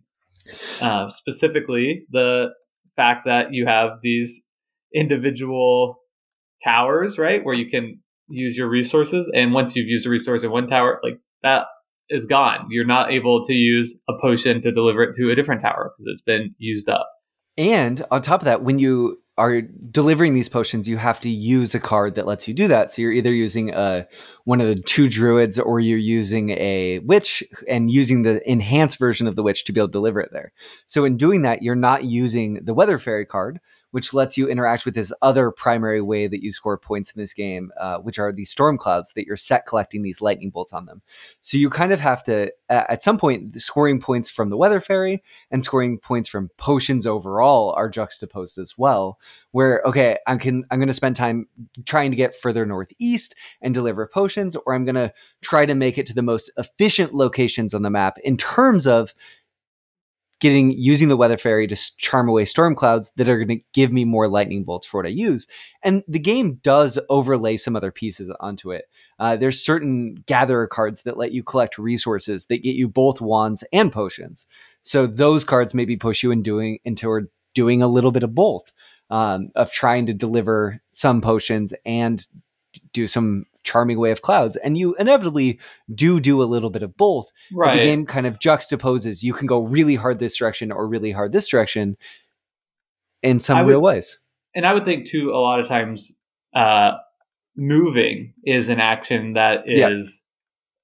Uh, 0.80 1.08
specifically, 1.08 2.04
the 2.10 2.48
fact 2.96 3.22
that 3.26 3.52
you 3.52 3.66
have 3.66 3.98
these 4.02 4.42
individual 4.94 5.96
towers, 6.64 7.18
right, 7.18 7.44
where 7.44 7.54
you 7.54 7.70
can 7.70 8.00
use 8.28 8.56
your 8.56 8.68
resources, 8.68 9.30
and 9.34 9.52
once 9.52 9.76
you've 9.76 9.88
used 9.88 10.06
a 10.06 10.10
resource 10.10 10.44
in 10.44 10.50
one 10.50 10.66
tower, 10.66 11.00
like 11.02 11.18
that 11.42 11.66
is 12.10 12.26
gone. 12.26 12.66
You're 12.70 12.86
not 12.86 13.10
able 13.10 13.44
to 13.44 13.52
use 13.52 13.94
a 14.08 14.12
potion 14.20 14.62
to 14.62 14.72
deliver 14.72 15.02
it 15.02 15.14
to 15.16 15.30
a 15.30 15.34
different 15.34 15.62
tower 15.62 15.92
because 15.96 16.10
it's 16.10 16.22
been 16.22 16.54
used 16.58 16.88
up. 16.88 17.08
And 17.56 18.04
on 18.10 18.22
top 18.22 18.40
of 18.40 18.44
that, 18.44 18.62
when 18.62 18.78
you 18.78 19.18
are 19.36 19.60
delivering 19.60 20.34
these 20.34 20.48
potions, 20.48 20.88
you 20.88 20.96
have 20.96 21.20
to 21.20 21.28
use 21.28 21.74
a 21.74 21.80
card 21.80 22.16
that 22.16 22.26
lets 22.26 22.48
you 22.48 22.54
do 22.54 22.66
that. 22.68 22.90
So 22.90 23.02
you're 23.02 23.12
either 23.12 23.32
using 23.32 23.70
a 23.70 24.06
one 24.44 24.60
of 24.60 24.66
the 24.66 24.74
two 24.74 25.08
druids 25.08 25.58
or 25.58 25.78
you're 25.78 25.96
using 25.96 26.50
a 26.50 26.98
witch 27.00 27.44
and 27.68 27.90
using 27.90 28.22
the 28.22 28.48
enhanced 28.50 28.98
version 28.98 29.26
of 29.26 29.36
the 29.36 29.42
witch 29.42 29.64
to 29.64 29.72
be 29.72 29.80
able 29.80 29.88
to 29.88 29.92
deliver 29.92 30.20
it 30.20 30.30
there. 30.32 30.52
So 30.86 31.04
in 31.04 31.16
doing 31.16 31.42
that, 31.42 31.62
you're 31.62 31.76
not 31.76 32.04
using 32.04 32.64
the 32.64 32.74
weather 32.74 32.98
fairy 32.98 33.26
card, 33.26 33.60
which 33.90 34.12
lets 34.12 34.36
you 34.36 34.48
interact 34.48 34.84
with 34.84 34.94
this 34.94 35.12
other 35.22 35.50
primary 35.50 36.00
way 36.00 36.26
that 36.26 36.42
you 36.42 36.50
score 36.50 36.76
points 36.76 37.12
in 37.12 37.20
this 37.20 37.32
game, 37.32 37.70
uh, 37.80 37.98
which 37.98 38.18
are 38.18 38.32
these 38.32 38.50
storm 38.50 38.76
clouds 38.76 39.12
that 39.14 39.26
you're 39.26 39.36
set 39.36 39.66
collecting 39.66 40.02
these 40.02 40.20
lightning 40.20 40.50
bolts 40.50 40.72
on 40.72 40.86
them. 40.86 41.02
So 41.40 41.56
you 41.56 41.70
kind 41.70 41.92
of 41.92 42.00
have 42.00 42.22
to, 42.24 42.52
at 42.68 43.02
some 43.02 43.18
point, 43.18 43.60
scoring 43.60 44.00
points 44.00 44.30
from 44.30 44.50
the 44.50 44.56
weather 44.56 44.80
fairy 44.80 45.22
and 45.50 45.64
scoring 45.64 45.98
points 45.98 46.28
from 46.28 46.50
potions 46.56 47.06
overall 47.06 47.72
are 47.72 47.88
juxtaposed 47.88 48.58
as 48.58 48.76
well. 48.76 49.18
Where 49.52 49.82
okay, 49.86 50.18
I 50.26 50.36
can 50.36 50.64
I'm 50.70 50.78
going 50.78 50.88
to 50.88 50.92
spend 50.92 51.16
time 51.16 51.46
trying 51.86 52.10
to 52.10 52.16
get 52.16 52.36
further 52.36 52.66
northeast 52.66 53.34
and 53.62 53.72
deliver 53.72 54.06
potions, 54.06 54.54
or 54.54 54.74
I'm 54.74 54.84
going 54.84 54.94
to 54.94 55.12
try 55.40 55.64
to 55.64 55.74
make 55.74 55.96
it 55.96 56.06
to 56.06 56.14
the 56.14 56.22
most 56.22 56.50
efficient 56.58 57.14
locations 57.14 57.72
on 57.72 57.82
the 57.82 57.90
map 57.90 58.18
in 58.22 58.36
terms 58.36 58.86
of 58.86 59.14
getting 60.40 60.70
using 60.72 61.08
the 61.08 61.16
weather 61.16 61.38
fairy 61.38 61.66
to 61.66 61.76
charm 61.96 62.28
away 62.28 62.44
storm 62.44 62.74
clouds 62.74 63.10
that 63.16 63.28
are 63.28 63.36
going 63.36 63.58
to 63.58 63.64
give 63.72 63.92
me 63.92 64.04
more 64.04 64.28
lightning 64.28 64.64
bolts 64.64 64.86
for 64.86 64.98
what 64.98 65.06
I 65.06 65.10
use. 65.10 65.46
And 65.82 66.04
the 66.06 66.18
game 66.18 66.60
does 66.62 66.98
overlay 67.08 67.56
some 67.56 67.74
other 67.74 67.90
pieces 67.90 68.30
onto 68.40 68.70
it. 68.70 68.84
Uh, 69.18 69.36
there's 69.36 69.64
certain 69.64 70.14
gatherer 70.26 70.66
cards 70.66 71.02
that 71.02 71.16
let 71.16 71.32
you 71.32 71.42
collect 71.42 71.78
resources 71.78 72.46
that 72.46 72.62
get 72.62 72.76
you 72.76 72.88
both 72.88 73.20
wands 73.20 73.64
and 73.72 73.92
potions. 73.92 74.46
So 74.82 75.06
those 75.06 75.44
cards 75.44 75.74
maybe 75.74 75.96
push 75.96 76.22
you 76.22 76.30
in 76.30 76.42
doing 76.42 76.78
into 76.84 77.28
doing 77.54 77.82
a 77.82 77.88
little 77.88 78.12
bit 78.12 78.22
of 78.22 78.34
both. 78.34 78.72
Um, 79.10 79.48
of 79.54 79.72
trying 79.72 80.04
to 80.04 80.12
deliver 80.12 80.82
some 80.90 81.22
potions 81.22 81.72
and 81.86 82.26
do 82.92 83.06
some 83.06 83.44
charming 83.64 83.98
way 83.98 84.10
of 84.10 84.22
clouds 84.22 84.56
and 84.56 84.78
you 84.78 84.94
inevitably 84.94 85.58
do 85.94 86.20
do 86.20 86.42
a 86.42 86.44
little 86.44 86.70
bit 86.70 86.82
of 86.82 86.96
both 86.96 87.30
right 87.52 87.76
the 87.76 87.82
game 87.82 88.06
kind 88.06 88.26
of 88.26 88.38
juxtaposes 88.38 89.22
you 89.22 89.32
can 89.32 89.46
go 89.46 89.60
really 89.60 89.94
hard 89.94 90.18
this 90.18 90.36
direction 90.36 90.72
or 90.72 90.86
really 90.86 91.12
hard 91.12 91.32
this 91.32 91.48
direction 91.48 91.96
in 93.22 93.40
some 93.40 93.58
would, 93.58 93.70
real 93.70 93.82
ways 93.82 94.20
and 94.54 94.66
i 94.66 94.72
would 94.72 94.84
think 94.84 95.06
too 95.06 95.30
a 95.30 95.40
lot 95.40 95.60
of 95.60 95.68
times 95.68 96.16
uh, 96.54 96.92
moving 97.56 98.32
is 98.44 98.70
an 98.70 98.80
action 98.80 99.34
that 99.34 99.64
is 99.66 100.24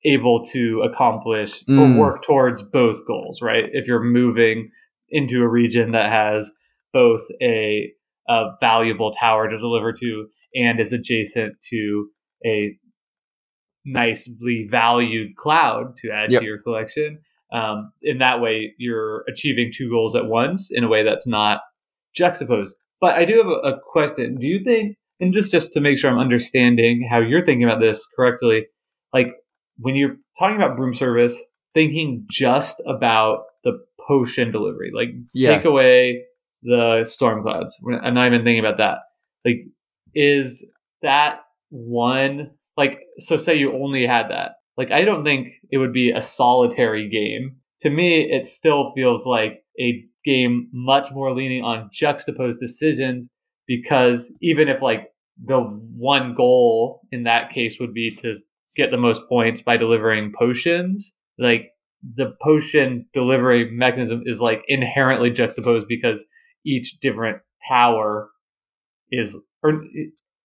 yeah. 0.03 0.14
able 0.14 0.44
to 0.44 0.83
accomplish 0.83 1.64
mm. 1.64 1.81
or 1.81 1.99
work 1.99 2.23
towards 2.23 2.62
both 2.62 3.07
goals 3.07 3.40
right 3.40 3.64
if 3.73 3.87
you're 3.87 4.03
moving 4.03 4.70
into 5.09 5.42
a 5.42 5.49
region 5.49 5.92
that 5.92 6.11
has 6.11 6.53
both 6.92 7.23
a, 7.42 7.92
a 8.29 8.51
valuable 8.61 9.11
tower 9.11 9.49
to 9.49 9.59
deliver 9.59 9.92
to 9.92 10.27
and 10.55 10.81
is 10.81 10.93
adjacent 10.93 11.55
to 11.71 12.09
a 12.47 12.77
nicely 13.85 14.67
valued 14.71 15.37
cloud 15.37 15.97
to 15.97 16.11
add 16.11 16.31
yep. 16.31 16.40
to 16.40 16.47
your 16.47 16.62
collection. 16.62 17.19
Um, 17.53 17.93
in 18.03 18.19
that 18.19 18.40
way, 18.40 18.75
you're 18.79 19.25
achieving 19.29 19.71
two 19.73 19.88
goals 19.90 20.17
at 20.17 20.27
once 20.27 20.71
in 20.73 20.85
a 20.85 20.88
way 20.88 21.03
that's 21.05 21.27
not 21.27 21.61
juxtaposed. 22.14 22.77
But 23.01 23.14
I 23.14 23.25
do 23.25 23.37
have 23.38 23.47
a, 23.47 23.77
a 23.77 23.81
question. 23.81 24.37
Do 24.37 24.47
you 24.47 24.64
think, 24.64 24.97
and 25.21 25.33
just 25.33 25.53
just 25.53 25.73
to 25.75 25.81
make 25.81 25.99
sure 25.99 26.11
I'm 26.11 26.19
understanding 26.19 27.07
how 27.09 27.19
you're 27.19 27.45
thinking 27.45 27.64
about 27.64 27.81
this 27.81 28.09
correctly, 28.17 28.67
like 29.12 29.33
when 29.79 29.95
you're 29.95 30.17
talking 30.38 30.57
about 30.57 30.77
broom 30.77 30.95
service, 30.95 31.40
thinking 31.75 32.25
just 32.31 32.83
about 32.87 33.45
the 33.62 33.79
potion 34.07 34.51
delivery, 34.51 34.90
like 34.95 35.11
yeah. 35.33 35.57
take 35.57 35.64
away 35.64 36.25
the 36.62 37.05
storm 37.05 37.43
clouds. 37.43 37.79
I'm 38.03 38.14
not 38.14 38.27
even 38.27 38.43
thinking 38.43 38.64
about 38.64 38.79
that. 38.79 38.99
Like, 39.45 39.67
is 40.14 40.64
that 41.03 41.40
one 41.70 42.50
like 42.77 43.00
so 43.18 43.37
say 43.37 43.57
you 43.57 43.72
only 43.72 44.07
had 44.07 44.29
that. 44.31 44.53
Like 44.77 44.90
i 44.90 45.05
don't 45.05 45.24
think 45.24 45.48
it 45.70 45.79
would 45.79 45.92
be 45.92 46.11
a 46.11 46.22
solitary 46.22 47.09
game. 47.09 47.57
To 47.81 47.90
me 47.90 48.29
it 48.31 48.44
still 48.44 48.92
feels 48.94 49.27
like 49.27 49.62
a 49.81 50.05
game 50.24 50.68
much 50.72 51.09
more 51.12 51.35
leaning 51.35 51.62
on 51.62 51.90
juxtaposed 51.92 52.61
decisions 52.61 53.29
because 53.66 54.37
even 54.40 54.68
if 54.68 54.81
like 54.83 55.09
the 55.44 55.59
one 55.59 56.35
goal 56.35 57.00
in 57.11 57.24
that 57.24 57.50
case 57.50 57.79
would 57.81 57.92
be 57.92 58.11
to 58.11 58.35
get 58.77 58.90
the 58.90 58.96
most 58.96 59.22
points 59.29 59.61
by 59.62 59.77
delivering 59.77 60.33
potions 60.38 61.12
like 61.38 61.70
the 62.14 62.33
potion 62.42 63.07
delivery 63.14 63.70
mechanism 63.70 64.22
is 64.27 64.40
like 64.40 64.62
inherently 64.68 65.31
juxtaposed 65.31 65.87
because 65.88 66.24
each 66.64 66.98
different 67.00 67.38
tower 67.68 68.29
is 69.11 69.40
or 69.64 69.83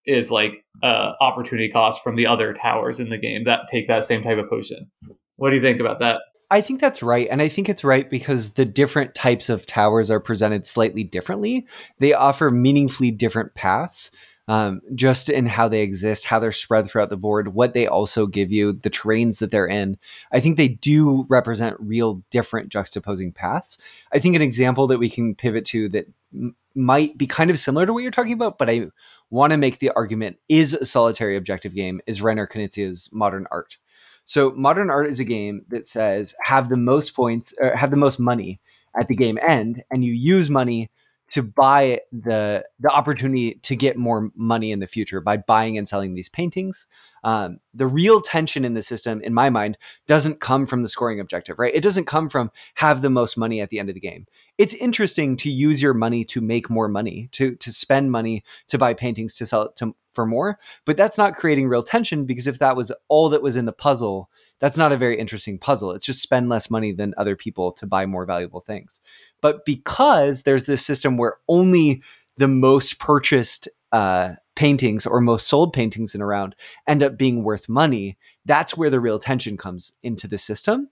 is 0.06 0.30
like 0.30 0.64
uh, 0.82 1.12
opportunity 1.20 1.68
cost 1.68 2.02
from 2.02 2.16
the 2.16 2.26
other 2.26 2.54
towers 2.54 2.98
in 2.98 3.10
the 3.10 3.18
game 3.18 3.44
that 3.44 3.68
take 3.70 3.86
that 3.86 4.04
same 4.04 4.22
type 4.22 4.38
of 4.38 4.48
potion. 4.48 4.90
What 5.36 5.50
do 5.50 5.56
you 5.56 5.62
think 5.62 5.78
about 5.78 6.00
that? 6.00 6.20
I 6.50 6.60
think 6.60 6.80
that's 6.80 7.02
right. 7.02 7.28
And 7.30 7.40
I 7.40 7.48
think 7.48 7.68
it's 7.68 7.84
right 7.84 8.10
because 8.10 8.54
the 8.54 8.64
different 8.64 9.14
types 9.14 9.48
of 9.48 9.66
towers 9.66 10.10
are 10.10 10.18
presented 10.18 10.66
slightly 10.66 11.04
differently. 11.04 11.66
They 12.00 12.12
offer 12.12 12.50
meaningfully 12.50 13.12
different 13.12 13.54
paths. 13.54 14.10
Um, 14.48 14.80
just 14.96 15.28
in 15.28 15.46
how 15.46 15.68
they 15.68 15.82
exist, 15.82 16.24
how 16.24 16.40
they're 16.40 16.50
spread 16.50 16.88
throughout 16.88 17.10
the 17.10 17.16
board, 17.16 17.54
what 17.54 17.72
they 17.72 17.86
also 17.86 18.26
give 18.26 18.50
you, 18.50 18.72
the 18.72 18.90
terrains 18.90 19.38
that 19.38 19.52
they're 19.52 19.66
in. 19.66 19.96
I 20.32 20.40
think 20.40 20.56
they 20.56 20.66
do 20.66 21.24
represent 21.28 21.76
real 21.78 22.24
different 22.30 22.68
juxtaposing 22.68 23.32
paths. 23.32 23.78
I 24.12 24.18
think 24.18 24.34
an 24.34 24.42
example 24.42 24.88
that 24.88 24.98
we 24.98 25.08
can 25.08 25.36
pivot 25.36 25.64
to 25.66 25.88
that 25.90 26.08
m- 26.34 26.56
might 26.74 27.16
be 27.16 27.28
kind 27.28 27.50
of 27.50 27.60
similar 27.60 27.86
to 27.86 27.92
what 27.92 28.02
you're 28.02 28.10
talking 28.10 28.32
about, 28.32 28.58
but 28.58 28.68
I 28.68 28.86
want 29.28 29.52
to 29.52 29.56
make 29.56 29.78
the 29.78 29.90
argument 29.90 30.38
is 30.48 30.74
a 30.74 30.84
solitary 30.84 31.36
objective 31.36 31.74
game 31.74 32.00
is 32.06 32.20
Reiner 32.20 32.48
Knizia's 32.48 33.08
Modern 33.12 33.46
Art. 33.52 33.78
So 34.24 34.50
Modern 34.50 34.90
Art 34.90 35.08
is 35.08 35.20
a 35.20 35.24
game 35.24 35.64
that 35.68 35.86
says 35.86 36.34
have 36.44 36.68
the 36.68 36.76
most 36.76 37.14
points, 37.14 37.54
or 37.60 37.76
have 37.76 37.90
the 37.90 37.96
most 37.96 38.18
money 38.18 38.60
at 38.98 39.08
the 39.08 39.16
game 39.16 39.38
end, 39.40 39.84
and 39.90 40.04
you 40.04 40.12
use 40.12 40.50
money 40.50 40.90
to 41.30 41.42
buy 41.42 42.00
the 42.12 42.64
the 42.80 42.90
opportunity 42.90 43.54
to 43.62 43.76
get 43.76 43.96
more 43.96 44.30
money 44.34 44.72
in 44.72 44.80
the 44.80 44.86
future 44.86 45.20
by 45.20 45.36
buying 45.36 45.78
and 45.78 45.88
selling 45.88 46.14
these 46.14 46.28
paintings. 46.28 46.86
Um, 47.22 47.60
the 47.74 47.86
real 47.86 48.20
tension 48.20 48.64
in 48.64 48.74
the 48.74 48.82
system, 48.82 49.20
in 49.20 49.34
my 49.34 49.50
mind, 49.50 49.76
doesn't 50.06 50.40
come 50.40 50.66
from 50.66 50.82
the 50.82 50.88
scoring 50.88 51.20
objective, 51.20 51.58
right? 51.58 51.74
It 51.74 51.82
doesn't 51.82 52.06
come 52.06 52.28
from 52.28 52.50
have 52.76 53.02
the 53.02 53.10
most 53.10 53.36
money 53.36 53.60
at 53.60 53.68
the 53.68 53.78
end 53.78 53.88
of 53.88 53.94
the 53.94 54.00
game. 54.00 54.26
It's 54.60 54.74
interesting 54.74 55.38
to 55.38 55.50
use 55.50 55.80
your 55.80 55.94
money 55.94 56.22
to 56.26 56.42
make 56.42 56.68
more 56.68 56.86
money, 56.86 57.30
to 57.32 57.54
to 57.56 57.72
spend 57.72 58.12
money 58.12 58.44
to 58.68 58.76
buy 58.76 58.92
paintings 58.92 59.34
to 59.36 59.46
sell 59.46 59.62
it 59.62 59.76
to, 59.76 59.94
for 60.12 60.26
more, 60.26 60.58
but 60.84 60.98
that's 60.98 61.16
not 61.16 61.34
creating 61.34 61.66
real 61.66 61.82
tension 61.82 62.26
because 62.26 62.46
if 62.46 62.58
that 62.58 62.76
was 62.76 62.92
all 63.08 63.30
that 63.30 63.40
was 63.40 63.56
in 63.56 63.64
the 63.64 63.72
puzzle, 63.72 64.28
that's 64.58 64.76
not 64.76 64.92
a 64.92 64.98
very 64.98 65.18
interesting 65.18 65.58
puzzle. 65.58 65.92
It's 65.92 66.04
just 66.04 66.20
spend 66.20 66.50
less 66.50 66.68
money 66.68 66.92
than 66.92 67.14
other 67.16 67.36
people 67.36 67.72
to 67.72 67.86
buy 67.86 68.04
more 68.04 68.26
valuable 68.26 68.60
things. 68.60 69.00
But 69.40 69.64
because 69.64 70.42
there's 70.42 70.66
this 70.66 70.84
system 70.84 71.16
where 71.16 71.38
only 71.48 72.02
the 72.36 72.46
most 72.46 72.98
purchased 72.98 73.66
uh, 73.92 74.34
paintings 74.56 75.06
or 75.06 75.22
most 75.22 75.48
sold 75.48 75.72
paintings 75.72 76.14
in 76.14 76.20
a 76.20 76.26
round 76.26 76.54
end 76.86 77.02
up 77.02 77.16
being 77.16 77.44
worth 77.44 77.66
money, 77.66 78.18
that's 78.44 78.76
where 78.76 78.90
the 78.90 79.00
real 79.00 79.18
tension 79.18 79.56
comes 79.56 79.94
into 80.02 80.28
the 80.28 80.36
system. 80.36 80.90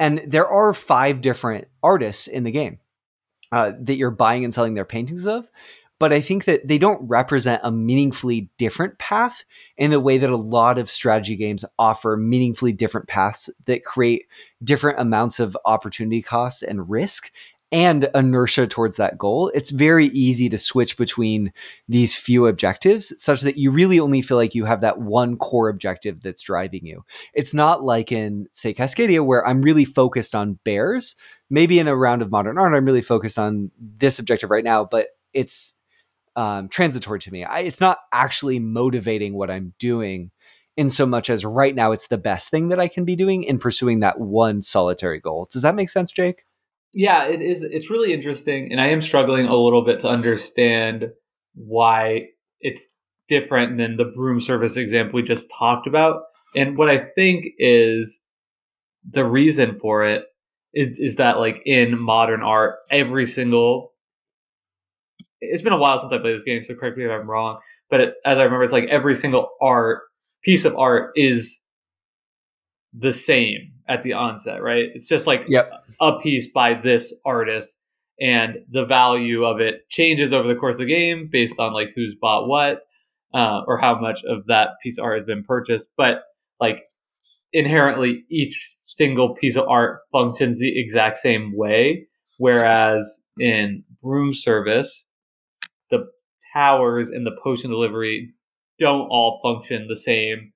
And 0.00 0.22
there 0.26 0.48
are 0.48 0.72
five 0.72 1.20
different 1.20 1.68
artists 1.82 2.26
in 2.26 2.42
the 2.44 2.50
game 2.50 2.78
uh, 3.52 3.72
that 3.82 3.96
you're 3.96 4.10
buying 4.10 4.44
and 4.44 4.52
selling 4.52 4.74
their 4.74 4.86
paintings 4.86 5.26
of. 5.26 5.50
But 6.00 6.14
I 6.14 6.22
think 6.22 6.46
that 6.46 6.66
they 6.66 6.78
don't 6.78 7.06
represent 7.06 7.60
a 7.62 7.70
meaningfully 7.70 8.48
different 8.56 8.98
path 8.98 9.44
in 9.76 9.90
the 9.90 10.00
way 10.00 10.16
that 10.16 10.30
a 10.30 10.36
lot 10.36 10.78
of 10.78 10.90
strategy 10.90 11.36
games 11.36 11.62
offer 11.78 12.16
meaningfully 12.16 12.72
different 12.72 13.06
paths 13.06 13.50
that 13.66 13.84
create 13.84 14.24
different 14.64 14.98
amounts 14.98 15.38
of 15.38 15.58
opportunity 15.66 16.22
cost 16.22 16.62
and 16.62 16.88
risk 16.88 17.30
and 17.72 18.08
inertia 18.14 18.66
towards 18.66 18.96
that 18.96 19.16
goal, 19.16 19.50
it's 19.54 19.70
very 19.70 20.06
easy 20.08 20.48
to 20.48 20.58
switch 20.58 20.96
between 20.96 21.52
these 21.88 22.16
few 22.16 22.46
objectives 22.46 23.12
such 23.22 23.42
that 23.42 23.58
you 23.58 23.70
really 23.70 24.00
only 24.00 24.22
feel 24.22 24.36
like 24.36 24.54
you 24.54 24.64
have 24.64 24.80
that 24.80 24.98
one 24.98 25.36
core 25.36 25.68
objective 25.68 26.22
that's 26.22 26.42
driving 26.42 26.84
you. 26.84 27.04
It's 27.32 27.54
not 27.54 27.84
like 27.84 28.10
in, 28.10 28.48
say, 28.52 28.74
Cascadia, 28.74 29.24
where 29.24 29.46
I'm 29.46 29.62
really 29.62 29.84
focused 29.84 30.34
on 30.34 30.58
bears. 30.64 31.14
Maybe 31.48 31.78
in 31.78 31.88
a 31.88 31.96
round 31.96 32.22
of 32.22 32.30
modern 32.30 32.58
art, 32.58 32.74
I'm 32.74 32.84
really 32.84 33.02
focused 33.02 33.38
on 33.38 33.70
this 33.78 34.18
objective 34.18 34.50
right 34.50 34.64
now, 34.64 34.84
but 34.84 35.08
it's 35.32 35.78
um, 36.36 36.68
transitory 36.68 37.20
to 37.20 37.32
me. 37.32 37.44
I, 37.44 37.60
it's 37.60 37.80
not 37.80 37.98
actually 38.12 38.58
motivating 38.58 39.34
what 39.34 39.50
I'm 39.50 39.74
doing 39.78 40.30
in 40.76 40.88
so 40.88 41.04
much 41.04 41.28
as 41.28 41.44
right 41.44 41.74
now 41.74 41.92
it's 41.92 42.08
the 42.08 42.18
best 42.18 42.50
thing 42.50 42.68
that 42.68 42.80
I 42.80 42.88
can 42.88 43.04
be 43.04 43.16
doing 43.16 43.42
in 43.42 43.58
pursuing 43.58 44.00
that 44.00 44.18
one 44.18 44.62
solitary 44.62 45.20
goal. 45.20 45.48
Does 45.52 45.62
that 45.62 45.74
make 45.74 45.90
sense, 45.90 46.10
Jake? 46.10 46.44
Yeah, 46.92 47.26
it 47.26 47.40
is. 47.40 47.62
It's 47.62 47.90
really 47.90 48.12
interesting, 48.12 48.70
and 48.70 48.80
I 48.80 48.88
am 48.88 49.00
struggling 49.00 49.46
a 49.46 49.56
little 49.56 49.84
bit 49.84 50.00
to 50.00 50.08
understand 50.08 51.08
why 51.54 52.26
it's 52.60 52.94
different 53.28 53.78
than 53.78 53.96
the 53.96 54.12
broom 54.16 54.40
service 54.40 54.76
example 54.76 55.16
we 55.16 55.22
just 55.22 55.50
talked 55.56 55.86
about. 55.86 56.22
And 56.56 56.76
what 56.76 56.90
I 56.90 56.98
think 56.98 57.46
is 57.58 58.22
the 59.08 59.24
reason 59.24 59.78
for 59.80 60.04
it 60.04 60.24
is 60.74 60.98
is 60.98 61.16
that 61.16 61.38
like 61.38 61.62
in 61.64 62.00
modern 62.00 62.42
art, 62.42 62.76
every 62.90 63.26
single 63.26 63.92
it's 65.40 65.62
been 65.62 65.72
a 65.72 65.78
while 65.78 65.98
since 65.98 66.12
I 66.12 66.18
played 66.18 66.34
this 66.34 66.42
game, 66.44 66.62
so 66.62 66.74
correct 66.74 66.98
me 66.98 67.04
if 67.04 67.10
I'm 67.10 67.28
wrong. 67.28 67.60
But 67.88 68.00
it, 68.00 68.14
as 68.24 68.38
I 68.38 68.44
remember, 68.44 68.62
it's 68.62 68.72
like 68.72 68.88
every 68.90 69.14
single 69.14 69.50
art 69.60 70.02
piece 70.42 70.64
of 70.64 70.76
art 70.76 71.12
is 71.16 71.62
the 72.92 73.12
same 73.12 73.72
at 73.90 74.02
the 74.04 74.12
onset, 74.12 74.62
right? 74.62 74.86
It's 74.94 75.08
just 75.08 75.26
like 75.26 75.44
yep. 75.48 75.70
a 76.00 76.18
piece 76.20 76.48
by 76.50 76.74
this 76.74 77.12
artist, 77.26 77.76
and 78.20 78.58
the 78.70 78.86
value 78.86 79.44
of 79.44 79.60
it 79.60 79.88
changes 79.90 80.32
over 80.32 80.46
the 80.46 80.54
course 80.54 80.76
of 80.76 80.86
the 80.86 80.94
game 80.94 81.28
based 81.30 81.58
on 81.58 81.72
like 81.72 81.90
who's 81.94 82.14
bought 82.14 82.46
what 82.46 82.82
uh, 83.34 83.62
or 83.66 83.78
how 83.78 83.98
much 83.98 84.22
of 84.24 84.46
that 84.46 84.70
piece 84.82 84.96
of 84.98 85.04
art 85.04 85.18
has 85.18 85.26
been 85.26 85.42
purchased. 85.42 85.90
But 85.96 86.22
like 86.60 86.84
inherently, 87.52 88.24
each 88.30 88.76
single 88.84 89.34
piece 89.34 89.56
of 89.56 89.68
art 89.68 90.00
functions 90.12 90.60
the 90.60 90.80
exact 90.80 91.18
same 91.18 91.56
way. 91.56 92.06
Whereas 92.38 93.20
in 93.38 93.82
Broom 94.02 94.32
Service, 94.32 95.06
the 95.90 96.08
towers 96.54 97.10
and 97.10 97.26
the 97.26 97.36
potion 97.42 97.70
delivery 97.70 98.32
don't 98.78 99.08
all 99.10 99.40
function 99.42 99.88
the 99.88 99.96
same 99.96 100.52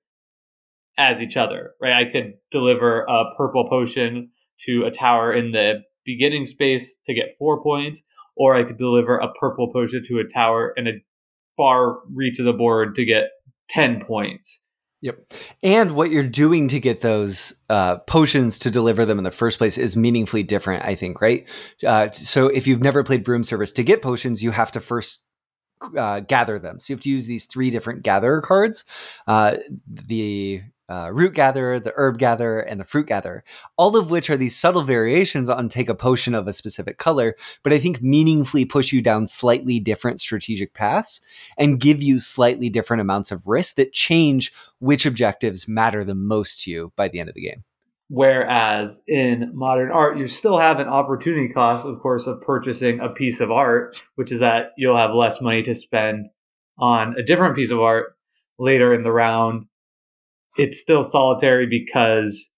as 0.97 1.21
each 1.21 1.37
other, 1.37 1.73
right? 1.81 1.93
I 1.93 2.09
could 2.09 2.33
deliver 2.51 3.01
a 3.03 3.25
purple 3.37 3.67
potion 3.67 4.31
to 4.65 4.85
a 4.85 4.91
tower 4.91 5.33
in 5.33 5.51
the 5.51 5.83
beginning 6.05 6.45
space 6.45 6.99
to 7.05 7.13
get 7.13 7.35
four 7.37 7.61
points, 7.61 8.03
or 8.35 8.55
I 8.55 8.63
could 8.63 8.77
deliver 8.77 9.17
a 9.17 9.31
purple 9.39 9.71
potion 9.71 10.03
to 10.07 10.19
a 10.19 10.23
tower 10.23 10.73
in 10.77 10.87
a 10.87 11.03
far 11.57 11.99
reach 12.13 12.39
of 12.39 12.45
the 12.45 12.53
board 12.53 12.95
to 12.95 13.05
get 13.05 13.29
10 13.69 14.05
points. 14.05 14.61
Yep. 15.01 15.33
And 15.61 15.91
what 15.91 16.09
you're 16.09 16.23
doing 16.23 16.67
to 16.69 16.79
get 16.79 17.01
those 17.01 17.53
uh, 17.69 17.97
potions 17.97 18.57
to 18.59 18.71
deliver 18.71 19.05
them 19.05 19.17
in 19.17 19.23
the 19.23 19.31
first 19.31 19.57
place 19.57 19.77
is 19.77 19.95
meaningfully 19.95 20.41
different, 20.41 20.83
I 20.83 20.95
think, 20.95 21.21
right? 21.21 21.47
Uh, 21.85 22.09
so 22.11 22.47
if 22.47 22.65
you've 22.65 22.81
never 22.81 23.03
played 23.03 23.23
Broom 23.23 23.43
Service, 23.43 23.71
to 23.73 23.83
get 23.83 24.01
potions, 24.01 24.41
you 24.41 24.51
have 24.51 24.71
to 24.71 24.79
first 24.79 25.25
uh, 25.95 26.21
gather 26.21 26.57
them. 26.57 26.79
So 26.79 26.91
you 26.91 26.95
have 26.95 27.03
to 27.03 27.09
use 27.09 27.27
these 27.27 27.45
three 27.45 27.69
different 27.69 28.03
gatherer 28.03 28.41
cards. 28.41 28.83
Uh, 29.27 29.57
the 29.87 30.63
uh, 30.89 31.09
root 31.11 31.33
gatherer, 31.33 31.79
the 31.79 31.93
herb 31.95 32.17
gatherer, 32.17 32.59
and 32.59 32.79
the 32.79 32.85
fruit 32.85 33.07
gatherer, 33.07 33.43
all 33.77 33.95
of 33.97 34.11
which 34.11 34.29
are 34.29 34.37
these 34.37 34.55
subtle 34.55 34.83
variations 34.83 35.49
on 35.49 35.67
take 35.69 35.89
a 35.89 35.95
potion 35.95 36.35
of 36.35 36.47
a 36.47 36.53
specific 36.53 36.97
color, 36.97 37.35
but 37.63 37.73
I 37.73 37.79
think 37.79 38.01
meaningfully 38.01 38.65
push 38.65 38.91
you 38.91 39.01
down 39.01 39.27
slightly 39.27 39.79
different 39.79 40.21
strategic 40.21 40.73
paths 40.73 41.21
and 41.57 41.79
give 41.79 42.03
you 42.03 42.19
slightly 42.19 42.69
different 42.69 43.01
amounts 43.01 43.31
of 43.31 43.47
risk 43.47 43.75
that 43.75 43.93
change 43.93 44.53
which 44.79 45.05
objectives 45.05 45.67
matter 45.67 46.03
the 46.03 46.15
most 46.15 46.63
to 46.63 46.71
you 46.71 46.93
by 46.95 47.07
the 47.07 47.19
end 47.19 47.29
of 47.29 47.35
the 47.35 47.47
game. 47.47 47.63
Whereas 48.07 49.01
in 49.07 49.51
modern 49.55 49.91
art, 49.91 50.17
you 50.17 50.27
still 50.27 50.59
have 50.59 50.79
an 50.79 50.87
opportunity 50.87 51.51
cost, 51.51 51.87
of 51.87 51.99
course, 51.99 52.27
of 52.27 52.39
purchasing 52.41 52.99
a 52.99 53.09
piece 53.09 53.39
of 53.39 53.49
art, 53.49 54.03
which 54.13 54.31
is 54.31 54.41
that 54.41 54.73
you'll 54.77 54.95
have 54.95 55.15
less 55.15 55.41
money 55.41 55.63
to 55.63 55.73
spend 55.73 56.27
on 56.77 57.15
a 57.17 57.23
different 57.23 57.55
piece 57.55 57.71
of 57.71 57.79
art 57.79 58.15
later 58.59 58.93
in 58.93 59.01
the 59.01 59.11
round 59.11 59.65
it's 60.57 60.79
still 60.79 61.03
solitary 61.03 61.67
because 61.67 62.51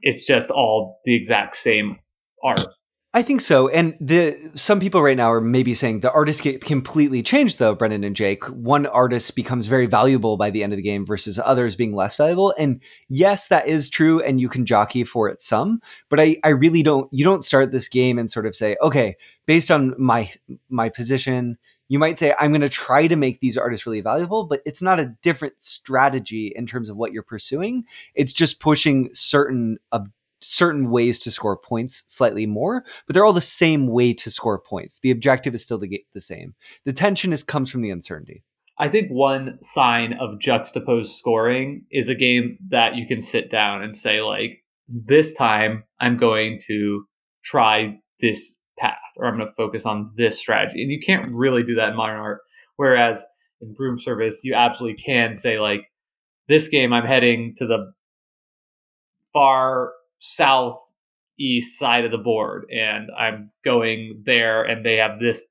it's 0.00 0.26
just 0.26 0.50
all 0.50 1.00
the 1.04 1.14
exact 1.14 1.56
same 1.56 1.98
art. 2.42 2.64
I 3.12 3.22
think 3.22 3.40
so. 3.40 3.66
And 3.68 3.96
the 4.00 4.52
some 4.54 4.78
people 4.78 5.02
right 5.02 5.16
now 5.16 5.32
are 5.32 5.40
maybe 5.40 5.74
saying 5.74 5.98
the 5.98 6.12
artists 6.12 6.40
get 6.40 6.64
completely 6.64 7.24
changed 7.24 7.58
though, 7.58 7.74
Brendan 7.74 8.04
and 8.04 8.14
Jake. 8.14 8.44
One 8.44 8.86
artist 8.86 9.34
becomes 9.34 9.66
very 9.66 9.86
valuable 9.86 10.36
by 10.36 10.50
the 10.50 10.62
end 10.62 10.72
of 10.72 10.76
the 10.76 10.82
game 10.82 11.04
versus 11.04 11.36
others 11.42 11.74
being 11.74 11.92
less 11.92 12.16
valuable. 12.16 12.54
And 12.56 12.80
yes, 13.08 13.48
that 13.48 13.66
is 13.66 13.90
true 13.90 14.22
and 14.22 14.40
you 14.40 14.48
can 14.48 14.64
jockey 14.64 15.02
for 15.02 15.28
it 15.28 15.42
some, 15.42 15.80
but 16.08 16.20
I, 16.20 16.36
I 16.44 16.50
really 16.50 16.84
don't 16.84 17.12
you 17.12 17.24
don't 17.24 17.42
start 17.42 17.72
this 17.72 17.88
game 17.88 18.16
and 18.16 18.30
sort 18.30 18.46
of 18.46 18.54
say, 18.54 18.76
okay, 18.80 19.16
based 19.44 19.72
on 19.72 19.94
my 19.98 20.30
my 20.68 20.88
position, 20.88 21.58
you 21.90 21.98
might 21.98 22.18
say 22.18 22.34
i'm 22.38 22.52
going 22.52 22.62
to 22.62 22.68
try 22.70 23.06
to 23.06 23.16
make 23.16 23.40
these 23.40 23.58
artists 23.58 23.84
really 23.84 24.00
valuable 24.00 24.44
but 24.44 24.62
it's 24.64 24.80
not 24.80 24.98
a 24.98 25.14
different 25.22 25.60
strategy 25.60 26.52
in 26.54 26.66
terms 26.66 26.88
of 26.88 26.96
what 26.96 27.12
you're 27.12 27.22
pursuing. 27.22 27.84
It's 28.14 28.32
just 28.32 28.60
pushing 28.60 29.10
certain 29.12 29.78
certain 30.42 30.90
ways 30.90 31.20
to 31.20 31.30
score 31.30 31.56
points 31.56 32.04
slightly 32.06 32.46
more 32.46 32.84
but 33.06 33.14
they're 33.14 33.26
all 33.26 33.32
the 33.32 33.40
same 33.40 33.88
way 33.88 34.14
to 34.14 34.30
score 34.30 34.58
points. 34.58 35.00
The 35.00 35.10
objective 35.10 35.54
is 35.54 35.62
still 35.62 35.78
the, 35.78 36.02
the 36.14 36.20
same. 36.20 36.54
The 36.84 36.94
tension 36.94 37.32
is 37.32 37.42
comes 37.42 37.70
from 37.70 37.82
the 37.82 37.90
uncertainty. 37.90 38.42
I 38.78 38.88
think 38.88 39.10
one 39.10 39.58
sign 39.62 40.14
of 40.14 40.40
juxtaposed 40.40 41.12
scoring 41.12 41.84
is 41.90 42.08
a 42.08 42.14
game 42.14 42.56
that 42.70 42.94
you 42.94 43.06
can 43.06 43.20
sit 43.20 43.50
down 43.50 43.82
and 43.82 43.94
say, 43.94 44.22
like, 44.22 44.64
this 44.88 45.34
time 45.34 45.84
I'm 46.00 46.16
going 46.16 46.58
to 46.66 47.04
try 47.44 47.98
this 48.20 48.56
path 48.80 48.98
or 49.16 49.26
I'm 49.26 49.36
going 49.36 49.48
to 49.48 49.54
focus 49.54 49.86
on 49.86 50.10
this 50.16 50.38
strategy. 50.38 50.82
And 50.82 50.90
you 50.90 51.00
can't 51.00 51.30
really 51.32 51.62
do 51.62 51.74
that 51.76 51.90
in 51.90 51.96
modern 51.96 52.18
art. 52.18 52.40
Whereas 52.76 53.24
in 53.60 53.74
Broom 53.74 53.98
Service, 53.98 54.40
you 54.42 54.54
absolutely 54.54 55.02
can 55.02 55.36
say, 55.36 55.60
like, 55.60 55.86
this 56.48 56.68
game, 56.68 56.92
I'm 56.92 57.04
heading 57.04 57.54
to 57.58 57.66
the 57.66 57.92
far 59.32 59.92
southeast 60.18 61.78
side 61.78 62.04
of 62.04 62.10
the 62.10 62.18
board 62.18 62.66
and 62.72 63.08
I'm 63.16 63.50
going 63.64 64.22
there 64.26 64.62
and 64.64 64.84
they 64.84 64.96
have 64.96 65.20
this 65.20 65.46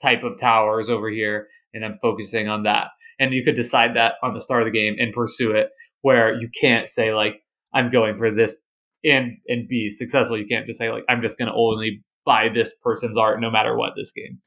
type 0.00 0.22
of 0.22 0.38
towers 0.38 0.90
over 0.90 1.08
here 1.08 1.48
and 1.74 1.84
I'm 1.84 1.98
focusing 2.02 2.48
on 2.48 2.64
that. 2.64 2.88
And 3.18 3.32
you 3.32 3.44
could 3.44 3.54
decide 3.54 3.96
that 3.96 4.14
on 4.22 4.34
the 4.34 4.40
start 4.40 4.62
of 4.62 4.66
the 4.66 4.78
game 4.78 4.96
and 4.98 5.12
pursue 5.12 5.52
it 5.52 5.70
where 6.02 6.34
you 6.34 6.48
can't 6.60 6.88
say 6.88 7.14
like 7.14 7.42
I'm 7.72 7.90
going 7.90 8.18
for 8.18 8.30
this 8.30 8.58
and 9.04 9.38
and 9.48 9.68
be 9.68 9.90
successful. 9.90 10.38
You 10.38 10.46
can't 10.46 10.66
just 10.66 10.78
say 10.78 10.90
like 10.90 11.04
I'm 11.08 11.22
just 11.22 11.38
going 11.38 11.48
to 11.48 11.54
only 11.54 12.02
buy 12.24 12.48
this 12.52 12.74
person's 12.82 13.16
art 13.16 13.40
no 13.40 13.50
matter 13.50 13.76
what 13.76 13.94
this 13.96 14.12
game. 14.12 14.40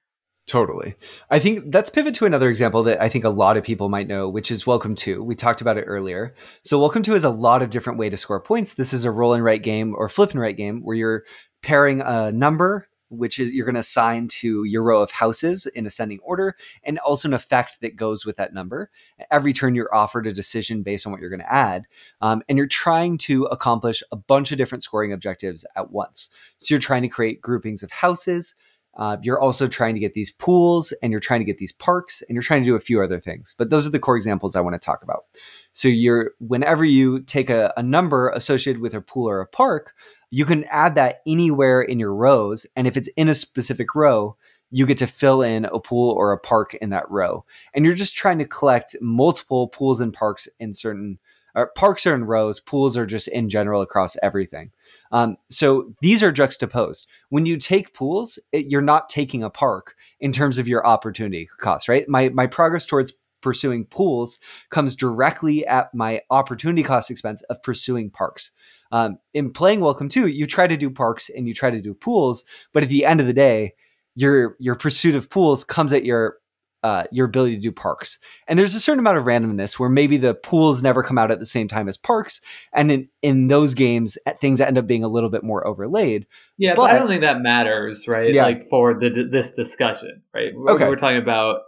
Totally. 0.47 0.93
I 1.31 1.39
think 1.39 1.73
let's 1.73 1.89
pivot 1.89 2.13
to 2.15 2.25
another 2.27 2.49
example 2.49 2.83
that 2.83 3.01
I 3.01 3.09
think 3.09 3.23
a 3.23 3.29
lot 3.29 3.57
of 3.57 3.63
people 3.63 3.89
might 3.89 4.07
know, 4.07 4.29
which 4.29 4.51
is 4.51 4.67
Welcome 4.67 4.93
to. 4.95 5.23
We 5.23 5.33
talked 5.33 5.59
about 5.59 5.77
it 5.77 5.85
earlier. 5.85 6.35
So 6.61 6.79
Welcome 6.79 7.01
to 7.03 7.15
is 7.15 7.23
a 7.23 7.31
lot 7.31 7.63
of 7.63 7.71
different 7.71 7.97
way 7.97 8.11
to 8.11 8.17
score 8.17 8.39
points. 8.39 8.75
This 8.75 8.93
is 8.93 9.05
a 9.05 9.11
roll 9.11 9.33
and 9.33 9.43
write 9.43 9.63
game 9.63 9.95
or 9.97 10.07
flip 10.07 10.31
and 10.31 10.39
write 10.39 10.55
game 10.55 10.81
where 10.83 10.95
you're 10.95 11.23
pairing 11.63 12.01
a 12.01 12.31
number 12.31 12.87
which 13.09 13.39
is 13.39 13.51
you're 13.51 13.65
going 13.65 13.75
to 13.75 13.81
assign 13.81 14.27
to 14.27 14.63
your 14.63 14.83
row 14.83 15.01
of 15.01 15.11
houses 15.11 15.65
in 15.67 15.85
ascending 15.85 16.19
order, 16.23 16.55
and 16.83 16.99
also 16.99 17.27
an 17.27 17.33
effect 17.33 17.81
that 17.81 17.95
goes 17.95 18.25
with 18.25 18.37
that 18.37 18.53
number. 18.53 18.89
Every 19.31 19.53
turn, 19.53 19.75
you're 19.75 19.93
offered 19.93 20.27
a 20.27 20.33
decision 20.33 20.83
based 20.83 21.05
on 21.05 21.11
what 21.11 21.21
you're 21.21 21.29
going 21.29 21.39
to 21.41 21.53
add, 21.53 21.85
um, 22.21 22.43
and 22.47 22.57
you're 22.57 22.67
trying 22.67 23.17
to 23.19 23.45
accomplish 23.45 24.03
a 24.11 24.15
bunch 24.15 24.51
of 24.51 24.57
different 24.57 24.83
scoring 24.83 25.13
objectives 25.13 25.65
at 25.75 25.91
once. 25.91 26.29
So 26.57 26.73
you're 26.73 26.79
trying 26.79 27.03
to 27.03 27.07
create 27.07 27.41
groupings 27.41 27.83
of 27.83 27.91
houses. 27.91 28.55
Uh, 28.97 29.17
you're 29.21 29.41
also 29.41 29.67
trying 29.67 29.93
to 29.93 29.99
get 29.99 30.13
these 30.13 30.31
pools, 30.31 30.93
and 31.03 31.11
you're 31.11 31.19
trying 31.19 31.41
to 31.41 31.45
get 31.45 31.57
these 31.57 31.73
parks, 31.73 32.21
and 32.21 32.33
you're 32.33 32.41
trying 32.41 32.61
to 32.61 32.65
do 32.65 32.75
a 32.75 32.79
few 32.79 33.01
other 33.03 33.19
things. 33.19 33.53
But 33.57 33.69
those 33.69 33.85
are 33.85 33.89
the 33.89 33.99
core 33.99 34.15
examples 34.15 34.55
I 34.55 34.61
want 34.61 34.73
to 34.73 34.85
talk 34.85 35.03
about. 35.03 35.25
So 35.73 35.89
you're 35.89 36.31
whenever 36.39 36.85
you 36.85 37.19
take 37.19 37.49
a, 37.49 37.73
a 37.75 37.83
number 37.83 38.29
associated 38.29 38.81
with 38.81 38.93
a 38.93 39.01
pool 39.01 39.27
or 39.27 39.41
a 39.41 39.47
park, 39.47 39.93
you 40.35 40.43
can 40.43 40.65
add 40.65 40.95
that 40.95 41.21
anywhere 41.25 41.81
in 41.81 41.97
your 41.97 42.13
rows. 42.13 42.67
And 42.75 42.87
if 42.87 42.97
it's 42.97 43.07
in 43.15 43.29
a 43.29 43.33
specific 43.33 43.95
row, 43.95 44.35
you 44.69 44.85
get 44.85 44.97
to 44.97 45.07
fill 45.07 45.41
in 45.41 45.63
a 45.63 45.79
pool 45.79 46.11
or 46.11 46.33
a 46.33 46.37
park 46.37 46.73
in 46.73 46.89
that 46.89 47.09
row. 47.09 47.45
And 47.73 47.85
you're 47.85 47.93
just 47.93 48.17
trying 48.17 48.39
to 48.39 48.45
collect 48.45 48.97
multiple 48.99 49.69
pools 49.69 50.01
and 50.01 50.13
parks 50.13 50.49
in 50.59 50.73
certain 50.73 51.19
or 51.55 51.71
parks 51.77 52.05
are 52.05 52.13
in 52.13 52.25
rows, 52.25 52.59
pools 52.59 52.97
are 52.97 53.05
just 53.05 53.29
in 53.29 53.47
general 53.47 53.81
across 53.81 54.17
everything. 54.21 54.71
Um, 55.13 55.37
so 55.49 55.93
these 56.01 56.21
are 56.21 56.33
juxtaposed. 56.33 57.07
When 57.29 57.45
you 57.45 57.55
take 57.55 57.93
pools, 57.93 58.37
it, 58.51 58.65
you're 58.65 58.81
not 58.81 59.07
taking 59.07 59.41
a 59.41 59.49
park 59.49 59.95
in 60.19 60.33
terms 60.33 60.57
of 60.57 60.67
your 60.67 60.85
opportunity 60.85 61.47
cost, 61.61 61.87
right? 61.87 62.03
My 62.09 62.27
my 62.27 62.45
progress 62.45 62.85
towards 62.85 63.13
pursuing 63.39 63.85
pools 63.85 64.39
comes 64.69 64.95
directly 64.95 65.65
at 65.65 65.93
my 65.93 66.19
opportunity 66.29 66.83
cost 66.83 67.09
expense 67.09 67.41
of 67.43 67.63
pursuing 67.63 68.09
parks. 68.09 68.51
Um, 68.91 69.17
in 69.33 69.51
playing 69.51 69.81
Welcome 69.81 70.09
to, 70.09 70.27
you 70.27 70.47
try 70.47 70.67
to 70.67 70.77
do 70.77 70.89
parks 70.89 71.29
and 71.29 71.47
you 71.47 71.53
try 71.53 71.71
to 71.71 71.81
do 71.81 71.93
pools, 71.93 72.45
but 72.73 72.83
at 72.83 72.89
the 72.89 73.05
end 73.05 73.19
of 73.19 73.27
the 73.27 73.33
day, 73.33 73.73
your 74.15 74.55
your 74.59 74.75
pursuit 74.75 75.15
of 75.15 75.29
pools 75.29 75.63
comes 75.63 75.91
at 75.91 76.05
your 76.05 76.37
uh, 76.85 77.03
your 77.11 77.25
ability 77.25 77.55
to 77.55 77.61
do 77.61 77.71
parks. 77.71 78.19
And 78.47 78.59
there's 78.59 78.75
a 78.75 78.79
certain 78.79 78.99
amount 78.99 79.17
of 79.17 79.23
randomness 79.23 79.79
where 79.79 79.89
maybe 79.89 80.17
the 80.17 80.35
pools 80.35 80.83
never 80.83 81.01
come 81.01 81.17
out 81.17 81.31
at 81.31 81.39
the 81.39 81.45
same 81.45 81.67
time 81.67 81.87
as 81.87 81.97
parks. 81.97 82.41
And 82.73 82.91
in, 82.91 83.09
in 83.23 83.47
those 83.47 83.73
games, 83.73 84.19
uh, 84.27 84.33
things 84.39 84.61
end 84.61 84.77
up 84.77 84.85
being 84.85 85.03
a 85.03 85.07
little 85.07 85.31
bit 85.31 85.43
more 85.43 85.65
overlaid. 85.65 86.27
Yeah, 86.59 86.75
but, 86.75 86.83
but 86.83 86.95
I 86.95 86.99
don't 86.99 87.07
think 87.07 87.21
that 87.21 87.41
matters, 87.41 88.07
right? 88.07 88.31
Yeah. 88.31 88.43
Like 88.43 88.69
for 88.69 88.93
the, 88.93 89.27
this 89.31 89.55
discussion, 89.55 90.21
right? 90.31 90.51
Okay. 90.53 90.87
We're 90.87 90.95
talking 90.95 91.17
about, 91.17 91.61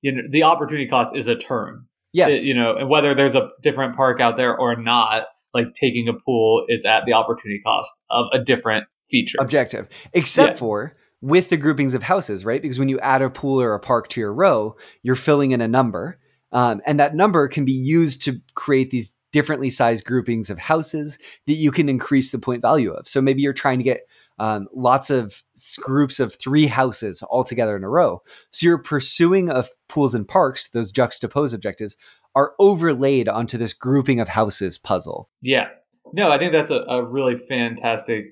you 0.00 0.12
know, 0.12 0.22
the 0.30 0.44
opportunity 0.44 0.88
cost 0.88 1.14
is 1.14 1.28
a 1.28 1.36
term. 1.36 1.86
Yes. 2.14 2.38
It, 2.38 2.44
you 2.46 2.54
know, 2.54 2.76
and 2.76 2.88
whether 2.88 3.14
there's 3.14 3.34
a 3.34 3.50
different 3.60 3.94
park 3.94 4.22
out 4.22 4.38
there 4.38 4.56
or 4.56 4.74
not, 4.74 5.26
like 5.56 5.74
taking 5.74 6.08
a 6.08 6.12
pool 6.12 6.64
is 6.68 6.84
at 6.84 7.04
the 7.06 7.12
opportunity 7.12 7.60
cost 7.64 7.90
of 8.10 8.26
a 8.32 8.38
different 8.38 8.86
feature. 9.10 9.38
Objective. 9.40 9.88
Except 10.12 10.54
yeah. 10.54 10.58
for 10.58 10.96
with 11.20 11.48
the 11.48 11.56
groupings 11.56 11.94
of 11.94 12.02
houses, 12.02 12.44
right? 12.44 12.60
Because 12.60 12.78
when 12.78 12.88
you 12.88 13.00
add 13.00 13.22
a 13.22 13.30
pool 13.30 13.60
or 13.60 13.74
a 13.74 13.80
park 13.80 14.08
to 14.08 14.20
your 14.20 14.32
row, 14.32 14.76
you're 15.02 15.14
filling 15.14 15.50
in 15.50 15.60
a 15.60 15.68
number. 15.68 16.18
Um, 16.52 16.80
and 16.86 17.00
that 17.00 17.14
number 17.14 17.48
can 17.48 17.64
be 17.64 17.72
used 17.72 18.22
to 18.24 18.40
create 18.54 18.90
these 18.90 19.16
differently 19.32 19.70
sized 19.70 20.04
groupings 20.04 20.50
of 20.50 20.58
houses 20.58 21.18
that 21.46 21.54
you 21.54 21.70
can 21.70 21.88
increase 21.88 22.30
the 22.30 22.38
point 22.38 22.62
value 22.62 22.92
of. 22.92 23.08
So 23.08 23.20
maybe 23.20 23.42
you're 23.42 23.52
trying 23.52 23.78
to 23.78 23.84
get 23.84 24.02
um, 24.38 24.68
lots 24.74 25.10
of 25.10 25.42
groups 25.80 26.20
of 26.20 26.34
three 26.34 26.66
houses 26.66 27.22
all 27.22 27.44
together 27.44 27.76
in 27.76 27.84
a 27.84 27.88
row. 27.88 28.22
So 28.50 28.66
you're 28.66 28.78
pursuing 28.78 29.50
of 29.50 29.68
pools 29.88 30.14
and 30.14 30.28
parks, 30.28 30.68
those 30.68 30.92
juxtapose 30.92 31.54
objectives 31.54 31.96
are 32.36 32.52
overlaid 32.58 33.28
onto 33.28 33.58
this 33.58 33.72
grouping 33.72 34.20
of 34.20 34.28
houses 34.28 34.78
puzzle. 34.78 35.30
Yeah. 35.40 35.68
No, 36.12 36.30
I 36.30 36.38
think 36.38 36.52
that's 36.52 36.70
a, 36.70 36.82
a 36.82 37.02
really 37.02 37.36
fantastic 37.36 38.26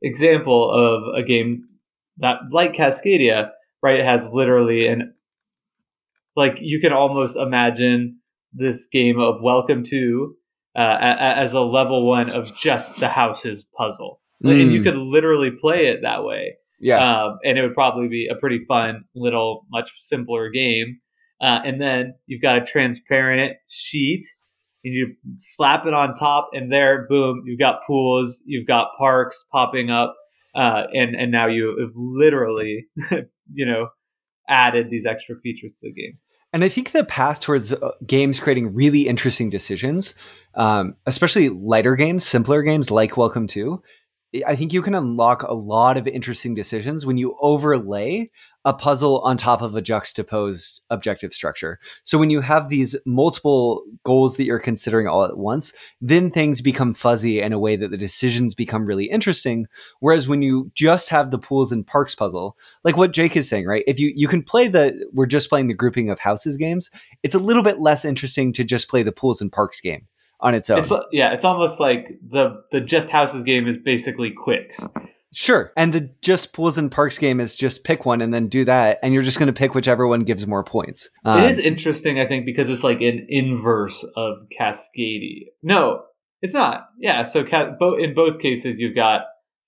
example 0.00 0.70
of 0.72 1.14
a 1.14 1.22
game 1.22 1.68
that 2.16 2.38
like 2.50 2.72
Cascadia, 2.72 3.50
right, 3.82 4.00
has 4.00 4.32
literally 4.32 4.86
an 4.88 5.14
like 6.34 6.58
you 6.60 6.80
can 6.80 6.92
almost 6.92 7.36
imagine 7.36 8.18
this 8.54 8.86
game 8.86 9.20
of 9.20 9.42
Welcome 9.42 9.84
to 9.84 10.34
uh, 10.74 10.96
as 10.98 11.52
a 11.52 11.60
level 11.60 12.08
one 12.08 12.30
of 12.30 12.56
just 12.58 13.00
the 13.00 13.08
houses 13.08 13.66
puzzle, 13.76 14.20
mm. 14.42 14.50
and 14.50 14.72
you 14.72 14.78
hmm. 14.78 14.84
could 14.84 14.96
literally 14.96 15.50
play 15.50 15.86
it 15.86 16.00
that 16.02 16.24
way. 16.24 16.56
Yeah, 16.80 17.24
um, 17.24 17.38
and 17.44 17.58
it 17.58 17.62
would 17.62 17.74
probably 17.74 18.08
be 18.08 18.28
a 18.28 18.34
pretty 18.34 18.64
fun 18.64 19.04
little, 19.14 19.66
much 19.70 19.92
simpler 19.98 20.50
game. 20.50 21.00
Uh, 21.42 21.60
and 21.64 21.80
then 21.80 22.14
you've 22.26 22.40
got 22.40 22.58
a 22.58 22.64
transparent 22.64 23.56
sheet, 23.68 24.24
and 24.84 24.94
you 24.94 25.14
slap 25.38 25.86
it 25.86 25.92
on 25.92 26.14
top, 26.14 26.50
and 26.52 26.72
there, 26.72 27.06
boom, 27.08 27.42
you've 27.44 27.58
got 27.58 27.80
pools, 27.86 28.42
you've 28.46 28.66
got 28.66 28.90
parks 28.98 29.44
popping 29.52 29.90
up 29.90 30.14
uh, 30.54 30.84
and 30.92 31.14
and 31.14 31.32
now 31.32 31.46
you 31.46 31.76
have 31.80 31.92
literally, 31.94 32.86
you 33.52 33.66
know, 33.66 33.88
added 34.48 34.90
these 34.90 35.06
extra 35.06 35.36
features 35.40 35.76
to 35.76 35.88
the 35.88 35.92
game. 35.92 36.18
And 36.52 36.62
I 36.62 36.68
think 36.68 36.92
the 36.92 37.04
path 37.04 37.40
towards 37.40 37.72
uh, 37.72 37.92
games 38.06 38.38
creating 38.38 38.74
really 38.74 39.08
interesting 39.08 39.48
decisions, 39.48 40.14
um, 40.54 40.96
especially 41.06 41.48
lighter 41.48 41.96
games, 41.96 42.26
simpler 42.26 42.62
games 42.62 42.90
like 42.90 43.16
Welcome 43.16 43.46
to, 43.48 43.82
I 44.46 44.56
think 44.56 44.72
you 44.72 44.80
can 44.80 44.94
unlock 44.94 45.42
a 45.42 45.54
lot 45.54 45.98
of 45.98 46.06
interesting 46.06 46.54
decisions 46.54 47.04
when 47.04 47.18
you 47.18 47.36
overlay 47.40 48.30
a 48.64 48.72
puzzle 48.72 49.20
on 49.20 49.36
top 49.36 49.60
of 49.60 49.74
a 49.74 49.82
juxtaposed 49.82 50.82
objective 50.88 51.32
structure. 51.32 51.78
So 52.04 52.16
when 52.16 52.30
you 52.30 52.40
have 52.40 52.68
these 52.68 52.96
multiple 53.04 53.82
goals 54.04 54.36
that 54.36 54.44
you're 54.44 54.60
considering 54.60 55.08
all 55.08 55.24
at 55.24 55.36
once, 55.36 55.72
then 56.00 56.30
things 56.30 56.60
become 56.60 56.94
fuzzy 56.94 57.40
in 57.40 57.52
a 57.52 57.58
way 57.58 57.74
that 57.76 57.90
the 57.90 57.96
decisions 57.96 58.54
become 58.54 58.86
really 58.86 59.06
interesting. 59.06 59.66
Whereas 60.00 60.28
when 60.28 60.42
you 60.42 60.70
just 60.74 61.08
have 61.08 61.30
the 61.30 61.38
pools 61.38 61.72
and 61.72 61.86
parks 61.86 62.14
puzzle, 62.14 62.56
like 62.84 62.96
what 62.96 63.12
Jake 63.12 63.36
is 63.36 63.48
saying, 63.48 63.66
right? 63.66 63.84
If 63.86 63.98
you 63.98 64.12
you 64.14 64.28
can 64.28 64.42
play 64.42 64.68
the 64.68 65.08
we're 65.12 65.26
just 65.26 65.48
playing 65.48 65.66
the 65.66 65.74
grouping 65.74 66.10
of 66.10 66.20
houses 66.20 66.56
games, 66.56 66.90
it's 67.22 67.34
a 67.34 67.40
little 67.40 67.62
bit 67.62 67.80
less 67.80 68.04
interesting 68.04 68.52
to 68.52 68.64
just 68.64 68.88
play 68.88 69.02
the 69.02 69.12
pools 69.12 69.40
and 69.40 69.50
parks 69.50 69.80
game 69.80 70.06
on 70.38 70.54
its 70.54 70.68
own. 70.70 70.80
It's, 70.80 70.92
yeah, 71.12 71.32
it's 71.32 71.44
almost 71.44 71.80
like 71.80 72.18
the 72.28 72.62
the 72.70 72.80
just 72.80 73.10
houses 73.10 73.42
game 73.42 73.66
is 73.66 73.76
basically 73.76 74.32
Qwixx. 74.32 74.88
Sure. 75.32 75.72
And 75.76 75.92
the 75.92 76.10
just 76.20 76.52
pools 76.52 76.78
and 76.78 76.90
parks 76.90 77.18
game 77.18 77.40
is 77.40 77.56
just 77.56 77.84
pick 77.84 78.04
one 78.04 78.20
and 78.20 78.32
then 78.32 78.48
do 78.48 78.64
that. 78.66 78.98
And 79.02 79.14
you're 79.14 79.22
just 79.22 79.38
going 79.38 79.52
to 79.52 79.58
pick 79.58 79.74
whichever 79.74 80.06
one 80.06 80.20
gives 80.20 80.46
more 80.46 80.62
points. 80.62 81.08
Um, 81.24 81.40
it 81.40 81.50
is 81.50 81.58
interesting, 81.58 82.20
I 82.20 82.26
think, 82.26 82.44
because 82.44 82.68
it's 82.68 82.84
like 82.84 83.00
an 83.00 83.26
inverse 83.28 84.04
of 84.16 84.36
Cascadia. 84.58 85.46
No, 85.62 86.02
it's 86.42 86.54
not. 86.54 86.88
Yeah. 86.98 87.22
So 87.22 87.46
in 87.98 88.14
both 88.14 88.40
cases, 88.40 88.80
you've 88.80 88.94
got 88.94 89.22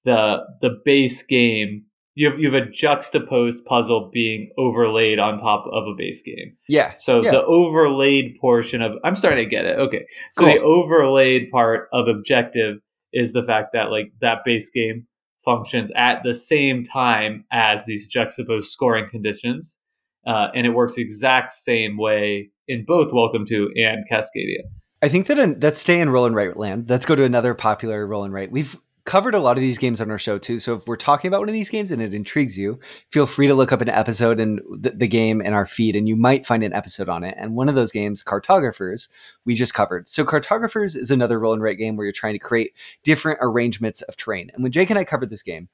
the 0.04 0.38
the 0.60 0.80
base 0.84 1.22
game 1.22 1.86
you 2.14 2.30
have, 2.30 2.38
you 2.38 2.52
have 2.52 2.62
a 2.62 2.70
juxtaposed 2.70 3.64
puzzle 3.64 4.10
being 4.12 4.52
overlaid 4.56 5.18
on 5.18 5.36
top 5.36 5.66
of 5.72 5.84
a 5.84 5.94
base 5.96 6.22
game. 6.22 6.56
Yeah. 6.68 6.92
So 6.96 7.22
yeah. 7.22 7.32
the 7.32 7.42
overlaid 7.42 8.36
portion 8.40 8.82
of 8.82 8.92
I'm 9.02 9.16
starting 9.16 9.44
to 9.44 9.50
get 9.50 9.64
it. 9.64 9.78
Okay. 9.78 10.06
So 10.32 10.44
cool. 10.44 10.54
the 10.54 10.60
overlaid 10.60 11.50
part 11.50 11.88
of 11.92 12.06
objective 12.06 12.78
is 13.12 13.32
the 13.32 13.42
fact 13.42 13.70
that 13.72 13.90
like 13.90 14.12
that 14.20 14.38
base 14.44 14.70
game 14.70 15.06
functions 15.45 15.90
at 15.97 16.22
the 16.24 16.34
same 16.34 16.84
time 16.84 17.45
as 17.53 17.86
these 17.86 18.09
juxtaposed 18.09 18.70
scoring 18.70 19.09
conditions. 19.09 19.78
Uh, 20.26 20.49
and 20.55 20.66
it 20.66 20.70
works 20.70 20.97
exact 20.97 21.53
same 21.53 21.99
way 21.99 22.51
in 22.66 22.84
both 22.86 23.12
Welcome 23.12 23.45
to 23.47 23.70
and 23.76 24.05
Cascadia. 24.11 24.62
I 25.03 25.09
think 25.09 25.26
that 25.26 25.38
in, 25.38 25.61
let's 25.61 25.80
stay 25.80 26.01
in 26.01 26.09
roll 26.09 26.24
and 26.24 26.34
write 26.34 26.57
land. 26.57 26.88
Let's 26.88 27.05
go 27.05 27.14
to 27.14 27.24
another 27.24 27.53
popular 27.53 28.07
roll 28.07 28.24
and 28.24 28.32
write. 28.32 28.51
We've 28.51 28.80
covered 29.05 29.34
a 29.34 29.38
lot 29.38 29.59
of 29.59 29.61
these 29.61 29.76
games 29.76 30.00
on 30.00 30.11
our 30.11 30.18
show 30.18 30.38
too. 30.38 30.59
So 30.59 30.74
if 30.74 30.86
we're 30.86 30.96
talking 30.96 31.28
about 31.28 31.40
one 31.40 31.48
of 31.48 31.55
these 31.55 31.68
games 31.68 31.90
and 31.90 32.00
it 32.00 32.14
intrigues 32.14 32.57
you, 32.57 32.78
feel 33.11 33.26
free 33.26 33.46
to 33.46 33.55
look 33.55 33.70
up 33.70 33.82
an 33.82 33.88
episode 33.90 34.40
and 34.40 34.61
the, 34.70 34.90
the, 34.90 35.09
game 35.09 35.42
in 35.42 35.52
our 35.52 35.66
feed, 35.66 35.94
and 35.94 36.09
you 36.09 36.16
might 36.16 36.46
find 36.46 36.62
an 36.62 36.72
episode 36.72 37.09
on 37.09 37.22
it. 37.22 37.34
And 37.36 37.55
one 37.55 37.68
of 37.68 37.74
those 37.74 37.92
games, 37.92 38.22
Cartographers, 38.22 39.09
we 39.44 39.55
just 39.55 39.74
covered. 39.74 40.09
So 40.09 40.24
Cartographers 40.24 40.96
is 40.96 41.11
another 41.11 41.38
roll 41.38 41.52
and 41.52 41.62
write 41.62 41.78
game 41.78 41.96
where 41.96 42.07
you're 42.07 42.12
trying 42.12 42.34
to 42.34 42.38
create 42.38 42.74
different 43.02 43.38
arrangements 43.42 44.00
of 44.02 44.16
terrain. 44.16 44.50
And 44.55 44.62
when 44.62 44.72
Jake 44.72 44.88
and 44.88 44.98
I 44.98 45.05
covered 45.05 45.30
this 45.30 45.42
game, 45.42 45.68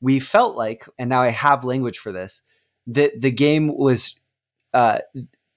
we 0.00 0.20
felt 0.20 0.56
like, 0.56 0.88
and 0.98 1.10
now 1.10 1.22
I 1.22 1.30
have 1.30 1.64
language 1.64 1.98
for 1.98 2.12
this, 2.12 2.42
that 2.86 3.20
the 3.20 3.32
game 3.32 3.76
was 3.76 4.20
uh, 4.72 4.98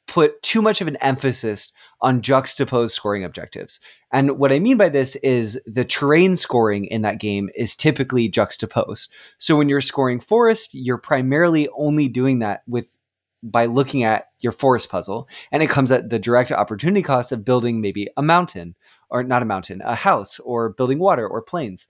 put 0.09 0.41
too 0.41 0.61
much 0.61 0.81
of 0.81 0.87
an 0.87 0.95
emphasis 0.97 1.71
on 2.01 2.21
juxtaposed 2.21 2.95
scoring 2.95 3.23
objectives. 3.23 3.79
And 4.11 4.39
what 4.39 4.51
I 4.51 4.59
mean 4.59 4.77
by 4.77 4.89
this 4.89 5.15
is 5.17 5.61
the 5.65 5.85
terrain 5.85 6.35
scoring 6.35 6.85
in 6.85 7.03
that 7.03 7.19
game 7.19 7.49
is 7.55 7.75
typically 7.75 8.27
juxtaposed. 8.27 9.11
So 9.37 9.55
when 9.55 9.69
you're 9.69 9.81
scoring 9.81 10.19
forest, 10.19 10.73
you're 10.73 10.97
primarily 10.97 11.69
only 11.77 12.07
doing 12.07 12.39
that 12.39 12.63
with 12.67 12.97
by 13.41 13.67
looking 13.67 14.03
at 14.03 14.25
your 14.39 14.51
forest 14.51 14.89
puzzle 14.89 15.29
and 15.49 15.63
it 15.63 15.69
comes 15.69 15.93
at 15.93 16.09
the 16.09 16.19
direct 16.19 16.51
opportunity 16.51 17.01
cost 17.01 17.31
of 17.31 17.45
building 17.45 17.79
maybe 17.79 18.09
a 18.17 18.21
mountain 18.21 18.75
or 19.09 19.23
not 19.23 19.41
a 19.41 19.45
mountain, 19.45 19.81
a 19.85 19.95
house 19.95 20.39
or 20.39 20.69
building 20.69 20.99
water 20.99 21.25
or 21.25 21.41
plains. 21.41 21.87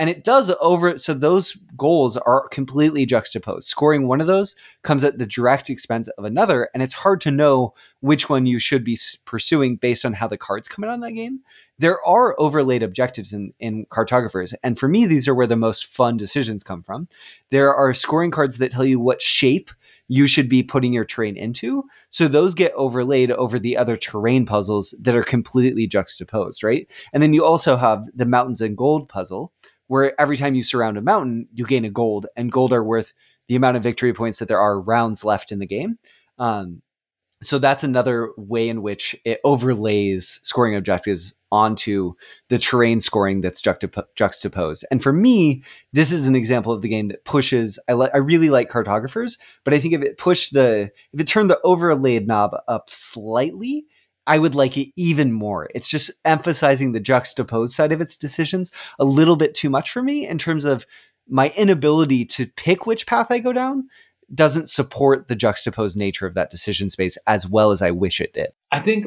And 0.00 0.08
it 0.08 0.24
does 0.24 0.50
over, 0.62 0.96
so 0.96 1.12
those 1.12 1.58
goals 1.76 2.16
are 2.16 2.48
completely 2.48 3.04
juxtaposed. 3.04 3.68
Scoring 3.68 4.08
one 4.08 4.22
of 4.22 4.26
those 4.26 4.56
comes 4.82 5.04
at 5.04 5.18
the 5.18 5.26
direct 5.26 5.68
expense 5.68 6.08
of 6.08 6.24
another, 6.24 6.70
and 6.72 6.82
it's 6.82 6.94
hard 6.94 7.20
to 7.20 7.30
know 7.30 7.74
which 8.00 8.30
one 8.30 8.46
you 8.46 8.58
should 8.58 8.82
be 8.82 8.98
pursuing 9.26 9.76
based 9.76 10.06
on 10.06 10.14
how 10.14 10.26
the 10.26 10.38
cards 10.38 10.68
come 10.68 10.84
out 10.84 10.90
on 10.90 11.00
that 11.00 11.12
game. 11.12 11.40
There 11.78 12.02
are 12.02 12.34
overlaid 12.40 12.82
objectives 12.82 13.34
in, 13.34 13.52
in 13.60 13.84
cartographers, 13.90 14.54
and 14.62 14.78
for 14.78 14.88
me, 14.88 15.04
these 15.04 15.28
are 15.28 15.34
where 15.34 15.46
the 15.46 15.54
most 15.54 15.84
fun 15.84 16.16
decisions 16.16 16.64
come 16.64 16.82
from. 16.82 17.06
There 17.50 17.74
are 17.74 17.92
scoring 17.92 18.30
cards 18.30 18.56
that 18.56 18.72
tell 18.72 18.86
you 18.86 18.98
what 19.00 19.20
shape 19.20 19.70
you 20.08 20.26
should 20.26 20.48
be 20.48 20.62
putting 20.62 20.94
your 20.94 21.04
terrain 21.04 21.36
into. 21.36 21.84
So 22.08 22.26
those 22.26 22.54
get 22.54 22.72
overlaid 22.74 23.30
over 23.30 23.58
the 23.58 23.76
other 23.76 23.98
terrain 23.98 24.44
puzzles 24.44 24.94
that 24.98 25.14
are 25.14 25.22
completely 25.22 25.86
juxtaposed, 25.86 26.64
right? 26.64 26.90
And 27.12 27.22
then 27.22 27.32
you 27.32 27.44
also 27.44 27.76
have 27.76 28.08
the 28.12 28.26
mountains 28.26 28.60
and 28.60 28.76
gold 28.76 29.08
puzzle, 29.08 29.52
where 29.90 30.18
every 30.20 30.36
time 30.36 30.54
you 30.54 30.62
surround 30.62 30.96
a 30.96 31.02
mountain, 31.02 31.48
you 31.52 31.66
gain 31.66 31.84
a 31.84 31.90
gold, 31.90 32.26
and 32.36 32.52
gold 32.52 32.72
are 32.72 32.84
worth 32.84 33.12
the 33.48 33.56
amount 33.56 33.76
of 33.76 33.82
victory 33.82 34.14
points 34.14 34.38
that 34.38 34.46
there 34.46 34.60
are 34.60 34.80
rounds 34.80 35.24
left 35.24 35.50
in 35.50 35.58
the 35.58 35.66
game. 35.66 35.98
Um, 36.38 36.82
so 37.42 37.58
that's 37.58 37.82
another 37.82 38.30
way 38.36 38.68
in 38.68 38.82
which 38.82 39.16
it 39.24 39.40
overlays 39.42 40.38
scoring 40.44 40.76
objectives 40.76 41.34
onto 41.50 42.12
the 42.50 42.58
terrain 42.58 43.00
scoring 43.00 43.40
that's 43.40 43.60
juxtaposed. 43.60 44.86
And 44.92 45.02
for 45.02 45.12
me, 45.12 45.64
this 45.92 46.12
is 46.12 46.28
an 46.28 46.36
example 46.36 46.72
of 46.72 46.82
the 46.82 46.88
game 46.88 47.08
that 47.08 47.24
pushes. 47.24 47.76
I, 47.88 47.94
I 47.94 48.18
really 48.18 48.48
like 48.48 48.70
cartographers, 48.70 49.38
but 49.64 49.74
I 49.74 49.80
think 49.80 49.94
if 49.94 50.02
it 50.02 50.18
pushed 50.18 50.52
the 50.52 50.92
if 51.12 51.18
it 51.18 51.26
turned 51.26 51.50
the 51.50 51.60
overlaid 51.64 52.28
knob 52.28 52.52
up 52.68 52.90
slightly, 52.90 53.86
I 54.30 54.38
would 54.38 54.54
like 54.54 54.76
it 54.76 54.92
even 54.94 55.32
more. 55.32 55.68
It's 55.74 55.88
just 55.88 56.12
emphasizing 56.24 56.92
the 56.92 57.00
juxtaposed 57.00 57.74
side 57.74 57.90
of 57.90 58.00
its 58.00 58.16
decisions 58.16 58.70
a 59.00 59.04
little 59.04 59.34
bit 59.34 59.56
too 59.56 59.68
much 59.68 59.90
for 59.90 60.04
me 60.04 60.24
in 60.24 60.38
terms 60.38 60.64
of 60.64 60.86
my 61.28 61.52
inability 61.56 62.26
to 62.26 62.46
pick 62.46 62.86
which 62.86 63.08
path 63.08 63.32
I 63.32 63.40
go 63.40 63.52
down 63.52 63.88
doesn't 64.32 64.68
support 64.70 65.26
the 65.26 65.34
juxtaposed 65.34 65.96
nature 65.96 66.26
of 66.26 66.34
that 66.34 66.48
decision 66.48 66.90
space 66.90 67.18
as 67.26 67.48
well 67.48 67.72
as 67.72 67.82
I 67.82 67.90
wish 67.90 68.20
it 68.20 68.32
did. 68.32 68.50
I 68.70 68.78
think 68.78 69.06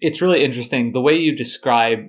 it's 0.00 0.22
really 0.22 0.42
interesting. 0.42 0.92
The 0.92 1.02
way 1.02 1.18
you 1.18 1.36
describe 1.36 2.08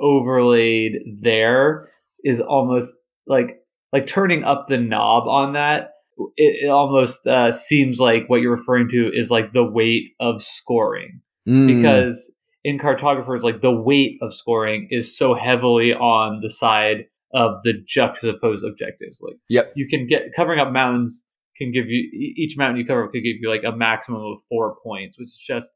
overlaid 0.00 0.94
there 1.22 1.90
is 2.24 2.40
almost 2.40 2.96
like 3.28 3.60
like 3.92 4.08
turning 4.08 4.42
up 4.42 4.66
the 4.68 4.78
knob 4.78 5.28
on 5.28 5.52
that. 5.52 5.92
It, 6.36 6.64
it 6.64 6.70
almost 6.70 7.24
uh, 7.28 7.52
seems 7.52 8.00
like 8.00 8.24
what 8.26 8.40
you're 8.40 8.56
referring 8.56 8.88
to 8.88 9.12
is 9.14 9.30
like 9.30 9.52
the 9.52 9.64
weight 9.64 10.14
of 10.18 10.42
scoring 10.42 11.20
mm. 11.46 11.66
because 11.66 12.32
in 12.64 12.78
cartographers 12.78 13.42
like 13.42 13.60
the 13.60 13.70
weight 13.70 14.18
of 14.22 14.34
scoring 14.34 14.88
is 14.90 15.16
so 15.16 15.34
heavily 15.34 15.92
on 15.92 16.40
the 16.40 16.50
side 16.50 17.06
of 17.34 17.62
the 17.64 17.72
juxtaposed 17.86 18.64
objectives 18.64 19.20
like 19.22 19.36
yep. 19.48 19.72
you 19.74 19.86
can 19.88 20.06
get 20.06 20.32
covering 20.34 20.60
up 20.60 20.72
mountains 20.72 21.26
can 21.56 21.70
give 21.70 21.86
you 21.88 22.08
each 22.12 22.56
mountain 22.56 22.78
you 22.78 22.86
cover 22.86 23.06
could 23.08 23.22
give 23.22 23.36
you 23.40 23.48
like 23.48 23.64
a 23.64 23.74
maximum 23.74 24.20
of 24.20 24.38
four 24.48 24.76
points, 24.82 25.18
which 25.18 25.28
is 25.28 25.42
just 25.46 25.72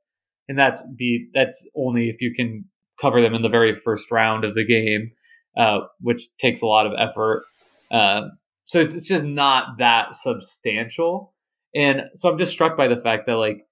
and 0.49 0.59
that's 0.59 0.83
be 0.97 1.29
that's 1.35 1.67
only 1.77 2.09
if 2.09 2.21
you 2.21 2.33
can 2.35 2.65
cover 3.01 3.21
them 3.21 3.35
in 3.35 3.43
the 3.43 3.49
very 3.49 3.77
first 3.77 4.11
round 4.11 4.45
of 4.45 4.55
the 4.55 4.65
game, 4.65 5.13
uh, 5.57 5.81
which 6.01 6.23
takes 6.39 6.63
a 6.63 6.67
lot 6.67 6.87
of 6.87 6.93
effort. 6.99 7.45
Uh, 7.91 8.23
so 8.65 8.81
it's, 8.81 8.95
it's 8.95 9.09
just 9.09 9.25
not 9.25 9.79
that 9.79 10.15
substantial, 10.15 11.35
and 11.75 12.03
so 12.15 12.31
I'm 12.31 12.39
just 12.39 12.53
struck 12.53 12.77
by 12.77 12.89
the 12.89 13.01
fact 13.01 13.27
that 13.27 13.37
like 13.37 13.67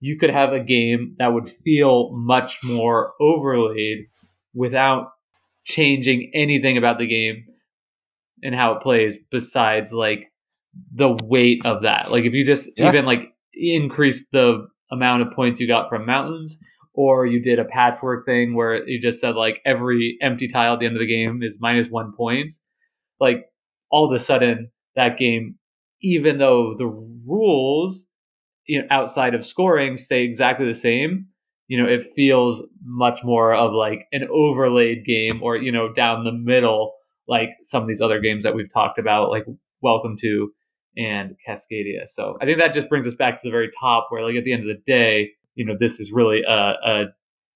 you 0.00 0.16
could 0.16 0.30
have 0.30 0.52
a 0.52 0.60
game 0.60 1.14
that 1.18 1.32
would 1.32 1.48
feel 1.48 2.10
much 2.12 2.58
more 2.64 3.12
overlaid 3.20 4.06
without 4.54 5.12
changing 5.64 6.30
anything 6.34 6.76
about 6.78 6.98
the 6.98 7.06
game 7.06 7.44
and 8.42 8.54
how 8.54 8.72
it 8.72 8.82
plays 8.82 9.18
besides 9.30 9.92
like 9.92 10.32
the 10.94 11.16
weight 11.24 11.64
of 11.66 11.82
that. 11.82 12.10
Like 12.10 12.24
if 12.24 12.32
you 12.32 12.44
just 12.44 12.70
yeah. 12.76 12.88
even 12.88 13.04
like 13.04 13.32
increase 13.52 14.26
the 14.32 14.66
amount 14.90 15.22
of 15.22 15.32
points 15.34 15.60
you 15.60 15.68
got 15.68 15.88
from 15.88 16.06
mountains, 16.06 16.58
or 16.94 17.26
you 17.26 17.40
did 17.40 17.58
a 17.58 17.64
patchwork 17.64 18.26
thing 18.26 18.54
where 18.54 18.86
you 18.88 19.00
just 19.00 19.20
said 19.20 19.36
like 19.36 19.60
every 19.64 20.16
empty 20.20 20.48
tile 20.48 20.74
at 20.74 20.80
the 20.80 20.86
end 20.86 20.96
of 20.96 21.00
the 21.00 21.06
game 21.06 21.42
is 21.42 21.58
minus 21.60 21.88
one 21.88 22.12
points, 22.16 22.62
like 23.20 23.46
all 23.90 24.06
of 24.06 24.12
a 24.12 24.18
sudden 24.18 24.70
that 24.96 25.18
game, 25.18 25.56
even 26.00 26.38
though 26.38 26.74
the 26.76 26.86
rules 26.86 28.08
you 28.66 28.80
know 28.80 28.86
outside 28.90 29.34
of 29.34 29.44
scoring 29.44 29.96
stay 29.96 30.24
exactly 30.24 30.66
the 30.66 30.74
same, 30.74 31.26
you 31.68 31.80
know 31.80 31.88
it 31.88 32.02
feels 32.14 32.62
much 32.84 33.24
more 33.24 33.54
of 33.54 33.72
like 33.72 34.06
an 34.12 34.26
overlaid 34.30 35.04
game 35.04 35.42
or 35.42 35.56
you 35.56 35.72
know 35.72 35.92
down 35.92 36.24
the 36.24 36.32
middle 36.32 36.92
like 37.28 37.50
some 37.62 37.82
of 37.82 37.88
these 37.88 38.00
other 38.00 38.20
games 38.20 38.42
that 38.42 38.54
we've 38.54 38.72
talked 38.72 38.98
about 38.98 39.30
like 39.30 39.46
welcome 39.82 40.16
to 40.20 40.50
and 40.96 41.36
Cascadia. 41.46 42.06
So 42.06 42.36
I 42.40 42.44
think 42.44 42.58
that 42.58 42.72
just 42.72 42.88
brings 42.88 43.06
us 43.06 43.14
back 43.14 43.36
to 43.36 43.40
the 43.44 43.50
very 43.50 43.70
top 43.78 44.08
where 44.10 44.24
like 44.24 44.36
at 44.36 44.44
the 44.44 44.52
end 44.52 44.68
of 44.68 44.76
the 44.76 44.82
day, 44.86 45.30
you 45.54 45.64
know, 45.64 45.76
this 45.78 46.00
is 46.00 46.12
really 46.12 46.42
a, 46.46 46.74
a 46.84 47.04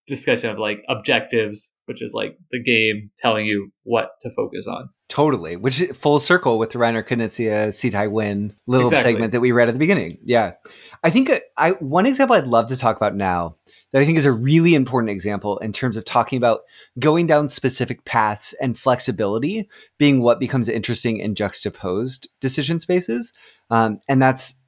discussion 0.07 0.51
of 0.51 0.59
like 0.59 0.83
objectives, 0.89 1.73
which 1.87 2.03
is 2.03 2.13
like 2.15 2.39
the 2.51 2.63
game 2.63 3.11
telling 3.19 3.47
you 3.47 3.71
what 3.83 4.11
to 4.23 4.31
focus 4.31 4.67
on. 4.67 4.89
Totally, 5.09 5.57
which 5.57 5.81
is 5.81 5.97
full 5.97 6.19
circle 6.19 6.59
with 6.59 6.71
the 6.71 6.79
Reiner 6.79 7.07
Knizia 7.07 7.73
C. 7.75 7.91
Thi 7.91 7.97
Nguyen 7.97 8.55
little 8.67 8.87
exactly. 8.87 9.13
segment 9.13 9.33
that 9.33 9.41
we 9.41 9.53
read 9.53 9.69
at 9.69 9.73
the 9.73 9.79
beginning. 9.79 10.19
Yeah, 10.25 10.55
I 11.03 11.11
think 11.11 11.31
I 11.57 11.73
one 11.73 12.07
example 12.07 12.35
I'd 12.37 12.47
love 12.47 12.69
to 12.69 12.77
talk 12.77 12.97
about 12.97 13.15
now 13.15 13.57
that 13.93 14.03
I 14.03 14.07
think 14.07 14.19
is 14.19 14.27
a 14.27 14.33
really 14.33 14.75
important 14.75 15.11
example 15.11 15.59
in 15.59 15.73
terms 15.73 15.97
of 15.97 16.05
talking 16.05 16.37
about 16.37 16.63
going 16.99 17.29
down 17.29 17.49
specific 17.49 18.05
paths 18.05 18.53
and 18.61 18.77
flexibility 18.77 19.69
being 19.99 20.21
what 20.21 20.41
becomes 20.41 20.69
interesting 20.69 21.19
in 21.19 21.37
juxtaposed 21.37 22.27
decision 22.41 22.81
spaces. 22.81 23.33
Um, 23.71 24.01
and 24.09 24.21
that's 24.21 24.59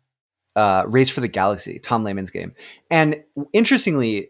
uh, 0.54 0.84
Race 0.86 1.10
for 1.10 1.20
the 1.20 1.28
Galaxy, 1.28 1.80
Tom 1.80 2.04
Lehmann's 2.04 2.30
game. 2.30 2.54
And 2.88 3.24
interestingly, 3.52 4.28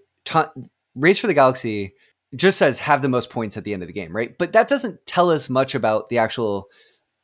Race 0.95 1.19
for 1.19 1.27
the 1.27 1.35
Galaxy 1.35 1.93
just 2.37 2.59
says 2.59 2.79
have 2.81 3.03
the 3.03 3.09
most 3.09 3.31
points 3.31 3.57
at 3.57 3.65
the 3.65 3.73
end 3.73 3.83
of 3.83 3.87
the 3.87 3.93
game, 3.93 4.15
right? 4.15 4.37
But 4.37 4.53
that 4.53 4.69
doesn't 4.69 5.07
tell 5.07 5.31
us 5.31 5.49
much 5.49 5.75
about 5.75 6.09
the 6.09 6.19
actual 6.19 6.69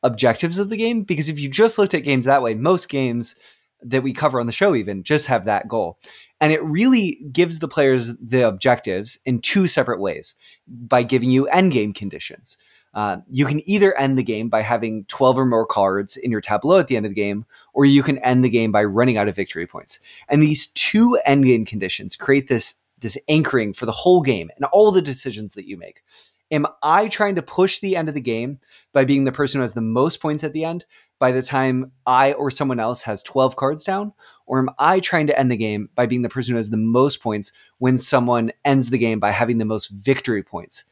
objectives 0.02 0.58
of 0.58 0.68
the 0.68 0.76
game 0.76 1.02
because 1.02 1.28
if 1.28 1.38
you 1.38 1.48
just 1.48 1.78
looked 1.78 1.94
at 1.94 2.00
games 2.00 2.24
that 2.24 2.42
way, 2.42 2.54
most 2.54 2.88
games 2.88 3.36
that 3.82 4.02
we 4.02 4.12
cover 4.12 4.40
on 4.40 4.46
the 4.46 4.52
show 4.52 4.74
even 4.74 5.02
just 5.02 5.26
have 5.26 5.44
that 5.44 5.68
goal. 5.68 5.98
And 6.40 6.52
it 6.52 6.62
really 6.64 7.20
gives 7.30 7.58
the 7.58 7.68
players 7.68 8.16
the 8.16 8.46
objectives 8.46 9.18
in 9.24 9.40
two 9.40 9.66
separate 9.66 10.00
ways 10.00 10.34
by 10.66 11.02
giving 11.02 11.30
you 11.30 11.46
end 11.48 11.72
game 11.72 11.92
conditions. 11.92 12.56
Uh, 12.94 13.18
you 13.30 13.46
can 13.46 13.66
either 13.68 13.96
end 13.96 14.18
the 14.18 14.22
game 14.22 14.48
by 14.48 14.60
having 14.60 15.04
12 15.06 15.38
or 15.38 15.46
more 15.46 15.64
cards 15.64 16.16
in 16.16 16.30
your 16.30 16.40
tableau 16.42 16.78
at 16.78 16.88
the 16.88 16.96
end 16.96 17.06
of 17.06 17.10
the 17.10 17.16
game, 17.16 17.46
or 17.72 17.84
you 17.84 18.02
can 18.02 18.18
end 18.18 18.44
the 18.44 18.50
game 18.50 18.70
by 18.70 18.84
running 18.84 19.16
out 19.16 19.28
of 19.28 19.36
victory 19.36 19.66
points. 19.66 19.98
And 20.28 20.42
these 20.42 20.66
two 20.68 21.18
end 21.24 21.44
game 21.44 21.64
conditions 21.64 22.16
create 22.16 22.48
this, 22.48 22.80
this 23.02 23.18
anchoring 23.28 23.72
for 23.72 23.86
the 23.86 23.92
whole 23.92 24.22
game 24.22 24.50
and 24.56 24.64
all 24.72 24.90
the 24.90 25.02
decisions 25.02 25.54
that 25.54 25.66
you 25.66 25.76
make. 25.76 26.02
Am 26.50 26.66
I 26.82 27.08
trying 27.08 27.34
to 27.36 27.42
push 27.42 27.78
the 27.78 27.96
end 27.96 28.08
of 28.08 28.14
the 28.14 28.20
game 28.20 28.58
by 28.92 29.06
being 29.06 29.24
the 29.24 29.32
person 29.32 29.58
who 29.58 29.62
has 29.62 29.72
the 29.72 29.80
most 29.80 30.20
points 30.20 30.44
at 30.44 30.52
the 30.52 30.64
end 30.64 30.84
by 31.18 31.32
the 31.32 31.40
time 31.40 31.92
I 32.06 32.34
or 32.34 32.50
someone 32.50 32.78
else 32.78 33.02
has 33.02 33.22
12 33.22 33.56
cards 33.56 33.84
down? 33.84 34.12
Or 34.46 34.58
am 34.58 34.68
I 34.78 35.00
trying 35.00 35.26
to 35.28 35.38
end 35.38 35.50
the 35.50 35.56
game 35.56 35.88
by 35.94 36.04
being 36.04 36.20
the 36.20 36.28
person 36.28 36.52
who 36.52 36.58
has 36.58 36.68
the 36.68 36.76
most 36.76 37.22
points 37.22 37.52
when 37.78 37.96
someone 37.96 38.52
ends 38.66 38.90
the 38.90 38.98
game 38.98 39.18
by 39.18 39.30
having 39.30 39.58
the 39.58 39.64
most 39.64 39.88
victory 39.88 40.42
points 40.42 40.84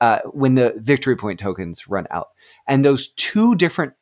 uh, 0.00 0.18
when 0.32 0.56
the 0.56 0.74
victory 0.78 1.16
point 1.16 1.38
tokens 1.38 1.86
run 1.86 2.08
out? 2.10 2.28
And 2.66 2.84
those 2.84 3.12
two 3.12 3.54
different 3.54 3.92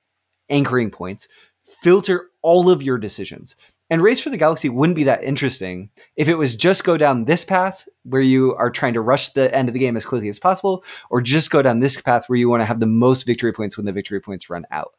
anchoring 0.49 0.91
points 0.91 1.29
filter 1.65 2.31
all 2.43 2.71
of 2.71 2.83
your 2.83 2.97
decisions. 2.97 3.55
And 3.93 4.01
Race 4.01 4.23
for 4.23 4.31
the 4.31 4.39
Galaxy 4.39 4.71
wouldn't 4.71 4.97
be 4.97 5.05
that 5.05 5.23
interesting 5.23 5.91
if 6.17 6.27
it 6.27 6.37
was 6.37 6.57
just 6.57 6.83
go 6.83 6.97
down 6.97 7.27
this 7.27 7.45
path 7.45 7.87
where 8.05 8.23
you 8.23 8.55
are 8.55 8.71
trying 8.71 8.95
to 8.95 9.03
rush 9.03 9.29
the 9.29 9.55
end 9.55 9.69
of 9.69 9.75
the 9.75 9.79
game 9.79 9.99
as 9.99 10.07
quickly 10.07 10.31
as 10.31 10.39
possible, 10.39 10.83
or 11.11 11.21
just 11.21 11.51
go 11.51 11.61
down 11.61 11.81
this 11.81 12.01
path 12.01 12.27
where 12.27 12.39
you 12.39 12.49
want 12.49 12.63
to 12.63 12.65
have 12.65 12.81
the 12.81 12.87
most 12.87 13.25
victory 13.27 13.53
points 13.53 13.77
when 13.77 13.85
the 13.85 13.93
victory 13.93 14.19
points 14.19 14.49
run 14.49 14.65
out. 14.71 14.95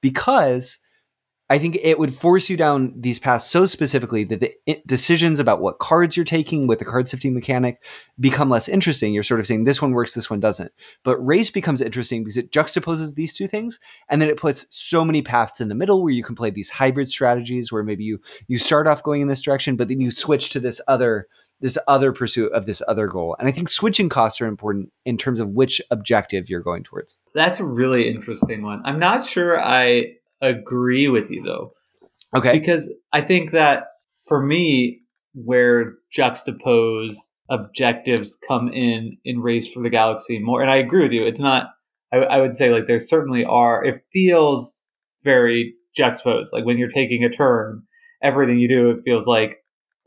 Because 0.00 0.78
I 1.50 1.58
think 1.58 1.78
it 1.82 1.98
would 1.98 2.12
force 2.12 2.50
you 2.50 2.56
down 2.56 2.92
these 2.94 3.18
paths 3.18 3.46
so 3.46 3.64
specifically 3.64 4.24
that 4.24 4.40
the 4.40 4.82
decisions 4.86 5.38
about 5.38 5.60
what 5.60 5.78
cards 5.78 6.16
you're 6.16 6.24
taking 6.24 6.66
with 6.66 6.78
the 6.78 6.84
card 6.84 7.08
sifting 7.08 7.32
mechanic 7.32 7.82
become 8.20 8.50
less 8.50 8.68
interesting. 8.68 9.14
You're 9.14 9.22
sort 9.22 9.40
of 9.40 9.46
saying 9.46 9.64
this 9.64 9.80
one 9.80 9.92
works, 9.92 10.12
this 10.12 10.28
one 10.28 10.40
doesn't. 10.40 10.72
But 11.04 11.16
race 11.24 11.50
becomes 11.50 11.80
interesting 11.80 12.22
because 12.22 12.36
it 12.36 12.52
juxtaposes 12.52 13.14
these 13.14 13.32
two 13.32 13.46
things, 13.46 13.80
and 14.10 14.20
then 14.20 14.28
it 14.28 14.36
puts 14.36 14.66
so 14.70 15.04
many 15.04 15.22
paths 15.22 15.60
in 15.60 15.68
the 15.68 15.74
middle 15.74 16.02
where 16.02 16.12
you 16.12 16.22
can 16.22 16.34
play 16.34 16.50
these 16.50 16.70
hybrid 16.70 17.08
strategies 17.08 17.72
where 17.72 17.82
maybe 17.82 18.04
you 18.04 18.20
you 18.46 18.58
start 18.58 18.86
off 18.86 19.02
going 19.02 19.22
in 19.22 19.28
this 19.28 19.42
direction, 19.42 19.76
but 19.76 19.88
then 19.88 20.00
you 20.00 20.10
switch 20.10 20.50
to 20.50 20.60
this 20.60 20.80
other 20.86 21.28
this 21.60 21.78
other 21.88 22.12
pursuit 22.12 22.52
of 22.52 22.66
this 22.66 22.82
other 22.86 23.08
goal. 23.08 23.34
And 23.38 23.48
I 23.48 23.52
think 23.52 23.68
switching 23.68 24.08
costs 24.08 24.40
are 24.40 24.46
important 24.46 24.92
in 25.04 25.16
terms 25.16 25.40
of 25.40 25.48
which 25.48 25.80
objective 25.90 26.48
you're 26.48 26.60
going 26.60 26.84
towards. 26.84 27.16
That's 27.34 27.58
a 27.58 27.64
really 27.64 28.08
interesting 28.08 28.62
one. 28.62 28.80
I'm 28.84 28.98
not 29.00 29.26
sure 29.26 29.60
I 29.60 30.12
agree 30.40 31.08
with 31.08 31.30
you 31.30 31.42
though. 31.42 31.72
Okay. 32.34 32.52
Because 32.52 32.92
I 33.12 33.20
think 33.20 33.52
that 33.52 33.84
for 34.26 34.42
me, 34.42 35.00
where 35.34 35.94
juxtapose 36.16 37.16
objectives 37.50 38.38
come 38.46 38.68
in 38.68 39.16
in 39.24 39.40
Race 39.40 39.72
for 39.72 39.82
the 39.82 39.90
Galaxy 39.90 40.38
more, 40.38 40.60
and 40.60 40.70
I 40.70 40.76
agree 40.76 41.02
with 41.02 41.12
you. 41.12 41.26
It's 41.26 41.40
not. 41.40 41.70
I, 42.12 42.18
I 42.18 42.40
would 42.40 42.54
say 42.54 42.70
like 42.70 42.86
there 42.86 42.98
certainly 42.98 43.44
are. 43.44 43.84
It 43.84 44.02
feels 44.12 44.84
very 45.24 45.74
juxtaposed. 45.96 46.52
Like 46.52 46.64
when 46.64 46.78
you're 46.78 46.88
taking 46.88 47.24
a 47.24 47.30
turn, 47.30 47.82
everything 48.22 48.58
you 48.58 48.68
do 48.68 48.90
it 48.90 49.02
feels 49.04 49.26
like 49.26 49.58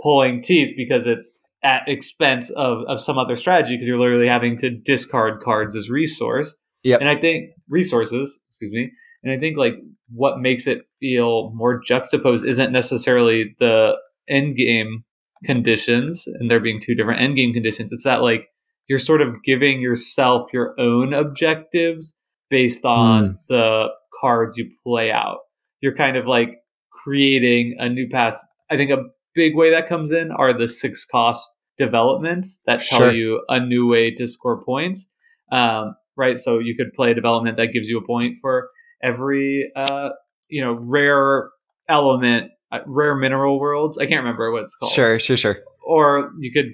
pulling 0.02 0.42
teeth 0.42 0.76
because 0.76 1.08
it's 1.08 1.32
at 1.64 1.84
expense 1.88 2.50
of, 2.52 2.84
of 2.88 3.00
some 3.00 3.18
other 3.18 3.36
strategy 3.36 3.76
because 3.76 3.88
you're 3.88 4.00
literally 4.00 4.28
having 4.28 4.58
to 4.58 4.70
discard 4.70 5.42
cards 5.42 5.76
as 5.76 5.90
resource. 5.90 6.58
Yeah. 6.84 6.98
And 7.00 7.08
I 7.08 7.16
think 7.16 7.52
resources, 7.70 8.42
excuse 8.50 8.72
me. 8.72 8.92
And 9.24 9.32
I 9.32 9.40
think 9.40 9.58
like 9.58 9.76
what 10.14 10.40
makes 10.40 10.68
it 10.68 10.82
feel 11.00 11.52
more 11.54 11.80
juxtaposed 11.80 12.46
isn't 12.46 12.72
necessarily 12.72 13.56
the 13.60 13.94
end 14.30 14.56
game 14.56 15.04
conditions 15.44 16.28
and 16.28 16.50
there 16.50 16.60
being 16.60 16.80
two 16.80 16.96
different 16.96 17.22
end 17.22 17.36
game 17.36 17.54
conditions. 17.54 17.92
It's 17.92 18.04
that 18.04 18.22
like 18.22 18.48
you're 18.88 19.00
sort 19.00 19.22
of 19.22 19.42
giving 19.44 19.82
yourself 19.82 20.50
your 20.54 20.76
own 20.80 21.14
objectives 21.14 22.16
based 22.50 22.86
on 22.86 23.24
mm. 23.24 23.38
the 23.48 23.88
cards 24.20 24.58
you 24.58 24.70
play 24.84 25.12
out. 25.12 25.40
You're 25.82 25.96
kind 25.96 26.18
of 26.18 26.28
like 26.28 26.58
creating 26.92 27.76
a 27.80 27.90
new 27.90 28.10
path. 28.10 28.38
I 28.70 28.78
think 28.78 28.92
a 28.92 29.04
big 29.34 29.56
way 29.56 29.72
that 29.72 29.88
comes 29.88 30.12
in 30.12 30.32
are 30.32 30.54
the 30.54 30.68
six 30.68 31.06
cost 31.06 31.50
developments 31.78 32.62
that 32.66 32.82
tell 32.82 33.00
Sure. 33.00 33.12
you 33.12 33.44
a 33.50 33.60
new 33.60 33.88
way 33.88 34.12
to 34.16 34.28
score 34.28 34.64
points. 34.64 35.08
Um, 35.52 35.96
right, 36.16 36.38
so 36.38 36.60
you 36.60 36.76
could 36.76 36.94
play 36.94 37.12
a 37.12 37.16
development 37.16 37.58
that 37.58 37.74
gives 37.74 37.90
you 37.90 37.98
a 37.98 38.06
point 38.06 38.38
for 38.42 38.70
every 39.04 39.72
uh, 39.76 40.10
you 40.49 40.64
know 40.64 40.74
rare 40.74 41.49
element, 41.88 42.52
uh, 42.72 42.80
rare 42.86 43.16
mineral 43.16 43.60
worlds. 43.60 43.97
I 43.97 44.06
can't 44.06 44.20
remember 44.20 44.52
what 44.52 44.64
it's 44.64 44.76
called 44.76 44.91
Sure, 44.93 45.20
sure, 45.20 45.38
sure. 45.38 45.58
or 45.86 46.32
you 46.39 46.52
could 46.52 46.74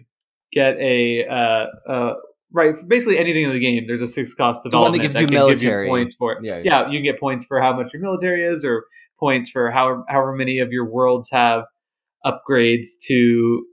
get 0.51 0.77
a 0.77 1.25
uh, 1.29 1.65
uh, 1.91 2.13
right 2.51 2.73
basically 2.87 3.17
anything 3.17 3.43
in 3.43 3.51
the 3.53 3.59
game. 3.59 3.85
There's 3.87 4.01
a 4.01 4.07
six 4.07 4.33
cost 4.33 4.63
The 4.63 4.69
one 4.77 4.91
that 4.93 4.99
development 4.99 5.01
gives 5.03 5.13
that 5.15 5.21
you 5.21 5.27
can 5.27 5.35
military. 5.35 5.85
give 5.85 5.87
you 5.87 5.91
points 5.91 6.15
for 6.15 6.31
it. 6.33 6.43
Yeah, 6.43 6.61
Yeah, 6.63 6.89
you 6.89 6.97
can 6.99 7.03
get 7.03 7.19
points 7.19 7.45
for 7.45 7.61
how 7.61 7.75
much 7.75 7.93
your 7.93 8.01
military 8.01 8.45
is, 8.45 8.63
or 8.63 8.85
points 9.19 9.49
for 9.49 9.71
how 9.71 10.03
however 10.07 10.33
many 10.33 10.59
of 10.59 10.71
your 10.71 10.85
worlds 10.89 11.29
have 11.31 11.63
upgrades 12.25 12.87
to 13.07 13.65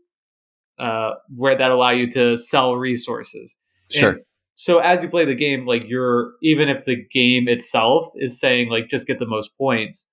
uh, 0.79 1.11
where 1.35 1.57
that 1.57 1.71
allow 1.71 1.91
you 1.91 2.11
to 2.13 2.37
sell 2.37 2.77
resources. 2.77 3.57
Sure. 3.91 4.11
And 4.11 4.21
so 4.55 4.79
as 4.79 5.03
you 5.03 5.09
play 5.09 5.25
the 5.25 5.35
game, 5.35 5.67
like 5.67 5.89
you're 5.89 6.33
even 6.43 6.69
if 6.69 6.85
the 6.85 6.97
game 7.13 7.49
itself 7.49 8.07
is 8.17 8.39
saying 8.39 8.69
like 8.69 8.89
just 8.89 9.07
get 9.07 9.19
the 9.19 9.27
most 9.27 9.57
points, 9.59 10.09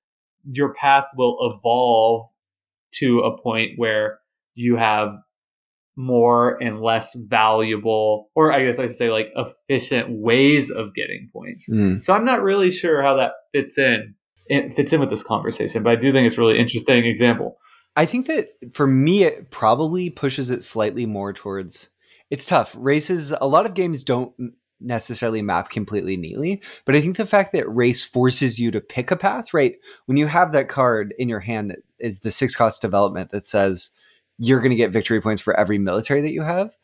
your 0.51 0.73
path 0.73 1.05
will 1.15 1.37
evolve 1.51 2.27
to 2.95 3.19
a 3.19 3.37
point 3.41 3.71
where 3.77 4.19
you 4.55 4.75
have 4.75 5.13
more 5.95 6.61
and 6.61 6.81
less 6.81 7.15
valuable, 7.15 8.29
or 8.35 8.51
I 8.51 8.65
guess 8.65 8.79
I 8.79 8.87
should 8.87 8.95
say 8.95 9.09
like 9.09 9.27
efficient 9.35 10.07
ways 10.09 10.69
of 10.69 10.95
getting 10.95 11.29
points. 11.31 11.69
Mm. 11.69 12.03
So 12.03 12.13
I'm 12.13 12.25
not 12.25 12.41
really 12.41 12.71
sure 12.71 13.03
how 13.03 13.15
that 13.17 13.31
fits 13.53 13.77
in. 13.77 14.15
It 14.47 14.75
fits 14.75 14.91
in 14.91 14.99
with 14.99 15.09
this 15.09 15.23
conversation, 15.23 15.83
but 15.83 15.91
I 15.91 15.95
do 15.95 16.11
think 16.11 16.27
it's 16.27 16.37
a 16.37 16.41
really 16.41 16.59
interesting 16.59 17.05
example. 17.05 17.57
I 17.95 18.05
think 18.05 18.27
that 18.27 18.49
for 18.73 18.87
me, 18.87 19.23
it 19.23 19.51
probably 19.51 20.09
pushes 20.09 20.49
it 20.49 20.63
slightly 20.63 21.05
more 21.05 21.33
towards. 21.33 21.89
It's 22.31 22.47
tough. 22.47 22.75
Races, 22.77 23.31
a 23.39 23.47
lot 23.47 23.67
of 23.67 23.75
games 23.75 24.03
don't 24.03 24.33
necessarily 24.79 25.43
map 25.43 25.69
completely 25.69 26.17
neatly, 26.17 26.59
but 26.85 26.95
I 26.95 27.01
think 27.01 27.17
the 27.17 27.27
fact 27.27 27.51
that 27.51 27.71
race 27.71 28.03
forces 28.03 28.57
you 28.57 28.71
to 28.71 28.81
pick 28.81 29.11
a 29.11 29.15
path, 29.15 29.53
right? 29.53 29.75
When 30.07 30.17
you 30.17 30.25
have 30.25 30.53
that 30.53 30.69
card 30.69 31.13
in 31.19 31.29
your 31.29 31.41
hand 31.41 31.69
that 31.69 31.79
is 31.99 32.21
the 32.21 32.31
six 32.31 32.55
cost 32.55 32.81
development 32.81 33.29
that 33.29 33.45
says 33.45 33.91
you're 34.39 34.61
going 34.61 34.71
to 34.71 34.75
get 34.75 34.91
victory 34.91 35.21
points 35.21 35.41
for 35.41 35.55
every 35.55 35.77
military 35.77 36.21
that 36.21 36.31
you 36.31 36.41
have, 36.41 36.75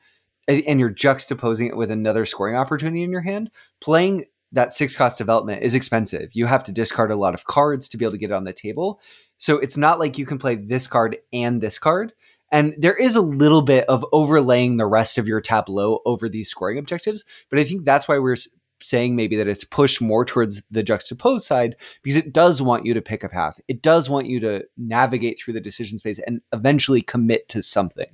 and 0.48 0.80
you're 0.80 0.93
juxtaposing 0.93 1.70
it 1.70 1.76
with 1.76 1.89
another 1.89 2.26
scoring 2.26 2.56
opportunity 2.56 3.02
in 3.02 3.12
your 3.12 3.22
hand, 3.22 3.50
playing 3.82 4.26
that 4.52 4.74
six 4.74 4.95
cost 4.95 5.18
development 5.18 5.64
is 5.64 5.74
expensive. 5.74 6.30
You 6.34 6.45
have 6.45 6.64
to 6.66 6.72
discard 6.72 7.10
a 7.10 7.16
lot 7.16 7.34
of 7.34 7.45
cards 7.45 7.89
to 7.89 7.98
be 7.98 8.06
able 8.06 8.14
to 8.14 8.18
get 8.18 8.30
it 8.30 8.36
on 8.36 8.43
the 8.43 8.54
table. 8.54 9.02
So 9.38 9.58
it's 9.58 9.76
not 9.76 10.00
like 10.00 10.18
you 10.18 10.26
can 10.26 10.38
play 10.38 10.56
this 10.56 10.88
card 10.88 11.18
and 11.34 11.62
this 11.62 11.80
card. 11.80 12.14
And 12.52 12.74
there 12.78 12.95
is 12.95 13.16
a 13.16 13.22
little 13.22 13.62
bit 13.62 13.86
of 13.89 14.06
overlaying 14.12 14.78
the 14.78 14.86
rest 14.86 15.18
of 15.18 15.28
your 15.28 15.41
tableau 15.41 16.00
over 16.06 16.30
these 16.30 16.50
scoring 16.50 16.78
objectives. 16.78 17.26
But 17.50 17.60
I 17.60 17.64
think 17.64 17.84
that's 17.86 18.08
why 18.08 18.20
we're 18.20 18.38
saying 18.82 19.16
maybe 19.16 19.36
that 19.36 19.48
it's 19.48 19.64
pushed 19.64 20.02
more 20.02 20.24
towards 20.24 20.64
the 20.70 20.84
juxtaposed 20.84 21.45
side 21.45 21.76
because 22.04 22.16
it 22.16 22.32
does 22.32 22.62
want 22.62 22.86
you 22.86 22.93
to 22.93 23.02
pick 23.02 23.24
a 23.24 23.30
path. 23.30 23.60
It 23.68 23.82
does 23.82 24.10
want 24.10 24.28
you 24.28 24.39
to 24.41 24.66
navigate 24.78 25.39
through 25.39 25.56
the 25.56 25.60
decision 25.62 25.98
space 25.98 26.20
and 26.20 26.41
eventually 26.54 27.02
commit 27.02 27.50
to 27.50 27.62
something 27.64 28.06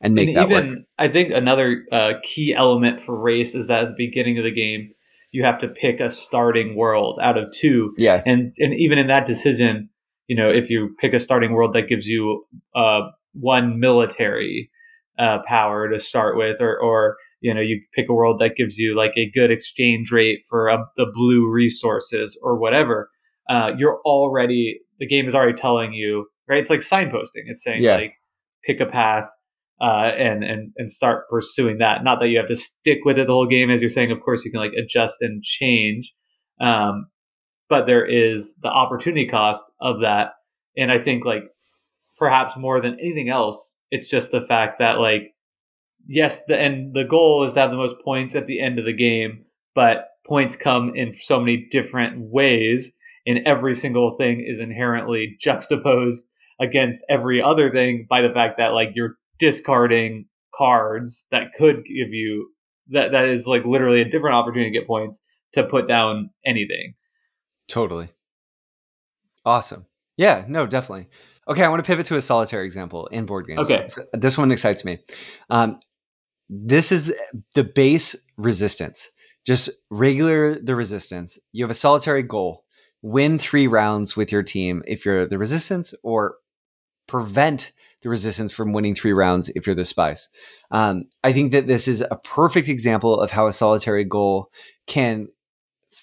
and 0.00 0.14
make 0.14 0.28
and 0.28 0.36
that 0.36 0.50
even 0.50 0.68
work. 0.68 0.78
I 0.98 1.08
think 1.08 1.30
another 1.32 1.84
uh, 1.92 2.12
key 2.22 2.54
element 2.54 3.02
for 3.02 3.18
race 3.18 3.54
is 3.54 3.68
that 3.68 3.84
at 3.84 3.88
the 3.90 3.94
beginning 3.96 4.38
of 4.38 4.44
the 4.44 4.50
game, 4.54 4.92
you 5.30 5.44
have 5.44 5.58
to 5.58 5.68
pick 5.68 6.00
a 6.00 6.08
starting 6.08 6.74
world 6.74 7.18
out 7.20 7.36
of 7.36 7.52
two, 7.52 7.94
Yeah. 7.98 8.22
and 8.24 8.54
and 8.58 8.72
even 8.74 8.96
in 8.96 9.08
that 9.08 9.26
decision, 9.26 9.90
you 10.26 10.36
know, 10.36 10.48
if 10.48 10.70
you 10.70 10.96
pick 10.98 11.12
a 11.12 11.20
starting 11.20 11.52
world 11.52 11.74
that 11.74 11.86
gives 11.86 12.06
you 12.06 12.46
uh, 12.74 13.10
one 13.40 13.78
military 13.80 14.70
uh, 15.18 15.38
power 15.46 15.88
to 15.88 15.98
start 15.98 16.36
with, 16.36 16.60
or 16.60 16.78
or 16.80 17.16
you 17.40 17.54
know, 17.54 17.60
you 17.60 17.80
pick 17.94 18.08
a 18.08 18.14
world 18.14 18.40
that 18.40 18.56
gives 18.56 18.78
you 18.78 18.96
like 18.96 19.12
a 19.16 19.30
good 19.30 19.50
exchange 19.50 20.10
rate 20.10 20.40
for 20.48 20.68
uh, 20.68 20.78
the 20.96 21.06
blue 21.14 21.48
resources 21.48 22.38
or 22.42 22.58
whatever, 22.58 23.10
uh, 23.48 23.70
you're 23.78 24.00
already 24.04 24.80
the 24.98 25.06
game 25.06 25.26
is 25.26 25.34
already 25.34 25.52
telling 25.54 25.92
you 25.92 26.26
right. 26.48 26.58
It's 26.58 26.70
like 26.70 26.80
signposting. 26.80 27.44
It's 27.46 27.62
saying 27.62 27.82
Yeah. 27.82 27.96
like 27.96 28.14
pick 28.64 28.80
a 28.80 28.86
path 28.86 29.28
uh, 29.80 30.10
and 30.18 30.42
and 30.42 30.72
and 30.76 30.90
start 30.90 31.28
pursuing 31.30 31.78
that. 31.78 32.02
Not 32.02 32.18
that 32.20 32.28
you 32.28 32.38
have 32.38 32.48
to 32.48 32.56
stick 32.56 32.98
with 33.04 33.18
it 33.18 33.26
the 33.28 33.32
whole 33.32 33.46
game, 33.46 33.70
as 33.70 33.80
you're 33.80 33.88
saying. 33.88 34.10
Of 34.10 34.20
course, 34.20 34.44
you 34.44 34.50
can 34.50 34.60
like 34.60 34.72
adjust 34.72 35.22
and 35.22 35.42
change, 35.42 36.12
um, 36.60 37.06
but 37.68 37.86
there 37.86 38.04
is 38.04 38.56
the 38.62 38.68
opportunity 38.68 39.26
cost 39.28 39.64
of 39.80 40.00
that. 40.00 40.30
And 40.76 40.90
I 40.90 40.98
think 41.02 41.24
like 41.24 41.44
perhaps 42.18 42.56
more 42.56 42.80
than 42.80 42.98
anything 43.00 43.28
else, 43.28 43.72
it's 43.90 44.08
just 44.08 44.32
the 44.32 44.42
fact 44.42 44.78
that 44.78 44.98
like 44.98 45.34
yes, 46.06 46.44
the 46.46 46.58
and 46.58 46.94
the 46.94 47.04
goal 47.04 47.44
is 47.44 47.54
to 47.54 47.60
have 47.60 47.70
the 47.70 47.76
most 47.76 47.96
points 48.04 48.34
at 48.34 48.46
the 48.46 48.60
end 48.60 48.78
of 48.78 48.84
the 48.84 48.92
game, 48.92 49.44
but 49.74 50.08
points 50.26 50.56
come 50.56 50.92
in 50.94 51.14
so 51.14 51.38
many 51.38 51.68
different 51.70 52.18
ways, 52.18 52.92
and 53.26 53.46
every 53.46 53.74
single 53.74 54.16
thing 54.16 54.44
is 54.46 54.58
inherently 54.58 55.36
juxtaposed 55.40 56.26
against 56.60 57.04
every 57.08 57.40
other 57.40 57.70
thing 57.70 58.06
by 58.08 58.20
the 58.20 58.30
fact 58.32 58.58
that 58.58 58.72
like 58.74 58.90
you're 58.94 59.16
discarding 59.38 60.26
cards 60.54 61.26
that 61.30 61.52
could 61.56 61.84
give 61.84 62.12
you 62.12 62.50
that 62.90 63.12
that 63.12 63.26
is 63.26 63.46
like 63.46 63.64
literally 63.64 64.00
a 64.00 64.10
different 64.10 64.34
opportunity 64.34 64.70
to 64.70 64.78
get 64.78 64.86
points 64.86 65.22
to 65.52 65.62
put 65.62 65.86
down 65.86 66.30
anything. 66.44 66.94
Totally. 67.68 68.08
Awesome. 69.44 69.86
Yeah, 70.16 70.44
no, 70.48 70.66
definitely. 70.66 71.08
Okay, 71.48 71.64
I 71.64 71.68
want 71.68 71.82
to 71.82 71.86
pivot 71.86 72.06
to 72.06 72.16
a 72.16 72.20
solitaire 72.20 72.62
example 72.62 73.06
in 73.06 73.24
board 73.24 73.46
games. 73.46 73.60
Okay. 73.60 73.88
So 73.88 74.04
this 74.12 74.36
one 74.36 74.52
excites 74.52 74.84
me. 74.84 74.98
Um, 75.48 75.80
this 76.48 76.92
is 76.92 77.12
the 77.54 77.64
base 77.64 78.16
resistance, 78.36 79.10
just 79.46 79.70
regular 79.90 80.58
the 80.58 80.74
resistance. 80.74 81.38
You 81.52 81.64
have 81.64 81.70
a 81.70 81.74
solitary 81.74 82.22
goal: 82.22 82.64
win 83.02 83.38
three 83.38 83.66
rounds 83.66 84.16
with 84.16 84.30
your 84.30 84.42
team 84.42 84.82
if 84.86 85.04
you're 85.04 85.26
the 85.26 85.38
resistance, 85.38 85.94
or 86.02 86.36
prevent 87.06 87.72
the 88.02 88.08
resistance 88.08 88.52
from 88.52 88.72
winning 88.72 88.94
three 88.94 89.12
rounds 89.12 89.48
if 89.50 89.66
you're 89.66 89.74
the 89.74 89.84
spice. 89.84 90.28
Um, 90.70 91.04
I 91.24 91.32
think 91.32 91.52
that 91.52 91.66
this 91.66 91.88
is 91.88 92.00
a 92.00 92.16
perfect 92.16 92.68
example 92.68 93.20
of 93.20 93.32
how 93.32 93.46
a 93.46 93.52
solitary 93.52 94.04
goal 94.04 94.50
can 94.86 95.28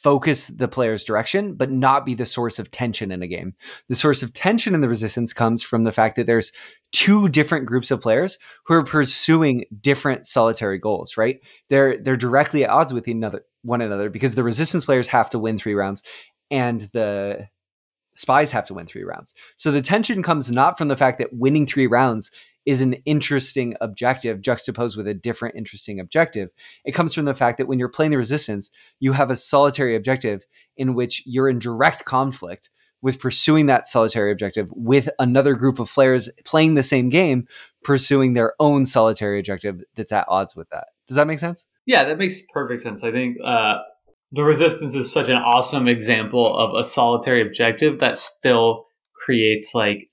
focus 0.06 0.50
the 0.50 0.68
player's 0.68 1.04
direction, 1.04 1.56
but 1.56 1.72
not 1.72 2.06
be 2.06 2.14
the 2.14 2.28
source 2.28 2.60
of 2.60 2.70
tension 2.70 3.12
in 3.12 3.24
a 3.24 3.28
game. 3.28 3.56
The 3.90 3.96
source 3.96 4.22
of 4.22 4.34
tension 4.34 4.76
in 4.76 4.82
the 4.82 4.88
resistance 4.88 5.34
comes 5.34 5.64
from 5.64 5.82
the 5.82 5.92
fact 5.92 6.16
that 6.16 6.28
there's 6.28 6.52
two 6.92 7.28
different 7.28 7.66
groups 7.66 7.90
of 7.90 8.02
players 8.02 8.38
who 8.68 8.76
are 8.76 8.84
pursuing 8.84 9.66
different 9.82 10.28
solitary 10.28 10.78
goals, 10.78 11.18
right? 11.18 11.40
They're 11.70 11.98
they're 11.98 12.18
directly 12.18 12.64
at 12.64 12.70
odds 12.70 12.94
with 12.94 13.08
another 13.08 13.46
one 13.64 13.82
another 13.82 14.12
because 14.12 14.36
the 14.36 14.44
resistance 14.44 14.86
players 14.86 15.08
have 15.08 15.28
to 15.32 15.40
win 15.40 15.58
three 15.58 15.74
rounds 15.74 16.04
and 16.52 16.82
the 16.94 17.48
spies 18.14 18.52
have 18.52 18.68
to 18.68 18.76
win 18.76 18.86
three 18.86 19.06
rounds. 19.06 19.34
So 19.58 19.72
the 19.72 19.82
tension 19.82 20.22
comes 20.22 20.52
not 20.52 20.78
from 20.78 20.88
the 20.88 20.96
fact 20.96 21.18
that 21.18 21.34
winning 21.34 21.66
three 21.66 21.88
rounds 21.88 22.30
is 22.66 22.82
an 22.82 22.94
interesting 23.06 23.76
objective 23.80 24.42
juxtaposed 24.42 24.98
with 24.98 25.08
a 25.08 25.14
different 25.14 25.56
interesting 25.56 26.00
objective. 26.00 26.50
It 26.84 26.94
comes 26.94 27.14
from 27.14 27.26
the 27.26 27.36
fact 27.36 27.58
that 27.58 27.68
when 27.68 27.80
you're 27.80 27.90
playing 27.90 28.12
the 28.12 28.18
resistance, 28.18 28.72
you 29.00 29.14
have 29.14 29.30
a 29.30 29.36
solitary 29.36 29.96
objective 29.96 30.46
in 30.76 30.96
which 30.96 31.24
you're 31.26 31.50
in 31.50 31.60
direct 31.60 32.06
conflict 32.06 32.70
with 33.02 33.20
pursuing 33.20 33.68
that 33.68 33.86
solitary 33.86 34.32
objective 34.32 34.68
with 34.72 35.10
another 35.20 35.54
group 35.54 35.78
of 35.80 35.94
players 35.94 36.30
playing 36.44 36.74
the 36.74 36.82
same 36.82 37.10
game, 37.10 37.48
pursuing 37.84 38.34
their 38.34 38.54
own 38.60 38.86
solitary 38.86 39.38
objective 39.38 39.84
that's 39.96 40.12
at 40.12 40.26
odds 40.28 40.56
with 40.56 40.68
that. 40.70 40.88
Does 41.06 41.16
that 41.16 41.28
make 41.28 41.38
sense? 41.38 41.68
Yeah, 41.86 42.04
that 42.06 42.18
makes 42.18 42.42
perfect 42.52 42.82
sense. 42.82 43.04
I 43.04 43.12
think 43.12 43.38
uh, 43.44 43.76
the 44.32 44.44
resistance 44.44 44.96
is 44.96 45.12
such 45.12 45.30
an 45.30 45.38
awesome 45.38 45.88
example 45.88 46.58
of 46.58 46.74
a 46.74 46.84
solitary 46.84 47.46
objective 47.46 48.00
that 48.00 48.18
still 48.18 48.88
creates 49.14 49.76
like 49.76 50.10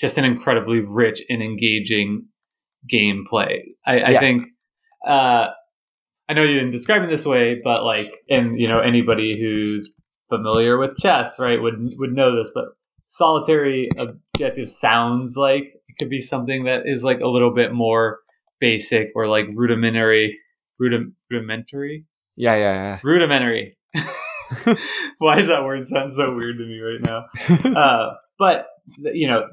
just 0.00 0.18
an 0.18 0.24
incredibly 0.24 0.80
rich 0.80 1.22
and 1.28 1.42
engaging 1.42 2.26
gameplay. 2.92 3.60
I, 3.86 4.02
I 4.02 4.18
think 4.18 4.48
uh, 5.06 5.46
I 6.28 6.34
know 6.34 6.42
you 6.42 6.54
didn't 6.54 6.70
describe 6.70 7.02
it 7.02 7.08
this 7.08 7.24
way, 7.24 7.60
but 7.62 7.84
like, 7.84 8.12
and 8.28 8.58
you 8.58 8.68
know, 8.68 8.78
anybody 8.78 9.40
who's 9.40 9.92
familiar 10.28 10.76
with 10.76 10.96
chess, 10.96 11.38
right, 11.38 11.60
would 11.60 11.74
would 11.98 12.12
know 12.12 12.36
this. 12.36 12.50
But 12.54 12.64
solitary 13.06 13.88
objective 13.96 14.68
sounds 14.68 15.36
like 15.36 15.62
it 15.88 15.98
could 15.98 16.10
be 16.10 16.20
something 16.20 16.64
that 16.64 16.82
is 16.86 17.04
like 17.04 17.20
a 17.20 17.28
little 17.28 17.54
bit 17.54 17.72
more 17.72 18.18
basic 18.60 19.08
or 19.14 19.28
like 19.28 19.46
rudimentary, 19.54 20.38
rudim, 20.80 21.12
rudimentary, 21.30 22.06
Yeah, 22.34 22.56
yeah, 22.56 22.98
rudimentary. 23.04 23.76
Why 25.18 25.36
does 25.36 25.48
that 25.48 25.64
word 25.64 25.84
sound 25.86 26.12
so 26.12 26.34
weird 26.34 26.56
to 26.58 26.66
me 26.66 26.80
right 26.80 27.00
now? 27.00 27.26
uh, 27.80 28.14
but 28.38 28.66
you 28.98 29.28
know, 29.28 29.44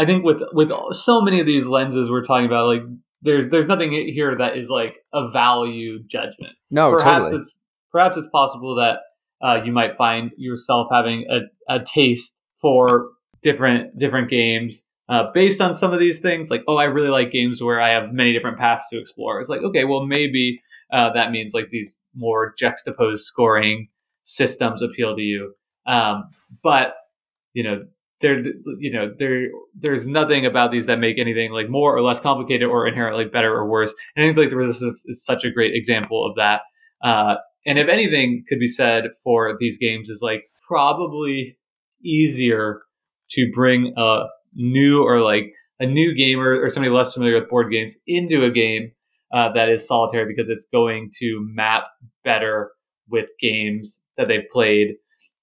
I 0.00 0.06
think 0.06 0.24
with 0.24 0.42
with 0.54 0.72
so 0.92 1.20
many 1.20 1.40
of 1.40 1.46
these 1.46 1.66
lenses 1.66 2.10
we're 2.10 2.24
talking 2.24 2.46
about, 2.46 2.68
like 2.68 2.82
there's 3.20 3.50
there's 3.50 3.68
nothing 3.68 3.90
here 3.92 4.34
that 4.34 4.56
is 4.56 4.70
like 4.70 4.96
a 5.12 5.30
value 5.30 6.02
judgment. 6.06 6.54
no, 6.70 6.90
perhaps 6.96 7.24
totally. 7.24 7.40
it's 7.40 7.54
perhaps 7.92 8.16
it's 8.16 8.28
possible 8.28 8.76
that 8.76 9.00
uh, 9.46 9.62
you 9.62 9.72
might 9.72 9.98
find 9.98 10.30
yourself 10.38 10.88
having 10.90 11.26
a, 11.28 11.74
a 11.74 11.84
taste 11.84 12.40
for 12.62 13.10
different 13.42 13.98
different 13.98 14.30
games 14.30 14.84
uh, 15.10 15.24
based 15.34 15.60
on 15.60 15.74
some 15.74 15.92
of 15.92 16.00
these 16.00 16.20
things, 16.20 16.50
like, 16.50 16.62
oh, 16.66 16.76
I 16.76 16.84
really 16.84 17.08
like 17.08 17.30
games 17.30 17.62
where 17.62 17.80
I 17.80 17.90
have 17.90 18.12
many 18.12 18.32
different 18.32 18.58
paths 18.58 18.88
to 18.92 18.98
explore. 18.98 19.38
It's 19.38 19.50
like, 19.50 19.60
okay, 19.60 19.84
well, 19.84 20.06
maybe 20.06 20.62
uh, 20.92 21.12
that 21.12 21.30
means 21.30 21.52
like 21.52 21.68
these 21.70 21.98
more 22.14 22.54
juxtaposed 22.56 23.24
scoring 23.24 23.88
systems 24.22 24.80
appeal 24.80 25.14
to 25.14 25.20
you. 25.20 25.52
Um, 25.86 26.30
but 26.62 26.94
you 27.52 27.64
know, 27.64 27.84
there, 28.20 28.38
you 28.78 28.92
know, 28.92 29.12
there, 29.18 29.48
there's 29.74 30.06
nothing 30.06 30.44
about 30.46 30.70
these 30.70 30.86
that 30.86 30.98
make 30.98 31.18
anything 31.18 31.52
like 31.52 31.68
more 31.68 31.96
or 31.96 32.02
less 32.02 32.20
complicated 32.20 32.68
or 32.68 32.86
inherently 32.86 33.24
better 33.24 33.52
or 33.52 33.66
worse. 33.66 33.94
And 34.14 34.24
I 34.24 34.28
think 34.28 34.38
like 34.38 34.50
the 34.50 34.56
resistance 34.56 35.04
is 35.06 35.24
such 35.24 35.44
a 35.44 35.50
great 35.50 35.74
example 35.74 36.26
of 36.26 36.36
that. 36.36 36.62
Uh, 37.02 37.36
and 37.66 37.78
if 37.78 37.88
anything 37.88 38.44
could 38.48 38.58
be 38.58 38.66
said 38.66 39.04
for 39.22 39.56
these 39.58 39.78
games 39.78 40.08
is 40.08 40.20
like 40.22 40.44
probably 40.66 41.58
easier 42.04 42.82
to 43.30 43.50
bring 43.54 43.92
a 43.96 44.24
new 44.54 45.02
or 45.02 45.20
like 45.20 45.52
a 45.78 45.86
new 45.86 46.14
gamer 46.14 46.60
or 46.60 46.68
somebody 46.68 46.92
less 46.94 47.14
familiar 47.14 47.38
with 47.38 47.48
board 47.48 47.70
games 47.70 47.96
into 48.06 48.44
a 48.44 48.50
game 48.50 48.92
uh, 49.32 49.50
that 49.52 49.68
is 49.68 49.86
solitary 49.86 50.26
because 50.26 50.50
it's 50.50 50.66
going 50.66 51.10
to 51.18 51.38
map 51.54 51.84
better 52.24 52.72
with 53.08 53.30
games 53.40 54.02
that 54.16 54.28
they've 54.28 54.48
played 54.52 54.88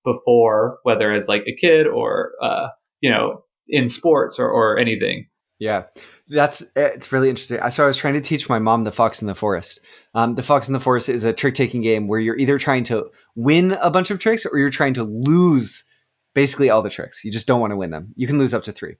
before, 0.07 0.79
whether 0.83 1.11
as 1.11 1.27
like 1.27 1.43
a 1.47 1.55
kid 1.55 1.85
or 1.85 2.31
uh, 2.41 2.67
you 3.01 3.09
know 3.09 3.43
in 3.67 3.87
sports 3.87 4.39
or, 4.39 4.49
or 4.49 4.77
anything. 4.77 5.27
Yeah, 5.59 5.83
that's 6.27 6.63
it's 6.75 7.11
really 7.11 7.29
interesting. 7.29 7.59
So 7.71 7.83
I 7.83 7.87
was 7.87 7.97
trying 7.97 8.13
to 8.13 8.21
teach 8.21 8.47
my 8.47 8.59
mom 8.59 8.83
the 8.83 8.91
Fox 8.91 9.21
in 9.21 9.27
the 9.27 9.35
Forest. 9.35 9.79
Um, 10.13 10.35
the 10.35 10.43
Fox 10.43 10.67
in 10.67 10.73
the 10.73 10.79
Forest 10.79 11.09
is 11.09 11.25
a 11.25 11.33
trick 11.33 11.55
taking 11.55 11.81
game 11.81 12.07
where 12.07 12.19
you're 12.19 12.37
either 12.37 12.57
trying 12.57 12.83
to 12.85 13.09
win 13.35 13.73
a 13.73 13.91
bunch 13.91 14.11
of 14.11 14.19
tricks 14.19 14.45
or 14.45 14.57
you're 14.57 14.69
trying 14.69 14.93
to 14.95 15.03
lose 15.03 15.83
basically 16.33 16.69
all 16.69 16.81
the 16.81 16.89
tricks. 16.89 17.25
You 17.25 17.31
just 17.31 17.47
don't 17.47 17.61
want 17.61 17.71
to 17.71 17.77
win 17.77 17.89
them. 17.89 18.13
You 18.15 18.27
can 18.27 18.37
lose 18.37 18.53
up 18.53 18.63
to 18.63 18.71
three. 18.71 18.95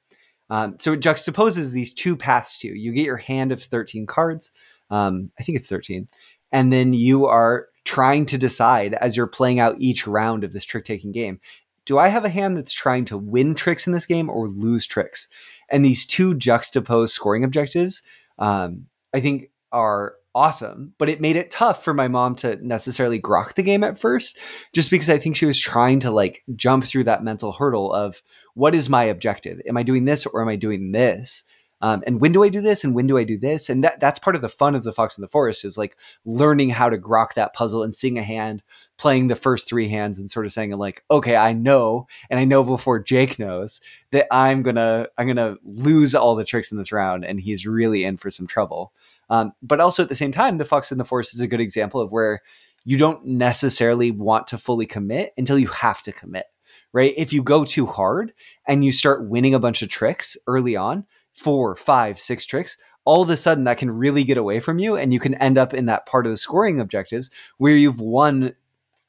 Um, 0.49 0.77
so 0.79 0.93
it 0.93 1.01
juxtaposes 1.01 1.73
these 1.73 1.93
two 1.93 2.15
paths 2.15 2.57
to 2.59 2.67
you. 2.67 2.73
You 2.73 2.93
get 2.93 3.05
your 3.05 3.17
hand 3.17 3.51
of 3.51 3.61
13 3.61 4.05
cards. 4.07 4.51
Um, 4.89 5.29
I 5.39 5.43
think 5.43 5.57
it's 5.57 5.69
13. 5.69 6.07
And 6.51 6.71
then 6.71 6.93
you 6.93 7.25
are 7.25 7.67
trying 7.87 8.25
to 8.25 8.37
decide 8.37 8.93
as 8.95 9.15
you're 9.15 9.25
playing 9.25 9.59
out 9.59 9.79
each 9.79 10.05
round 10.05 10.43
of 10.43 10.51
this 10.51 10.65
trick 10.65 10.83
taking 10.83 11.13
game 11.13 11.39
do 11.87 11.97
I 11.97 12.09
have 12.09 12.25
a 12.25 12.29
hand 12.29 12.57
that's 12.57 12.73
trying 12.73 13.05
to 13.05 13.17
win 13.17 13.55
tricks 13.55 13.87
in 13.87 13.93
this 13.93 14.05
game 14.05 14.29
or 14.29 14.49
lose 14.49 14.85
tricks? 14.85 15.29
And 15.69 15.83
these 15.83 16.05
two 16.05 16.35
juxtaposed 16.35 17.13
scoring 17.13 17.45
objectives, 17.45 18.03
um, 18.37 18.87
I 19.13 19.21
think, 19.21 19.51
are 19.71 20.15
awesome, 20.35 20.93
but 20.97 21.09
it 21.09 21.21
made 21.21 21.37
it 21.37 21.49
tough 21.49 21.83
for 21.83 21.93
my 21.93 22.09
mom 22.09 22.35
to 22.35 22.57
necessarily 22.57 23.19
grok 23.19 23.55
the 23.55 23.63
game 23.63 23.85
at 23.85 23.97
first, 23.97 24.37
just 24.73 24.91
because 24.91 25.09
I 25.09 25.17
think 25.17 25.37
she 25.37 25.45
was 25.45 25.59
trying 25.59 26.01
to 26.01 26.11
like 26.11 26.43
jump 26.55 26.83
through 26.83 27.05
that 27.05 27.23
mental 27.23 27.53
hurdle 27.53 27.93
of 27.93 28.21
what 28.53 28.75
is 28.75 28.89
my 28.89 29.05
objective? 29.05 29.61
Am 29.65 29.77
I 29.77 29.83
doing 29.83 30.03
this 30.03 30.25
or 30.25 30.41
am 30.41 30.49
I 30.49 30.57
doing 30.57 30.91
this? 30.91 31.45
Um, 31.81 32.03
and 32.07 32.19
when 32.19 32.31
do 32.31 32.43
I 32.43 32.49
do 32.49 32.59
this 32.59 32.83
and 32.83 32.95
when 32.95 33.07
do 33.07 33.17
I 33.17 33.23
do 33.23 33.37
this? 33.37 33.69
And 33.69 33.83
that 33.83 33.99
that's 33.99 34.19
part 34.19 34.35
of 34.35 34.41
the 34.41 34.49
fun 34.49 34.73
of 34.73 34.83
the 34.83 34.93
Fox 34.93 35.17
in 35.17 35.21
the 35.21 35.27
Forest 35.27 35.63
is 35.63 35.77
like 35.77 35.95
learning 36.25 36.71
how 36.71 36.89
to 36.89 36.97
grok 36.97 37.33
that 37.33 37.53
puzzle 37.53 37.83
and 37.83 37.93
seeing 37.93 38.17
a 38.17 38.23
hand, 38.23 38.63
playing 38.97 39.27
the 39.27 39.35
first 39.35 39.69
three 39.69 39.89
hands 39.89 40.17
and 40.17 40.29
sort 40.29 40.45
of 40.45 40.51
saying 40.51 40.71
like, 40.71 41.03
okay, 41.11 41.35
I 41.35 41.53
know, 41.53 42.07
and 42.29 42.39
I 42.39 42.45
know 42.45 42.63
before 42.63 42.99
Jake 42.99 43.37
knows 43.37 43.79
that 44.11 44.27
I'm 44.31 44.63
gonna 44.63 45.07
I'm 45.17 45.27
gonna 45.27 45.57
lose 45.63 46.15
all 46.15 46.35
the 46.35 46.45
tricks 46.45 46.71
in 46.71 46.77
this 46.77 46.91
round, 46.91 47.23
and 47.23 47.39
he's 47.39 47.67
really 47.67 48.03
in 48.03 48.17
for 48.17 48.31
some 48.31 48.47
trouble. 48.47 48.91
Um, 49.29 49.53
but 49.61 49.79
also 49.79 50.03
at 50.03 50.09
the 50.09 50.15
same 50.15 50.31
time, 50.31 50.57
the 50.57 50.65
Fox 50.65 50.91
in 50.91 50.97
the 50.97 51.05
Forest 51.05 51.33
is 51.33 51.41
a 51.41 51.47
good 51.47 51.61
example 51.61 52.01
of 52.01 52.11
where 52.11 52.41
you 52.85 52.97
don't 52.97 53.25
necessarily 53.25 54.11
want 54.11 54.47
to 54.47 54.57
fully 54.57 54.85
commit 54.85 55.33
until 55.37 55.59
you 55.59 55.67
have 55.67 56.01
to 56.03 56.13
commit, 56.13 56.45
right? 56.93 57.13
If 57.17 57.33
you 57.33 57.43
go 57.43 57.65
too 57.65 57.85
hard 57.85 58.33
and 58.65 58.85
you 58.85 58.93
start 58.93 59.27
winning 59.27 59.53
a 59.53 59.59
bunch 59.59 59.81
of 59.81 59.89
tricks 59.89 60.37
early 60.47 60.77
on, 60.77 61.05
four, 61.37 61.75
five, 61.75 62.19
six 62.19 62.45
tricks, 62.45 62.75
all 63.05 63.21
of 63.21 63.29
a 63.29 63.37
sudden 63.37 63.63
that 63.63 63.77
can 63.77 63.89
really 63.89 64.25
get 64.25 64.37
away 64.37 64.59
from 64.59 64.79
you 64.79 64.97
and 64.97 65.13
you 65.13 65.19
can 65.19 65.35
end 65.35 65.57
up 65.57 65.73
in 65.73 65.85
that 65.85 66.05
part 66.05 66.25
of 66.25 66.31
the 66.31 66.37
scoring 66.37 66.81
objectives 66.81 67.31
where 67.57 67.73
you've 67.73 68.01
won 68.01 68.53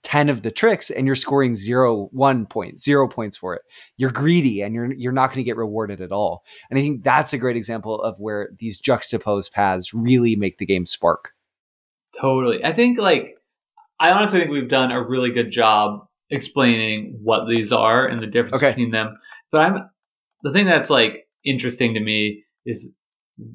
10 0.05 0.29
of 0.29 0.43
the 0.43 0.51
tricks 0.51 0.91
and 0.91 1.07
you're 1.07 1.17
scoring 1.17 1.55
zero 1.55 2.09
one 2.13 2.47
point 2.47 2.79
zero 2.79 3.09
points 3.09 3.37
for 3.37 3.55
it. 3.55 3.63
You're 3.97 4.13
greedy 4.13 4.63
and 4.63 4.75
you're 4.75 4.93
you're 4.93 5.13
not 5.13 5.29
going 5.29 5.39
to 5.39 5.43
get 5.43 5.57
rewarded 5.57 6.01
at 6.01 6.13
all. 6.13 6.45
And 6.71 6.79
i 6.79 6.83
think 6.83 7.03
that's 7.03 7.33
a 7.33 7.39
great 7.39 7.57
example 7.57 8.01
of 8.01 8.21
where 8.21 8.51
these 8.59 8.81
juxtaposed 8.81 9.53
paths 9.53 9.93
really 9.93 10.37
make 10.37 10.59
the 10.59 10.67
game 10.67 10.87
spark. 10.87 11.33
Totally. 12.19 12.65
I 12.65 12.73
think 12.73 12.99
like 12.99 13.35
i 13.99 14.13
honestly 14.13 14.39
think 14.39 14.53
we've 14.53 14.69
done 14.69 14.93
a 14.93 15.03
really 15.03 15.33
good 15.33 15.51
job 15.51 16.07
explaining 16.31 17.19
what 17.23 17.49
these 17.49 17.73
are 17.73 18.07
and 18.07 18.23
the 18.23 18.29
difference 18.29 18.63
okay. 18.63 18.69
between 18.69 18.93
them. 18.93 19.19
But 19.51 19.61
i'm 19.61 19.91
the 20.43 20.53
thing 20.53 20.67
that's 20.67 20.91
like 20.91 21.28
interesting 21.45 21.95
to 21.95 22.01
me 22.01 22.45
is 22.67 22.93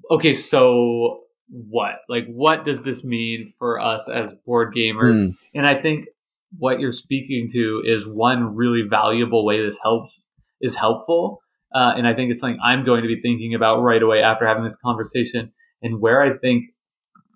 okay 0.10 0.34
so 0.34 1.20
what 1.50 1.96
like 2.10 2.26
what 2.28 2.66
does 2.66 2.84
this 2.84 3.04
mean 3.04 3.52
for 3.60 3.80
us 3.80 4.10
as 4.10 4.34
board 4.46 4.74
gamers 4.74 5.20
mm. 5.20 5.36
and 5.54 5.68
i 5.68 5.76
think 5.76 6.08
what 6.58 6.80
you're 6.80 6.92
speaking 6.92 7.48
to 7.52 7.82
is 7.86 8.08
one 8.08 8.56
really 8.56 8.84
valuable 8.84 9.46
way 9.46 9.64
this 9.64 9.80
helps 9.82 10.22
is 10.64 10.76
helpful. 10.76 11.42
Uh, 11.76 11.94
and 11.96 12.08
I 12.08 12.16
think 12.16 12.32
it's 12.32 12.40
something 12.40 12.60
I'm 12.64 12.84
going 12.84 13.02
to 13.02 13.08
be 13.08 13.20
thinking 13.20 13.54
about 13.54 13.82
right 13.82 14.02
away 14.02 14.22
after 14.22 14.48
having 14.48 14.64
this 14.64 14.76
conversation. 14.76 15.52
And 15.82 16.00
where 16.00 16.22
I 16.22 16.38
think 16.38 16.66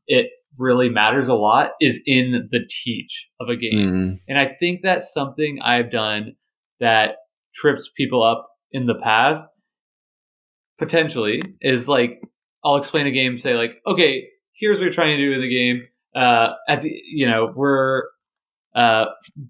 it 0.07 0.27
really 0.57 0.89
matters 0.89 1.27
a 1.27 1.35
lot 1.35 1.71
is 1.81 2.01
in 2.05 2.47
the 2.51 2.59
teach 2.69 3.27
of 3.39 3.49
a 3.49 3.55
game. 3.55 3.91
Mm. 3.91 4.19
And 4.27 4.39
I 4.39 4.55
think 4.59 4.81
that's 4.83 5.13
something 5.13 5.59
I've 5.61 5.91
done 5.91 6.35
that 6.79 7.17
trips 7.53 7.91
people 7.95 8.23
up 8.23 8.47
in 8.71 8.85
the 8.85 8.95
past 9.03 9.45
potentially 10.77 11.41
is 11.61 11.87
like 11.87 12.21
I'll 12.63 12.75
explain 12.75 13.07
a 13.07 13.11
game, 13.11 13.37
say 13.37 13.55
like, 13.55 13.81
okay, 13.85 14.27
here's 14.53 14.79
what 14.79 14.85
we're 14.85 14.91
trying 14.91 15.17
to 15.17 15.23
do 15.23 15.33
in 15.33 15.41
the 15.41 15.49
game. 15.49 15.87
Uh, 16.15 16.53
at 16.67 16.81
the, 16.81 16.89
you 17.11 17.27
know, 17.27 17.53
we're 17.55 18.03
uh, 18.75 19.05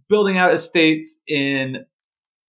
building 0.10 0.38
out 0.38 0.54
estates 0.54 1.20
in 1.28 1.86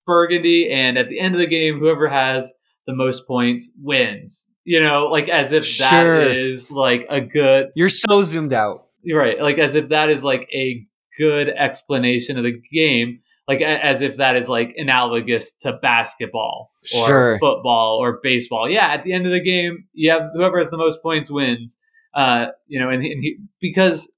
Burgundy, 0.06 0.70
and 0.72 0.98
at 0.98 1.08
the 1.08 1.20
end 1.20 1.34
of 1.34 1.40
the 1.40 1.46
game, 1.46 1.78
whoever 1.78 2.08
has 2.08 2.52
the 2.86 2.94
most 2.94 3.26
points 3.26 3.70
wins. 3.80 4.48
You 4.64 4.82
know, 4.82 5.06
like 5.06 5.28
as 5.28 5.52
if 5.52 5.64
sure. 5.64 5.86
that 6.24 6.36
is 6.36 6.70
like 6.70 7.06
a 7.08 7.20
good. 7.20 7.68
You're 7.74 7.88
so 7.88 8.22
zoomed 8.22 8.52
out. 8.52 8.86
You're 9.02 9.20
right. 9.20 9.40
Like 9.40 9.58
as 9.58 9.74
if 9.74 9.88
that 9.90 10.10
is 10.10 10.24
like 10.24 10.48
a 10.52 10.86
good 11.16 11.48
explanation 11.48 12.36
of 12.36 12.44
the 12.44 12.60
game. 12.72 13.20
Like 13.49 13.62
as 13.62 14.03
if 14.03 14.18
that 14.18 14.36
is 14.36 14.49
like 14.49 14.74
analogous 14.76 15.55
to 15.61 15.72
basketball 15.72 16.70
or 16.94 17.07
sure. 17.07 17.38
football 17.38 17.96
or 17.96 18.20
baseball. 18.22 18.70
Yeah, 18.70 18.88
at 18.88 19.05
the 19.05 19.14
end 19.14 19.24
of 19.24 19.32
the 19.32 19.42
game, 19.42 19.86
yeah, 19.94 20.28
whoever 20.34 20.59
has 20.59 20.68
the 20.70 20.76
most 20.76 21.03
points 21.03 21.30
wins. 21.30 21.78
Uh, 22.14 22.46
you 22.66 22.78
know, 22.78 22.90
and, 22.90 23.03
and 23.03 23.22
he, 23.22 23.38
because 23.61 24.12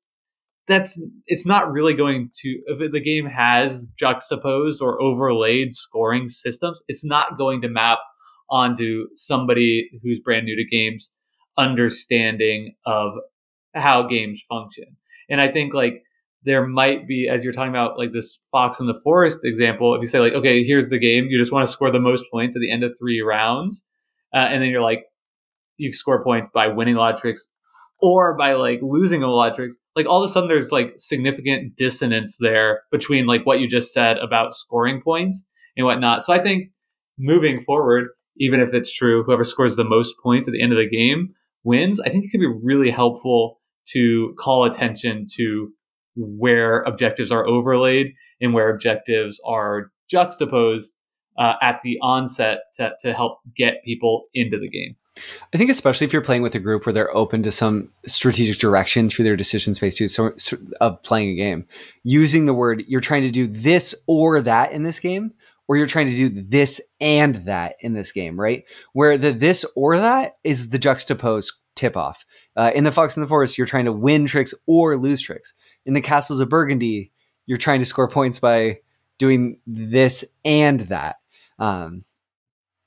that's 0.70 1.02
it's 1.26 1.44
not 1.44 1.70
really 1.70 1.94
going 1.94 2.30
to 2.32 2.60
if 2.66 2.92
the 2.92 3.00
game 3.00 3.26
has 3.26 3.88
juxtaposed 3.98 4.80
or 4.80 5.02
overlaid 5.02 5.72
scoring 5.72 6.28
systems 6.28 6.80
it's 6.86 7.04
not 7.04 7.36
going 7.36 7.60
to 7.60 7.68
map 7.68 7.98
onto 8.48 9.06
somebody 9.14 9.90
who's 10.02 10.20
brand 10.20 10.46
new 10.46 10.56
to 10.56 10.64
games 10.64 11.12
understanding 11.58 12.74
of 12.86 13.12
how 13.74 14.06
games 14.06 14.42
function 14.48 14.96
and 15.28 15.40
i 15.40 15.48
think 15.48 15.74
like 15.74 16.04
there 16.44 16.66
might 16.66 17.06
be 17.06 17.28
as 17.30 17.44
you're 17.44 17.52
talking 17.52 17.70
about 17.70 17.98
like 17.98 18.12
this 18.12 18.38
fox 18.50 18.80
in 18.80 18.86
the 18.86 19.00
forest 19.02 19.40
example 19.44 19.94
if 19.94 20.00
you 20.00 20.08
say 20.08 20.20
like 20.20 20.32
okay 20.32 20.64
here's 20.64 20.88
the 20.88 20.98
game 20.98 21.26
you 21.28 21.38
just 21.38 21.52
want 21.52 21.66
to 21.66 21.70
score 21.70 21.90
the 21.90 22.00
most 22.00 22.24
points 22.32 22.56
at 22.56 22.60
the 22.60 22.72
end 22.72 22.82
of 22.82 22.94
three 22.98 23.20
rounds 23.20 23.84
uh, 24.34 24.38
and 24.38 24.62
then 24.62 24.70
you're 24.70 24.82
like 24.82 25.04
you 25.76 25.92
score 25.92 26.22
points 26.22 26.50
by 26.54 26.68
winning 26.68 26.94
a 26.94 26.98
lot 26.98 27.14
of 27.14 27.20
tricks 27.20 27.48
or 28.00 28.36
by 28.36 28.54
like 28.54 28.80
losing 28.82 29.22
a 29.22 29.30
lot 29.30 29.50
of 29.50 29.56
tricks, 29.56 29.76
like 29.94 30.06
all 30.06 30.22
of 30.22 30.28
a 30.28 30.32
sudden 30.32 30.48
there's 30.48 30.72
like 30.72 30.94
significant 30.96 31.76
dissonance 31.76 32.38
there 32.40 32.82
between 32.90 33.26
like 33.26 33.44
what 33.44 33.60
you 33.60 33.68
just 33.68 33.92
said 33.92 34.18
about 34.18 34.54
scoring 34.54 35.00
points 35.02 35.44
and 35.76 35.86
whatnot. 35.86 36.22
So 36.22 36.32
I 36.32 36.38
think 36.38 36.70
moving 37.18 37.60
forward, 37.60 38.08
even 38.38 38.60
if 38.60 38.72
it's 38.72 38.92
true, 38.92 39.22
whoever 39.22 39.44
scores 39.44 39.76
the 39.76 39.84
most 39.84 40.14
points 40.22 40.48
at 40.48 40.52
the 40.52 40.62
end 40.62 40.72
of 40.72 40.78
the 40.78 40.88
game 40.88 41.34
wins. 41.62 42.00
I 42.00 42.08
think 42.08 42.24
it 42.24 42.30
could 42.30 42.40
be 42.40 42.52
really 42.62 42.90
helpful 42.90 43.60
to 43.88 44.34
call 44.38 44.64
attention 44.64 45.26
to 45.36 45.70
where 46.20 46.82
objectives 46.82 47.32
are 47.32 47.46
overlaid 47.46 48.14
and 48.40 48.54
where 48.54 48.70
objectives 48.70 49.40
are 49.44 49.90
juxtaposed 50.08 50.94
uh, 51.38 51.54
at 51.62 51.80
the 51.82 51.98
onset 52.02 52.60
to, 52.74 52.90
to 53.00 53.12
help 53.12 53.38
get 53.56 53.82
people 53.84 54.24
into 54.34 54.58
the 54.58 54.68
game. 54.68 54.96
I 55.52 55.58
think 55.58 55.70
especially 55.70 56.06
if 56.06 56.12
you're 56.12 56.22
playing 56.22 56.42
with 56.42 56.54
a 56.54 56.60
group 56.60 56.86
where 56.86 56.92
they're 56.92 57.14
open 57.14 57.42
to 57.42 57.52
some 57.52 57.90
strategic 58.06 58.58
direction 58.58 59.08
through 59.08 59.24
their 59.24 59.36
decision 59.36 59.74
space 59.74 59.96
too, 59.96 60.08
so, 60.08 60.32
so, 60.36 60.56
of 60.80 61.02
playing 61.02 61.30
a 61.30 61.34
game, 61.34 61.66
using 62.04 62.46
the 62.46 62.54
word 62.54 62.84
you're 62.86 63.00
trying 63.00 63.22
to 63.22 63.30
do 63.30 63.46
this 63.46 63.94
or 64.06 64.40
that 64.40 64.72
in 64.72 64.82
this 64.82 65.00
game, 65.00 65.32
or 65.68 65.76
you're 65.76 65.86
trying 65.86 66.06
to 66.06 66.28
do 66.28 66.28
this 66.28 66.80
and 67.00 67.36
that 67.46 67.76
in 67.80 67.94
this 67.94 68.12
game, 68.12 68.38
right? 68.38 68.64
Where 68.92 69.18
the 69.18 69.32
this 69.32 69.64
or 69.76 69.98
that 69.98 70.36
is 70.42 70.70
the 70.70 70.78
juxtaposed 70.78 71.52
tip 71.76 71.96
off. 71.96 72.24
Uh, 72.56 72.70
in 72.74 72.84
the 72.84 72.92
Fox 72.92 73.16
in 73.16 73.22
the 73.22 73.28
Forest, 73.28 73.56
you're 73.56 73.66
trying 73.66 73.84
to 73.86 73.92
win 73.92 74.26
tricks 74.26 74.52
or 74.66 74.96
lose 74.96 75.22
tricks. 75.22 75.54
In 75.90 75.94
the 75.94 76.00
Castles 76.00 76.38
of 76.38 76.48
Burgundy, 76.48 77.10
you're 77.46 77.58
trying 77.58 77.80
to 77.80 77.84
score 77.84 78.06
points 78.06 78.38
by 78.38 78.78
doing 79.18 79.58
this 79.66 80.24
and 80.44 80.78
that. 80.82 81.16
Um, 81.58 82.04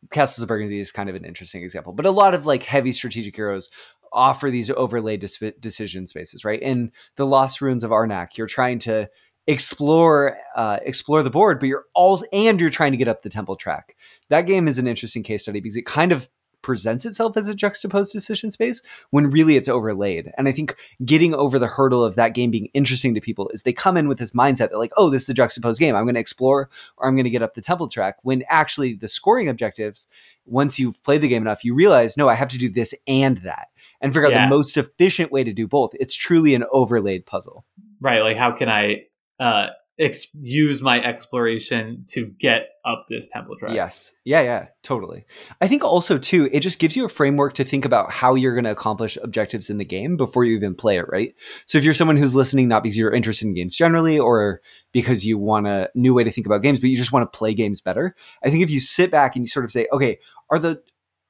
Castles 0.10 0.42
of 0.42 0.48
Burgundy 0.48 0.80
is 0.80 0.94
kind 0.94 1.10
of 1.10 1.16
an 1.18 1.26
interesting 1.26 1.64
example, 1.64 1.92
but 1.92 2.06
a 2.06 2.12
lot 2.12 2.34
of 2.34 2.46
like 2.46 2.64
heavy 2.64 2.94
strategic 2.94 3.36
euros 3.36 3.66
offer 4.14 4.50
these 4.50 4.70
overlay 4.70 5.18
dis- 5.18 5.44
decision 5.60 6.08
spaces, 6.08 6.46
right? 6.46 6.62
In 6.62 6.94
the 7.18 7.26
Lost 7.26 7.60
Ruins 7.60 7.84
of 7.84 7.92
Arnak, 7.92 8.38
you're 8.38 8.48
trying 8.48 8.80
to 8.80 9.10
explore 9.48 10.38
uh, 10.56 10.80
explore 10.84 11.24
the 11.24 11.30
board, 11.30 11.60
but 11.60 11.68
you're 11.68 11.84
also 11.94 12.26
and 12.32 12.62
you're 12.62 12.70
trying 12.70 12.94
to 12.94 12.98
get 12.98 13.10
up 13.10 13.22
the 13.22 13.30
temple 13.30 13.58
track. 13.58 13.98
That 14.30 14.44
game 14.44 14.70
is 14.70 14.80
an 14.80 14.88
interesting 14.88 15.24
case 15.24 15.42
study 15.42 15.60
because 15.60 15.76
it 15.76 15.86
kind 15.86 16.14
of 16.14 16.30
presents 16.64 17.06
itself 17.06 17.38
as 17.38 17.48
a 17.48 17.54
juxtaposed 17.54 18.12
decision 18.12 18.50
space 18.50 18.82
when 19.12 19.30
really 19.30 19.56
it's 19.56 19.70
overlaid. 19.70 20.32
And 20.38 20.48
I 20.48 20.52
think 20.52 20.76
getting 21.06 21.36
over 21.36 21.60
the 21.60 21.68
hurdle 21.68 22.04
of 22.04 22.16
that 22.16 22.34
game 22.34 22.50
being 22.50 22.70
interesting 22.74 23.14
to 23.14 23.22
people 23.22 23.50
is 23.54 23.62
they 23.62 23.74
come 23.74 23.98
in 23.98 24.08
with 24.08 24.18
this 24.18 24.32
mindset 24.32 24.72
that 24.72 24.80
like, 24.80 24.94
oh, 24.98 25.12
this 25.12 25.24
is 25.24 25.30
a 25.30 25.34
juxtaposed 25.36 25.80
game. 25.80 25.96
I'm 25.96 26.06
going 26.06 26.16
to 26.16 26.22
explore 26.22 26.70
or 26.98 27.08
I'm 27.08 27.16
going 27.16 27.26
to 27.26 27.30
get 27.30 27.44
up 27.44 27.54
the 27.54 27.62
temple 27.62 27.88
track. 27.88 28.16
When 28.24 28.44
actually 28.50 28.96
the 28.96 29.08
scoring 29.08 29.48
objectives, 29.48 30.08
once 30.46 30.80
you've 30.80 31.04
played 31.04 31.22
the 31.22 31.28
game 31.28 31.44
enough, 31.44 31.64
you 31.64 31.76
realize, 31.76 32.18
no, 32.18 32.28
I 32.28 32.34
have 32.34 32.50
to 32.50 32.58
do 32.58 32.70
this 32.70 32.96
and 33.08 33.38
that 33.38 33.68
and 34.02 34.12
figure 34.14 34.26
out 34.26 34.34
yeah. 34.34 34.46
the 34.46 34.50
most 34.50 34.76
efficient 34.78 35.32
way 35.32 35.44
to 35.44 35.54
do 35.54 35.68
both. 35.68 35.92
It's 36.00 36.16
truly 36.16 36.56
an 36.56 36.64
overlaid 36.72 37.26
puzzle. 37.26 37.66
Right. 38.02 38.22
Like 38.22 38.38
how 38.38 38.52
can 38.54 38.70
I 38.70 39.06
uh, 39.40 39.68
ex- 40.00 40.28
use 40.42 40.82
my 40.82 41.02
exploration 41.02 42.04
to 42.10 42.26
get 42.26 42.70
up 42.86 43.06
this 43.10 43.30
temple 43.30 43.56
track. 43.56 43.74
Yes. 43.74 44.12
Yeah, 44.26 44.42
yeah, 44.42 44.68
totally. 44.82 45.26
I 45.62 45.68
think 45.68 45.84
also 45.84 46.18
too, 46.18 46.50
it 46.52 46.62
just 46.62 46.80
gives 46.80 46.96
you 46.96 47.06
a 47.06 47.10
framework 47.10 47.54
to 47.56 47.64
think 47.64 47.86
about 47.86 48.12
how 48.12 48.36
you're 48.36 48.56
going 48.56 48.66
to 48.66 48.72
accomplish 48.72 49.18
objectives 49.24 49.70
in 49.70 49.78
the 49.78 49.86
game 49.86 50.18
before 50.18 50.44
you 50.44 50.56
even 50.56 50.76
play 50.76 50.98
it, 50.98 51.06
right? 51.10 51.36
So 51.66 51.78
if 51.78 51.84
you're 51.84 51.94
someone 51.94 52.18
who's 52.18 52.36
listening 52.36 52.68
not 52.68 52.84
because 52.84 52.98
you're 52.98 53.14
interested 53.14 53.48
in 53.48 53.54
games 53.54 53.76
generally 53.76 54.20
or 54.20 54.62
because 54.92 55.26
you 55.26 55.38
want 55.38 55.68
a 55.68 55.90
new 55.96 56.14
way 56.14 56.24
to 56.24 56.32
think 56.32 56.48
about 56.48 56.62
games, 56.62 56.80
but 56.80 56.90
you 56.90 56.98
just 56.98 57.14
want 57.14 57.32
to 57.32 57.38
play 57.38 57.54
games 57.54 57.80
better, 57.80 58.16
I 58.44 58.50
think 58.50 58.64
if 58.64 58.70
you 58.70 58.80
sit 58.80 59.12
back 59.12 59.36
and 59.36 59.44
you 59.44 59.48
sort 59.48 59.66
of 59.66 59.72
say, 59.72 59.88
okay, 59.92 60.20
are 60.50 60.60
the 60.60 60.82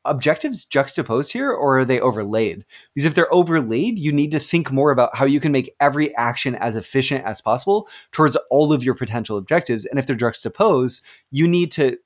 objectives 0.05 0.65
juxtaposed 0.65 1.31
here 1.31 1.51
or 1.51 1.79
are 1.79 1.85
they 1.85 1.99
overlaid? 1.99 2.65
Because 2.93 3.05
if 3.05 3.15
they're 3.15 3.33
overlaid, 3.33 3.97
you 3.97 4.11
need 4.11 4.31
to 4.31 4.39
think 4.39 4.71
more 4.71 4.91
about 4.91 5.15
how 5.15 5.25
you 5.25 5.39
can 5.39 5.51
make 5.51 5.75
every 5.79 6.15
action 6.15 6.55
as 6.55 6.75
efficient 6.75 7.25
as 7.25 7.41
possible 7.41 7.87
towards 8.11 8.35
all 8.49 8.73
of 8.73 8.83
your 8.83 8.95
potential 8.95 9.37
objectives. 9.37 9.85
And 9.85 9.97
if 9.97 10.07
they're 10.07 10.15
juxtaposed, 10.15 11.01
you 11.31 11.47
need 11.47 11.71
to 11.73 11.97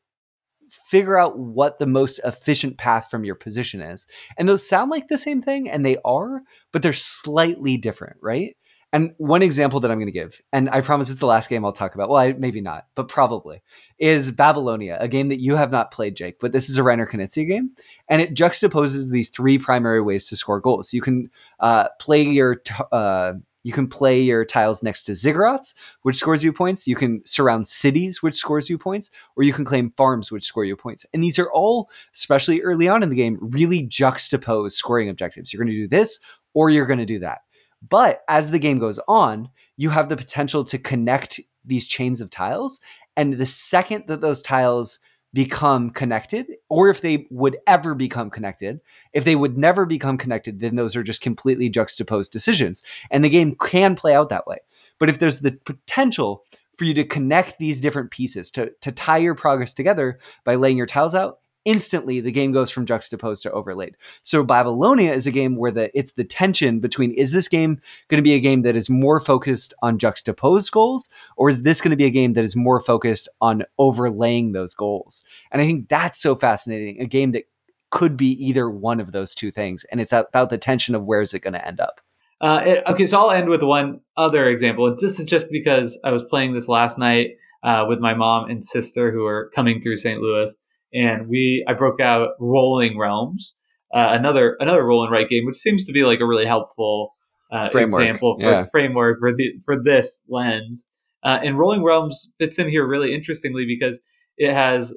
figure 0.69 1.17
out 1.17 1.37
what 1.37 1.79
the 1.79 1.85
most 1.85 2.19
efficient 2.23 2.77
path 2.77 3.09
from 3.09 3.23
your 3.23 3.35
position 3.35 3.81
is. 3.81 4.07
And 4.37 4.47
those 4.47 4.67
sound 4.67 4.91
like 4.91 5.07
the 5.07 5.17
same 5.17 5.41
thing, 5.41 5.69
and 5.69 5.85
they 5.85 5.97
are, 6.05 6.41
but 6.71 6.81
they're 6.81 6.93
slightly 6.93 7.77
different, 7.77 8.17
right? 8.21 8.55
And 8.93 9.13
one 9.17 9.41
example 9.41 9.81
that 9.81 9.91
I'm 9.91 9.97
going 9.97 10.07
to 10.07 10.13
give, 10.13 10.41
and 10.53 10.69
I 10.69 10.79
promise 10.79 11.09
it's 11.09 11.19
the 11.19 11.25
last 11.25 11.49
game 11.49 11.65
I'll 11.65 11.73
talk 11.73 11.93
about. 11.93 12.09
Well, 12.09 12.21
I, 12.21 12.31
maybe 12.33 12.61
not, 12.61 12.87
but 12.95 13.09
probably 13.09 13.61
is 13.99 14.31
Babylonia, 14.31 14.97
a 14.99 15.09
game 15.09 15.27
that 15.27 15.41
you 15.41 15.57
have 15.57 15.71
not 15.71 15.91
played, 15.91 16.15
Jake. 16.15 16.39
But 16.39 16.53
this 16.53 16.69
is 16.69 16.77
a 16.77 16.81
Reiner 16.83 17.07
Knizia 17.07 17.47
game, 17.47 17.71
and 18.09 18.21
it 18.21 18.33
juxtaposes 18.33 19.11
these 19.11 19.29
three 19.29 19.57
primary 19.59 20.01
ways 20.01 20.29
to 20.29 20.37
score 20.37 20.61
goals. 20.61 20.93
You 20.93 21.01
can 21.01 21.29
uh, 21.59 21.89
play 21.99 22.23
your 22.23 22.55
t- 22.55 22.73
uh, 22.91 23.33
you 23.67 23.73
can 23.73 23.89
play 23.89 24.21
your 24.21 24.45
tiles 24.45 24.81
next 24.81 25.03
to 25.03 25.11
ziggurats, 25.11 25.73
which 26.03 26.15
scores 26.15 26.41
you 26.41 26.53
points. 26.53 26.87
You 26.87 26.95
can 26.95 27.21
surround 27.25 27.67
cities, 27.67 28.23
which 28.23 28.35
scores 28.35 28.69
you 28.69 28.77
points, 28.77 29.11
or 29.35 29.43
you 29.43 29.51
can 29.51 29.65
claim 29.65 29.91
farms, 29.91 30.31
which 30.31 30.45
score 30.45 30.63
you 30.63 30.77
points. 30.77 31.05
And 31.13 31.21
these 31.21 31.37
are 31.37 31.51
all, 31.51 31.89
especially 32.15 32.61
early 32.61 32.87
on 32.87 33.03
in 33.03 33.09
the 33.09 33.17
game, 33.17 33.37
really 33.41 33.85
juxtapose 33.85 34.71
scoring 34.71 35.09
objectives. 35.09 35.51
You're 35.51 35.61
going 35.61 35.75
to 35.75 35.81
do 35.81 35.89
this, 35.89 36.19
or 36.53 36.69
you're 36.69 36.85
going 36.85 36.99
to 36.99 37.05
do 37.05 37.19
that. 37.19 37.39
But 37.81 38.21
as 38.27 38.51
the 38.51 38.59
game 38.59 38.79
goes 38.79 38.99
on, 39.07 39.49
you 39.75 39.91
have 39.91 40.09
the 40.09 40.17
potential 40.17 40.63
to 40.65 40.77
connect 40.77 41.39
these 41.63 41.87
chains 41.87 42.21
of 42.21 42.29
tiles. 42.29 42.79
And 43.15 43.33
the 43.33 43.45
second 43.45 44.05
that 44.07 44.21
those 44.21 44.41
tiles 44.41 44.99
become 45.33 45.89
connected, 45.89 46.47
or 46.69 46.89
if 46.89 47.01
they 47.01 47.27
would 47.29 47.57
ever 47.67 47.93
become 47.93 48.29
connected, 48.29 48.79
if 49.13 49.23
they 49.23 49.35
would 49.35 49.57
never 49.57 49.85
become 49.85 50.17
connected, 50.17 50.59
then 50.59 50.75
those 50.75 50.95
are 50.95 51.03
just 51.03 51.21
completely 51.21 51.69
juxtaposed 51.69 52.31
decisions. 52.31 52.81
And 53.11 53.23
the 53.23 53.29
game 53.29 53.55
can 53.55 53.95
play 53.95 54.13
out 54.13 54.29
that 54.29 54.47
way. 54.47 54.57
But 54.99 55.09
if 55.09 55.19
there's 55.19 55.41
the 55.41 55.51
potential 55.51 56.43
for 56.75 56.85
you 56.85 56.93
to 56.93 57.03
connect 57.03 57.59
these 57.59 57.81
different 57.81 58.11
pieces, 58.11 58.49
to, 58.51 58.71
to 58.81 58.91
tie 58.91 59.17
your 59.17 59.35
progress 59.35 59.73
together 59.73 60.19
by 60.43 60.55
laying 60.55 60.77
your 60.77 60.85
tiles 60.87 61.13
out, 61.13 61.39
instantly 61.67 62.21
the 62.21 62.31
game 62.31 62.53
goes 62.53 62.71
from 62.71 62.85
juxtaposed 62.85 63.43
to 63.43 63.51
overlaid. 63.51 63.97
So 64.23 64.41
Babylonia 64.41 65.11
is 65.11 65.27
a 65.27 65.31
game 65.31 65.57
where 65.57 65.69
the 65.69 65.91
it's 65.93 66.13
the 66.13 66.23
tension 66.23 66.79
between 66.79 67.11
is 67.11 67.33
this 67.33 67.49
game 67.49 67.81
going 68.07 68.19
to 68.19 68.23
be 68.23 68.33
a 68.33 68.39
game 68.39 68.61
that 68.61 68.77
is 68.77 68.89
more 68.89 69.19
focused 69.19 69.73
on 69.81 69.99
juxtaposed 69.99 70.71
goals 70.71 71.09
or 71.35 71.49
is 71.49 71.63
this 71.63 71.81
going 71.81 71.91
to 71.91 71.97
be 71.97 72.05
a 72.05 72.09
game 72.09 72.33
that 72.33 72.45
is 72.45 72.55
more 72.55 72.79
focused 72.79 73.27
on 73.41 73.65
overlaying 73.77 74.53
those 74.53 74.73
goals? 74.73 75.25
And 75.51 75.61
I 75.61 75.65
think 75.65 75.89
that's 75.89 76.17
so 76.17 76.35
fascinating. 76.35 77.01
A 77.01 77.05
game 77.05 77.33
that 77.33 77.49
could 77.91 78.15
be 78.15 78.31
either 78.43 78.69
one 78.69 79.01
of 79.01 79.11
those 79.11 79.35
two 79.35 79.51
things 79.51 79.83
and 79.91 79.99
it's 79.99 80.13
about 80.13 80.49
the 80.49 80.57
tension 80.57 80.95
of 80.95 81.05
where 81.05 81.21
is 81.21 81.33
it 81.33 81.39
going 81.39 81.53
to 81.53 81.67
end 81.67 81.81
up. 81.81 81.99
Uh, 82.39 82.61
it, 82.65 82.83
okay, 82.87 83.07
so 83.07 83.19
I'll 83.19 83.31
end 83.31 83.49
with 83.49 83.63
one 83.63 83.99
other 84.15 84.47
example. 84.47 84.95
This 84.95 85.19
is 85.19 85.27
just 85.27 85.47
because 85.51 85.99
I 86.05 86.11
was 86.11 86.23
playing 86.23 86.53
this 86.53 86.69
last 86.69 86.97
night 86.97 87.31
uh, 87.63 87.85
with 87.89 87.99
my 87.99 88.13
mom 88.13 88.49
and 88.49 88.63
sister 88.63 89.11
who 89.11 89.25
are 89.25 89.49
coming 89.53 89.81
through 89.81 89.95
St. 89.97 90.21
Louis, 90.21 90.55
and 90.93 91.27
we 91.27 91.65
I 91.67 91.73
broke 91.73 91.99
out 91.99 92.31
Rolling 92.39 92.97
Realms, 92.97 93.55
uh, 93.93 94.09
another 94.11 94.57
another 94.59 94.83
roll 94.83 95.03
and 95.03 95.11
write 95.11 95.29
game, 95.29 95.45
which 95.45 95.55
seems 95.55 95.85
to 95.85 95.91
be 95.91 96.03
like 96.03 96.19
a 96.19 96.25
really 96.25 96.45
helpful 96.45 97.13
uh, 97.51 97.69
example 97.73 98.35
for 98.39 98.49
yeah. 98.49 98.65
framework 98.65 99.19
for 99.19 99.35
the 99.35 99.53
for 99.65 99.81
this 99.81 100.23
lens. 100.29 100.87
Uh, 101.23 101.39
and 101.43 101.57
Rolling 101.57 101.83
Realms 101.83 102.31
fits 102.39 102.59
in 102.59 102.69
here 102.69 102.85
really 102.85 103.13
interestingly 103.13 103.65
because 103.65 103.99
it 104.37 104.53
has 104.53 104.93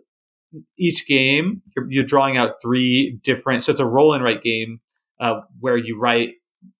each 0.78 1.06
game 1.06 1.62
you're, 1.74 1.90
you're 1.90 2.04
drawing 2.04 2.36
out 2.36 2.56
three 2.62 3.18
different. 3.22 3.62
So 3.62 3.70
it's 3.70 3.80
a 3.80 3.86
roll 3.86 4.14
and 4.14 4.22
write 4.22 4.42
game 4.42 4.80
uh, 5.20 5.40
where 5.60 5.76
you 5.76 5.98
write 5.98 6.30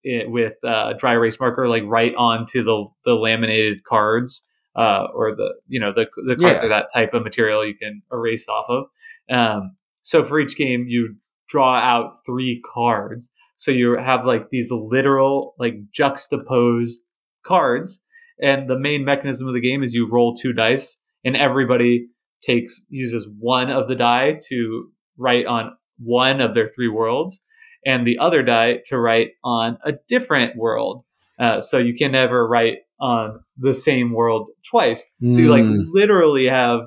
it 0.03 0.31
with 0.31 0.55
uh, 0.65 0.95
dry 0.95 1.13
erase 1.13 1.41
marker, 1.41 1.69
like 1.69 1.85
right 1.87 2.15
onto 2.17 2.63
the 2.63 2.87
the 3.05 3.15
laminated 3.15 3.85
cards 3.85 4.49
uh, 4.77 5.07
or 5.15 5.35
the 5.35 5.55
you 5.69 5.81
know 5.81 5.93
the 5.93 6.07
the 6.27 6.37
cards 6.37 6.63
yeah. 6.63 6.67
are 6.67 6.69
that 6.69 6.89
type 6.93 7.15
of 7.15 7.23
material 7.23 7.67
you 7.67 7.75
can 7.75 8.03
erase 8.13 8.49
off 8.49 8.67
of. 8.69 8.87
Um, 9.31 9.77
so 10.03 10.25
for 10.25 10.41
each 10.41 10.57
game, 10.57 10.87
you 10.89 11.17
draw 11.49 11.77
out 11.77 12.25
three 12.25 12.63
cards. 12.75 13.31
So 13.57 13.71
you 13.71 13.97
have 13.97 14.25
like 14.25 14.51
these 14.51 14.71
literal 14.71 15.55
like 15.59 15.75
juxtaposed 15.93 17.03
cards, 17.45 18.03
and 18.43 18.69
the 18.69 18.79
main 18.79 19.05
mechanism 19.05 19.49
of 19.49 19.55
the 19.55 19.61
game 19.61 19.83
is 19.83 19.95
you 19.95 20.09
roll 20.11 20.35
two 20.35 20.53
dice, 20.53 20.99
and 21.25 21.37
everybody 21.37 22.09
takes 22.43 22.85
uses 22.89 23.29
one 23.39 23.71
of 23.71 23.87
the 23.87 23.97
die 23.97 24.41
to 24.49 24.91
write 25.19 25.45
on 25.47 25.77
one 25.99 26.41
of 26.41 26.55
their 26.55 26.69
three 26.69 26.89
worlds, 26.89 27.43
and 27.85 28.07
the 28.07 28.19
other 28.19 28.43
die 28.43 28.79
to 28.87 28.99
write 28.99 29.33
on 29.45 29.77
a 29.85 29.93
different 30.09 30.57
world. 30.57 31.05
Uh, 31.39 31.61
so 31.61 31.79
you 31.79 31.95
can 31.95 32.13
never 32.13 32.47
write 32.47 32.79
on 33.01 33.41
the 33.59 33.75
same 33.75 34.13
world 34.13 34.51
twice. 34.69 35.07
Mm. 35.23 35.33
So 35.33 35.41
you 35.41 35.51
like 35.51 35.65
hmm. 35.65 35.81
literally 35.87 36.47
have 36.49 36.81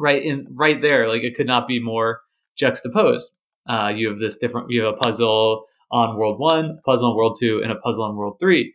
right 0.00 0.22
in 0.22 0.46
right 0.50 0.80
there, 0.80 1.08
like 1.08 1.22
it 1.22 1.36
could 1.36 1.46
not 1.46 1.68
be 1.68 1.80
more 1.80 2.22
juxtaposed. 2.56 3.36
Uh, 3.68 3.92
you 3.94 4.08
have 4.08 4.18
this 4.18 4.38
different. 4.38 4.70
You 4.70 4.82
have 4.84 4.94
a 4.94 4.96
puzzle 4.96 5.66
on 5.92 6.16
world 6.16 6.40
one, 6.40 6.78
puzzle 6.84 7.10
on 7.10 7.16
world 7.16 7.36
two, 7.38 7.60
and 7.62 7.70
a 7.70 7.76
puzzle 7.76 8.04
on 8.04 8.16
world 8.16 8.38
three. 8.40 8.74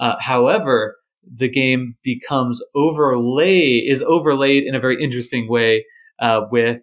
Uh, 0.00 0.14
however, 0.18 0.96
the 1.36 1.48
game 1.48 1.96
becomes 2.02 2.60
overlay 2.74 3.76
is 3.76 4.02
overlaid 4.02 4.64
in 4.64 4.74
a 4.74 4.80
very 4.80 5.00
interesting 5.02 5.48
way 5.48 5.84
uh, 6.18 6.40
with 6.50 6.78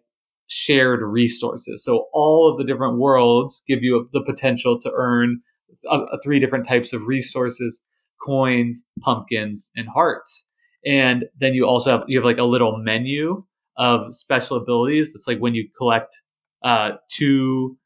shared 0.47 1.01
resources. 1.01 1.83
So 1.83 2.07
all 2.13 2.51
of 2.51 2.57
the 2.57 2.71
different 2.71 2.99
worlds 2.99 3.63
give 3.67 3.83
you 3.83 4.07
the 4.13 4.23
potential 4.23 4.79
to 4.79 4.91
earn 4.95 5.41
uh, 5.89 6.05
three 6.23 6.39
different 6.39 6.67
types 6.67 6.93
of 6.93 7.01
resources 7.07 7.81
coins, 8.21 8.83
pumpkins, 8.99 9.71
and 9.77 9.87
hearts. 9.87 10.45
And 10.85 11.25
then 11.39 11.53
you 11.53 11.65
also 11.65 11.91
have 11.91 12.03
you 12.07 12.17
have 12.19 12.25
like 12.25 12.37
a 12.37 12.43
little 12.43 12.77
menu 12.77 13.43
of 13.79 14.13
special 14.13 14.57
abilities. 14.57 15.15
It's 15.15 15.27
like 15.27 15.39
when 15.39 15.55
you 15.55 15.67
collect 15.75 16.21
uh, 16.63 16.91
two 17.09 17.77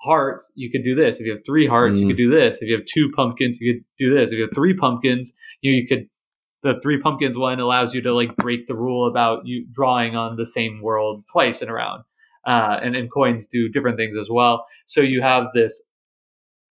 hearts, 0.00 0.50
you 0.54 0.70
could 0.70 0.82
do 0.82 0.94
this. 0.94 1.20
If 1.20 1.26
you 1.26 1.32
have 1.32 1.44
three 1.46 1.66
hearts, 1.66 1.98
mm. 1.98 2.02
you 2.02 2.06
could 2.08 2.16
mm. 2.16 2.30
do 2.30 2.30
this. 2.30 2.62
If 2.62 2.68
you 2.68 2.74
have 2.74 2.86
two 2.86 3.12
pumpkins, 3.14 3.60
you 3.60 3.74
could 3.74 3.84
do 3.98 4.14
this. 4.14 4.32
If 4.32 4.38
you 4.38 4.42
have 4.42 4.54
three 4.54 4.74
pumpkins, 4.74 5.32
you 5.60 5.70
know, 5.70 5.76
you 5.76 5.86
could 5.86 6.08
the 6.62 6.80
three 6.80 7.00
pumpkins 7.00 7.36
one 7.36 7.60
allows 7.60 7.94
you 7.94 8.00
to 8.02 8.12
like 8.12 8.34
break 8.36 8.66
the 8.66 8.74
rule 8.74 9.08
about 9.08 9.46
you 9.46 9.66
drawing 9.72 10.16
on 10.16 10.36
the 10.36 10.46
same 10.46 10.80
world 10.82 11.22
twice 11.30 11.62
in 11.62 11.68
a 11.68 11.72
round. 11.72 12.02
Uh, 12.44 12.78
and, 12.82 12.96
and 12.96 13.12
coins 13.12 13.46
do 13.46 13.68
different 13.68 13.96
things 13.96 14.16
as 14.16 14.28
well. 14.30 14.66
So 14.86 15.00
you 15.00 15.20
have 15.20 15.46
this 15.54 15.82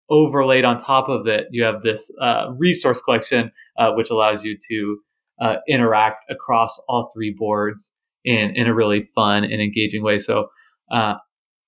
overlaid 0.09 0.66
on 0.66 0.78
top 0.78 1.07
of 1.07 1.28
it, 1.28 1.47
you 1.51 1.64
have 1.64 1.82
this 1.82 2.12
uh, 2.22 2.51
resource 2.57 3.01
collection, 3.01 3.51
uh, 3.78 3.91
which 3.93 4.09
allows 4.09 4.43
you 4.43 4.57
to 4.70 4.99
uh, 5.41 5.55
interact 5.68 6.30
across 6.30 6.78
all 6.88 7.09
three 7.14 7.34
boards 7.38 7.93
in 8.24 8.56
in 8.56 8.68
a 8.68 8.74
really 8.74 9.08
fun 9.16 9.44
and 9.44 9.62
engaging 9.62 10.04
way. 10.04 10.18
So, 10.18 10.50
uh, 10.92 11.16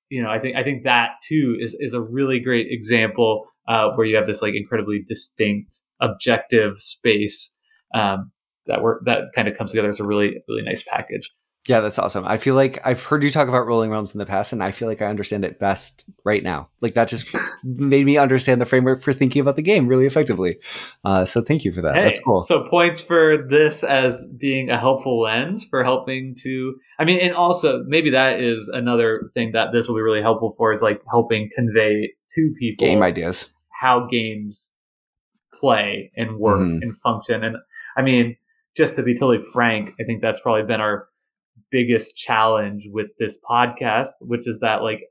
you 0.10 0.22
know, 0.22 0.30
I 0.30 0.40
think 0.40 0.56
I 0.56 0.64
think 0.64 0.84
that 0.84 1.12
too 1.28 1.58
is 1.60 1.76
is 1.80 1.94
a 1.94 2.02
really 2.02 2.40
great 2.40 2.68
example 2.70 3.46
uh, 3.68 3.90
where 3.96 4.06
you 4.06 4.16
have 4.16 4.26
this 4.26 4.42
like 4.42 4.54
incredibly 4.56 5.04
distinct 5.08 5.80
objective 6.02 6.80
space 6.80 7.56
um, 7.96 8.32
that 8.68 8.82
work 8.82 9.04
that 9.06 9.32
kind 9.36 9.48
of 9.48 9.58
comes 9.58 9.72
together 9.72 9.90
as 9.90 10.00
a 10.00 10.06
really 10.06 10.36
really 10.48 10.64
nice 10.64 10.84
package. 10.84 11.30
Yeah, 11.68 11.80
that's 11.80 11.98
awesome. 11.98 12.26
I 12.26 12.36
feel 12.38 12.56
like 12.56 12.80
I've 12.86 13.02
heard 13.02 13.24
you 13.24 13.30
talk 13.30 13.48
about 13.48 13.66
Rolling 13.66 13.90
Realms 13.90 14.14
in 14.14 14.20
the 14.20 14.26
past, 14.26 14.52
and 14.52 14.62
I 14.62 14.72
feel 14.72 14.90
like 14.90 15.02
I 15.02 15.06
understand 15.06 15.46
it 15.46 15.60
best 15.60 16.04
right 16.26 16.44
now. 16.44 16.68
Like 16.82 16.94
that 16.96 17.08
just 17.08 17.34
made 17.64 18.06
me 18.06 18.18
understand 18.18 18.60
the 18.60 18.66
framework 18.66 19.02
for 19.02 19.14
thinking 19.14 19.40
about 19.42 19.56
the 19.56 19.62
game 19.62 19.88
really 19.88 20.06
effectively. 20.06 20.58
Uh, 21.06 21.24
so 21.24 21.42
thank 21.42 21.64
you 21.64 21.72
for 21.72 21.82
that. 21.82 21.96
Hey, 21.96 22.04
that's 22.04 22.20
cool. 22.20 22.44
So 22.44 22.68
points 22.70 23.00
for 23.00 23.38
this 23.38 23.82
as 23.82 24.26
being 24.38 24.70
a 24.72 24.78
helpful 24.78 25.22
lens 25.22 25.64
for 25.66 25.86
helping 25.86 26.36
to. 26.44 26.76
I 27.00 27.06
mean, 27.06 27.20
and 27.20 27.34
also 27.34 27.84
maybe 27.88 28.10
that 28.10 28.42
is 28.42 28.68
another 28.74 29.32
thing 29.34 29.54
that 29.54 29.72
this 29.72 29.88
will 29.88 29.96
be 29.96 30.02
really 30.02 30.22
helpful 30.22 30.54
for 30.58 30.74
is 30.74 30.82
like 30.82 31.02
helping 31.10 31.50
convey 31.56 32.12
to 32.32 32.54
people 32.60 32.86
Game 32.86 33.02
ideas. 33.02 33.52
how 33.70 34.06
games 34.12 34.74
play 35.60 36.12
and 36.18 36.38
work 36.40 36.60
Mhm. 36.60 36.82
and 36.82 36.98
function. 36.98 37.44
And 37.44 37.56
I 37.96 38.02
mean, 38.02 38.36
just 38.76 38.96
to 38.98 39.04
be 39.04 39.14
totally 39.14 39.40
frank, 39.54 39.92
I 40.00 40.04
think 40.04 40.22
that's 40.22 40.42
probably 40.42 40.64
been 40.64 40.82
our 40.82 41.08
biggest 41.72 42.16
challenge 42.16 42.88
with 42.92 43.08
this 43.20 43.40
podcast, 43.50 44.14
which 44.22 44.48
is 44.48 44.60
that 44.60 44.84
like 44.84 45.02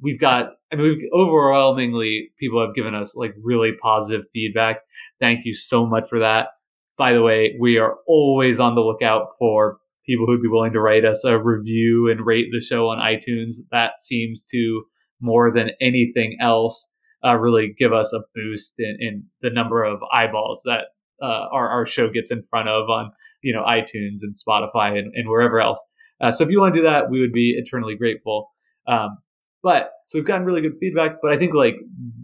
we've 0.00 0.20
got, 0.20 0.52
I 0.72 0.76
mean, 0.76 0.86
we've, 0.86 1.10
overwhelmingly 1.12 2.30
people 2.38 2.64
have 2.64 2.74
given 2.74 2.94
us 2.94 3.16
like 3.16 3.34
really 3.42 3.72
positive 3.82 4.26
feedback. 4.32 4.78
Thank 5.20 5.44
you 5.44 5.54
so 5.54 5.86
much 5.86 6.08
for 6.08 6.18
that. 6.18 6.48
By 6.96 7.12
the 7.12 7.22
way, 7.22 7.56
we 7.60 7.78
are 7.78 7.96
always 8.06 8.58
on 8.58 8.74
the 8.74 8.80
lookout 8.80 9.28
for 9.38 9.78
people 10.06 10.26
who'd 10.26 10.42
be 10.42 10.48
willing 10.48 10.72
to 10.72 10.80
write 10.80 11.04
us 11.04 11.24
a 11.24 11.38
review 11.38 12.10
and 12.10 12.24
rate 12.24 12.48
the 12.50 12.60
show 12.60 12.88
on 12.88 12.98
iTunes. 12.98 13.56
That 13.70 14.00
seems 14.00 14.44
to 14.46 14.82
more 15.20 15.52
than 15.52 15.70
anything 15.80 16.38
else 16.40 16.88
uh, 17.24 17.36
really 17.36 17.74
give 17.78 17.92
us 17.92 18.12
a 18.12 18.20
boost 18.34 18.74
in, 18.78 18.96
in 19.00 19.24
the 19.42 19.50
number 19.50 19.84
of 19.84 20.00
eyeballs 20.12 20.62
that 20.64 20.86
uh, 21.22 21.48
our, 21.52 21.68
our 21.68 21.86
show 21.86 22.08
gets 22.08 22.30
in 22.30 22.42
front 22.44 22.68
of 22.68 22.88
on 22.88 23.12
you 23.42 23.52
know 23.54 23.62
iTunes 23.64 24.20
and 24.22 24.34
Spotify 24.34 24.98
and, 24.98 25.12
and 25.14 25.28
wherever 25.28 25.60
else. 25.60 25.84
Uh, 26.20 26.30
so 26.30 26.44
if 26.44 26.50
you 26.50 26.60
want 26.60 26.74
to 26.74 26.80
do 26.80 26.84
that, 26.84 27.10
we 27.10 27.20
would 27.20 27.32
be 27.32 27.54
eternally 27.56 27.94
grateful. 27.96 28.50
Um, 28.86 29.18
but 29.62 29.90
so 30.06 30.18
we've 30.18 30.26
gotten 30.26 30.46
really 30.46 30.60
good 30.60 30.76
feedback, 30.80 31.16
but 31.22 31.32
I 31.32 31.38
think 31.38 31.54
like 31.54 31.74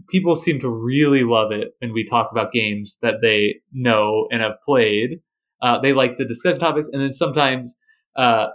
people 0.09 0.35
seem 0.35 0.59
to 0.61 0.69
really 0.69 1.23
love 1.23 1.51
it 1.51 1.69
when 1.79 1.93
we 1.93 2.05
talk 2.05 2.29
about 2.31 2.51
games 2.51 2.97
that 3.01 3.15
they 3.21 3.55
know 3.73 4.27
and 4.31 4.41
have 4.41 4.53
played. 4.65 5.19
Uh, 5.61 5.79
they 5.81 5.93
like 5.93 6.17
the 6.17 6.25
discussion 6.25 6.59
topics, 6.59 6.87
and 6.91 7.01
then 7.01 7.11
sometimes 7.11 7.75
uh, 8.15 8.47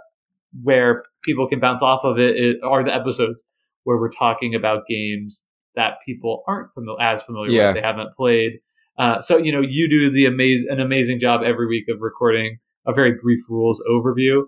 where 0.63 1.03
people 1.23 1.47
can 1.47 1.59
bounce 1.59 1.81
off 1.81 2.03
of 2.03 2.19
it, 2.19 2.57
are 2.63 2.83
the 2.83 2.93
episodes 2.93 3.43
where 3.83 3.97
we're 3.97 4.09
talking 4.11 4.53
about 4.55 4.83
games 4.89 5.45
that 5.75 5.93
people 6.05 6.43
aren't 6.47 6.69
famil- 6.77 6.97
as 7.01 7.23
familiar 7.23 7.51
Yeah. 7.51 7.67
with, 7.67 7.75
they 7.75 7.81
haven't 7.81 8.15
played. 8.15 8.53
Uh, 8.97 9.19
so 9.19 9.37
you 9.37 9.51
know, 9.51 9.61
you 9.61 9.89
do 9.89 10.11
the 10.11 10.25
amaz- 10.25 10.69
an 10.69 10.79
amazing 10.79 11.19
job 11.19 11.41
every 11.43 11.67
week 11.67 11.85
of 11.89 12.01
recording 12.01 12.57
a 12.87 12.93
very 12.93 13.13
brief 13.21 13.39
rules 13.49 13.81
overview. 13.89 14.43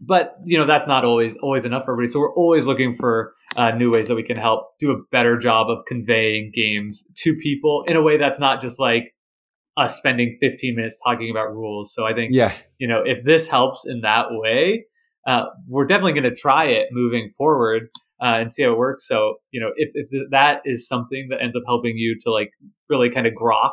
But 0.00 0.36
you 0.44 0.56
know 0.56 0.64
that's 0.64 0.86
not 0.86 1.04
always 1.04 1.36
always 1.38 1.64
enough 1.64 1.84
for 1.84 1.92
everybody. 1.92 2.12
So 2.12 2.20
we're 2.20 2.34
always 2.34 2.66
looking 2.68 2.94
for 2.94 3.32
uh, 3.56 3.72
new 3.72 3.90
ways 3.90 4.06
that 4.08 4.14
we 4.14 4.22
can 4.22 4.36
help 4.36 4.78
do 4.78 4.92
a 4.92 4.96
better 5.10 5.36
job 5.36 5.68
of 5.70 5.84
conveying 5.86 6.52
games 6.54 7.04
to 7.16 7.34
people 7.34 7.82
in 7.88 7.96
a 7.96 8.02
way 8.02 8.16
that's 8.16 8.38
not 8.38 8.60
just 8.60 8.78
like 8.78 9.12
us 9.76 9.96
spending 9.96 10.36
15 10.40 10.76
minutes 10.76 11.00
talking 11.04 11.30
about 11.30 11.52
rules. 11.52 11.92
So 11.94 12.04
I 12.04 12.14
think 12.14 12.30
Yeah. 12.32 12.52
you 12.78 12.86
know 12.86 13.02
if 13.04 13.24
this 13.24 13.48
helps 13.48 13.86
in 13.88 14.02
that 14.02 14.26
way, 14.30 14.84
uh, 15.26 15.46
we're 15.66 15.86
definitely 15.86 16.12
going 16.12 16.32
to 16.32 16.34
try 16.36 16.66
it 16.66 16.88
moving 16.92 17.30
forward 17.36 17.88
uh, 18.22 18.38
and 18.38 18.52
see 18.52 18.62
how 18.62 18.70
it 18.72 18.78
works. 18.78 19.06
So 19.08 19.34
you 19.50 19.60
know 19.60 19.70
if 19.76 19.90
if 19.94 20.30
that 20.30 20.60
is 20.64 20.86
something 20.86 21.26
that 21.30 21.42
ends 21.42 21.56
up 21.56 21.62
helping 21.66 21.96
you 21.96 22.16
to 22.22 22.30
like 22.30 22.50
really 22.88 23.10
kind 23.10 23.26
of 23.26 23.32
grok 23.32 23.72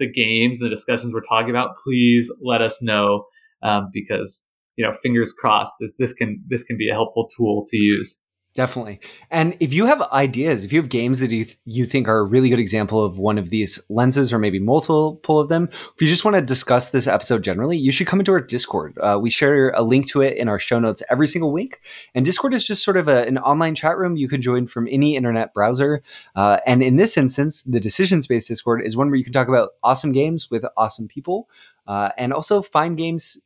the 0.00 0.10
games 0.10 0.60
and 0.60 0.66
the 0.66 0.74
discussions 0.74 1.14
we're 1.14 1.20
talking 1.28 1.50
about, 1.50 1.76
please 1.84 2.32
let 2.42 2.60
us 2.60 2.82
know 2.82 3.26
um, 3.62 3.90
because 3.92 4.44
you 4.76 4.84
know 4.84 4.92
fingers 5.02 5.32
crossed 5.32 5.72
this, 5.80 5.92
this 5.98 6.12
can 6.12 6.42
this 6.48 6.64
can 6.64 6.76
be 6.76 6.90
a 6.90 6.94
helpful 6.94 7.28
tool 7.36 7.64
to 7.68 7.76
use. 7.76 8.18
Definitely. 8.52 8.98
And 9.30 9.56
if 9.60 9.72
you 9.72 9.86
have 9.86 10.02
ideas, 10.10 10.64
if 10.64 10.72
you 10.72 10.80
have 10.80 10.88
games 10.88 11.20
that 11.20 11.30
you, 11.30 11.44
th- 11.44 11.58
you 11.64 11.86
think 11.86 12.08
are 12.08 12.18
a 12.18 12.24
really 12.24 12.48
good 12.48 12.58
example 12.58 13.04
of 13.04 13.16
one 13.16 13.38
of 13.38 13.50
these 13.50 13.80
lenses 13.88 14.32
or 14.32 14.40
maybe 14.40 14.58
multiple 14.58 15.38
of 15.38 15.48
them, 15.48 15.68
if 15.70 15.94
you 16.00 16.08
just 16.08 16.24
want 16.24 16.34
to 16.34 16.42
discuss 16.42 16.90
this 16.90 17.06
episode 17.06 17.44
generally, 17.44 17.78
you 17.78 17.92
should 17.92 18.08
come 18.08 18.18
into 18.18 18.32
our 18.32 18.40
Discord. 18.40 18.98
Uh, 18.98 19.20
we 19.22 19.30
share 19.30 19.70
a 19.70 19.82
link 19.82 20.08
to 20.08 20.20
it 20.20 20.36
in 20.36 20.48
our 20.48 20.58
show 20.58 20.80
notes 20.80 21.00
every 21.08 21.28
single 21.28 21.52
week. 21.52 21.78
And 22.12 22.24
Discord 22.24 22.52
is 22.52 22.66
just 22.66 22.82
sort 22.82 22.96
of 22.96 23.06
a, 23.06 23.24
an 23.24 23.38
online 23.38 23.76
chat 23.76 23.96
room 23.96 24.16
you 24.16 24.28
can 24.28 24.42
join 24.42 24.66
from 24.66 24.88
any 24.90 25.14
internet 25.14 25.54
browser. 25.54 26.02
Uh, 26.34 26.58
and 26.66 26.82
in 26.82 26.96
this 26.96 27.16
instance, 27.16 27.62
the 27.62 27.78
decision 27.78 28.20
space 28.20 28.48
Discord 28.48 28.84
is 28.84 28.96
one 28.96 29.10
where 29.10 29.16
you 29.16 29.24
can 29.24 29.32
talk 29.32 29.46
about 29.46 29.70
awesome 29.84 30.10
games 30.10 30.50
with 30.50 30.64
awesome 30.76 31.06
people 31.06 31.48
uh, 31.86 32.10
and 32.16 32.32
also 32.32 32.62
find 32.62 32.96
games 32.96 33.38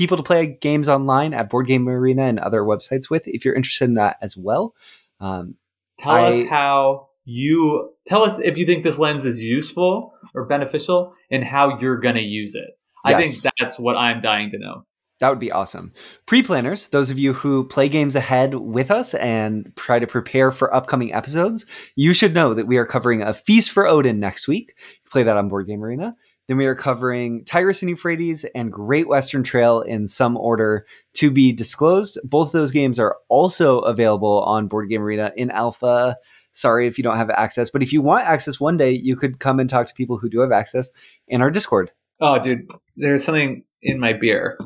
people 0.00 0.16
to 0.16 0.22
play 0.22 0.46
games 0.62 0.88
online 0.88 1.34
at 1.34 1.50
Board 1.50 1.66
Game 1.66 1.86
Arena 1.86 2.22
and 2.22 2.38
other 2.40 2.62
websites 2.62 3.10
with 3.10 3.28
if 3.28 3.44
you're 3.44 3.54
interested 3.54 3.84
in 3.84 3.94
that 3.94 4.16
as 4.22 4.34
well. 4.36 4.74
Um, 5.20 5.56
Tell 5.98 6.12
I- 6.12 6.30
us 6.30 6.44
how 6.48 7.08
you 7.26 7.90
tell 8.06 8.22
us 8.22 8.38
if 8.40 8.56
you 8.56 8.64
think 8.64 8.82
this 8.82 8.98
lens 8.98 9.26
is 9.26 9.42
useful 9.42 10.14
or 10.34 10.46
beneficial 10.46 11.14
and 11.30 11.44
how 11.44 11.78
you're 11.78 11.98
going 11.98 12.14
to 12.14 12.22
use 12.22 12.54
it. 12.54 12.70
I 13.04 13.10
Yes. 13.10 13.42
think 13.42 13.54
that's 13.60 13.78
what 13.78 13.94
I'm 13.96 14.22
dying 14.22 14.50
to 14.52 14.58
know. 14.58 14.86
that 15.20 15.28
would 15.28 15.38
be 15.38 15.52
awesome. 15.52 15.92
Pre 16.24 16.42
planners, 16.42 16.88
those 16.88 17.10
of 17.10 17.18
you 17.18 17.34
who 17.34 17.64
play 17.64 17.90
games 17.90 18.16
ahead 18.16 18.54
with 18.54 18.90
us 18.90 19.12
and 19.12 19.70
try 19.76 19.98
to 19.98 20.06
prepare 20.06 20.50
for 20.50 20.74
upcoming 20.74 21.12
episodes, 21.12 21.66
you 21.94 22.14
should 22.14 22.32
know 22.32 22.54
that 22.54 22.66
we 22.66 22.78
are 22.78 22.86
covering 22.86 23.20
A 23.20 23.34
Feast 23.34 23.70
for 23.70 23.86
Odin 23.86 24.18
next 24.18 24.48
week. 24.48 24.72
You 25.04 25.10
play 25.10 25.22
that 25.24 25.36
on 25.36 25.50
Board 25.50 25.66
Game 25.66 25.84
Arena. 25.84 26.16
Then 26.50 26.56
we 26.56 26.66
are 26.66 26.74
covering 26.74 27.44
Tigris 27.44 27.80
and 27.80 27.88
Euphrates 27.88 28.44
and 28.56 28.72
Great 28.72 29.06
Western 29.06 29.44
Trail 29.44 29.82
in 29.82 30.08
some 30.08 30.36
order 30.36 30.84
to 31.14 31.30
be 31.30 31.52
disclosed. 31.52 32.18
Both 32.24 32.48
of 32.48 32.52
those 32.54 32.72
games 32.72 32.98
are 32.98 33.16
also 33.28 33.78
available 33.82 34.42
on 34.42 34.66
Board 34.66 34.88
Game 34.88 35.00
Arena 35.00 35.30
in 35.36 35.52
alpha. 35.52 36.16
Sorry 36.50 36.88
if 36.88 36.98
you 36.98 37.04
don't 37.04 37.18
have 37.18 37.30
access, 37.30 37.70
but 37.70 37.84
if 37.84 37.92
you 37.92 38.02
want 38.02 38.26
access 38.26 38.58
one 38.58 38.76
day, 38.76 38.90
you 38.90 39.14
could 39.14 39.38
come 39.38 39.60
and 39.60 39.70
talk 39.70 39.86
to 39.86 39.94
people 39.94 40.18
who 40.18 40.28
do 40.28 40.40
have 40.40 40.50
access 40.50 40.90
in 41.28 41.40
our 41.40 41.52
Discord. 41.52 41.92
Oh, 42.20 42.40
dude, 42.40 42.66
there's 42.96 43.22
something 43.22 43.62
in 43.80 44.00
my 44.00 44.12
beer. 44.12 44.58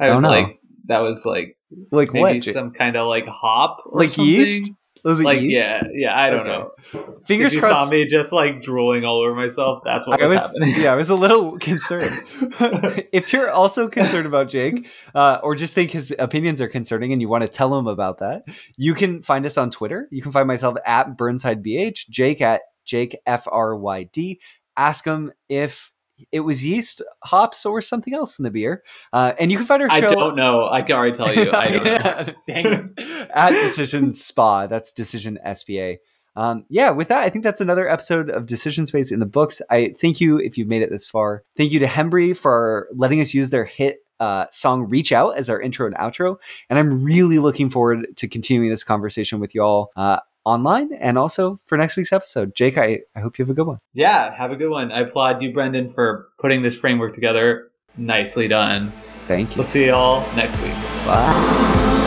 I 0.00 0.08
Oh, 0.08 0.14
was 0.14 0.22
no. 0.22 0.30
like, 0.30 0.58
that 0.86 0.98
was 1.02 1.24
like 1.24 1.56
Like 1.92 2.12
maybe 2.12 2.20
what? 2.20 2.42
Some 2.42 2.72
kind 2.72 2.96
of 2.96 3.06
like 3.06 3.28
hop, 3.28 3.78
or 3.86 4.00
Like 4.00 4.10
something. 4.10 4.34
yeast? 4.34 4.72
Was 5.04 5.20
it 5.20 5.24
Like 5.24 5.40
yeast? 5.40 5.54
yeah, 5.56 5.82
yeah. 5.92 6.18
I 6.18 6.30
don't 6.30 6.40
Okay. 6.40 6.50
know. 6.50 7.20
Fingers 7.26 7.52
if 7.52 7.56
you 7.62 7.68
crossed. 7.68 7.88
saw 7.90 7.94
me 7.96 8.04
just 8.06 8.32
like 8.32 8.60
drooling 8.62 9.04
all 9.04 9.20
over 9.20 9.34
myself, 9.34 9.82
that's 9.84 10.06
what 10.06 10.20
I 10.20 10.24
was, 10.24 10.32
was, 10.32 10.40
happening. 10.42 10.74
yeah, 10.78 10.92
I 10.92 10.96
was 10.96 11.10
a 11.10 11.14
little 11.14 11.58
concerned. 11.58 12.10
if 13.12 13.32
you're 13.32 13.50
also 13.50 13.88
concerned 13.88 14.26
about 14.26 14.48
Jake, 14.48 14.88
uh, 15.14 15.38
or 15.42 15.54
just 15.54 15.74
think 15.74 15.90
his 15.90 16.14
opinions 16.18 16.60
are 16.60 16.68
concerning 16.68 17.12
and 17.12 17.20
you 17.20 17.28
want 17.28 17.42
to 17.42 17.48
tell 17.48 17.76
him 17.78 17.86
about 17.86 18.18
that, 18.18 18.44
you 18.76 18.94
can 18.94 19.22
find 19.22 19.44
us 19.46 19.56
on 19.58 19.70
Twitter. 19.70 20.08
You 20.10 20.22
can 20.22 20.32
find 20.32 20.46
myself 20.48 20.76
at 20.86 21.16
BurnsideBH, 21.16 22.08
Jake 22.08 22.40
at 22.40 22.62
Jake 22.84 23.16
F 23.26 23.46
R 23.50 23.76
Y 23.76 24.04
D. 24.12 24.40
Ask 24.76 25.04
him 25.04 25.32
if 25.48 25.92
it 26.32 26.40
was 26.40 26.64
yeast, 26.64 27.02
hops, 27.24 27.64
or 27.66 27.80
something 27.80 28.14
else 28.14 28.38
in 28.38 28.42
the 28.42 28.50
beer. 28.50 28.82
Uh, 29.12 29.32
and 29.38 29.50
you 29.50 29.58
can 29.58 29.66
find 29.66 29.82
our 29.82 29.90
show. 29.90 29.96
I 29.96 30.00
don't 30.00 30.36
know. 30.36 30.66
I 30.66 30.82
can 30.82 30.96
already 30.96 31.16
tell 31.16 31.34
you. 31.34 31.50
I 31.52 31.68
don't 31.70 31.84
know. 31.84 32.34
Dang 32.46 32.66
it. 32.66 33.30
At 33.34 33.50
Decision 33.50 34.12
Spa. 34.12 34.66
That's 34.66 34.92
Decision 34.92 35.38
SPA. 35.54 35.94
Um, 36.36 36.64
yeah, 36.68 36.90
with 36.90 37.08
that, 37.08 37.24
I 37.24 37.30
think 37.30 37.42
that's 37.42 37.60
another 37.60 37.88
episode 37.88 38.30
of 38.30 38.46
Decision 38.46 38.86
Space 38.86 39.10
in 39.10 39.18
the 39.18 39.26
books. 39.26 39.60
I 39.70 39.94
thank 39.98 40.20
you 40.20 40.38
if 40.38 40.56
you've 40.56 40.68
made 40.68 40.82
it 40.82 40.90
this 40.90 41.04
far. 41.04 41.42
Thank 41.56 41.72
you 41.72 41.80
to 41.80 41.86
Hembree 41.86 42.36
for 42.36 42.88
letting 42.94 43.20
us 43.20 43.34
use 43.34 43.50
their 43.50 43.64
hit 43.64 43.98
uh, 44.20 44.46
song 44.50 44.88
Reach 44.88 45.10
Out 45.12 45.36
as 45.36 45.50
our 45.50 45.60
intro 45.60 45.86
and 45.86 45.96
outro. 45.96 46.36
And 46.70 46.78
I'm 46.78 47.02
really 47.02 47.38
looking 47.38 47.70
forward 47.70 48.06
to 48.16 48.28
continuing 48.28 48.70
this 48.70 48.84
conversation 48.84 49.40
with 49.40 49.54
y'all 49.54 49.90
uh, 49.96 50.20
online 50.48 50.92
and 50.94 51.18
also 51.18 51.60
for 51.64 51.76
next 51.76 51.96
week's 51.96 52.12
episode. 52.12 52.54
Jake, 52.54 52.78
I, 52.78 53.00
I 53.14 53.20
hope 53.20 53.38
you 53.38 53.44
have 53.44 53.50
a 53.50 53.54
good 53.54 53.66
one. 53.66 53.78
Yeah, 53.92 54.34
have 54.34 54.50
a 54.50 54.56
good 54.56 54.70
one. 54.70 54.90
I 54.90 55.00
applaud 55.00 55.42
you, 55.42 55.52
Brendan, 55.52 55.90
for 55.90 56.28
putting 56.38 56.62
this 56.62 56.76
framework 56.78 57.14
together. 57.14 57.70
Nicely 57.96 58.48
done. 58.48 58.92
Thank 59.26 59.50
you. 59.50 59.56
We'll 59.56 59.64
see 59.64 59.86
you 59.86 59.92
all 59.92 60.20
next 60.34 60.60
week. 60.62 60.74
Bye. 61.04 61.97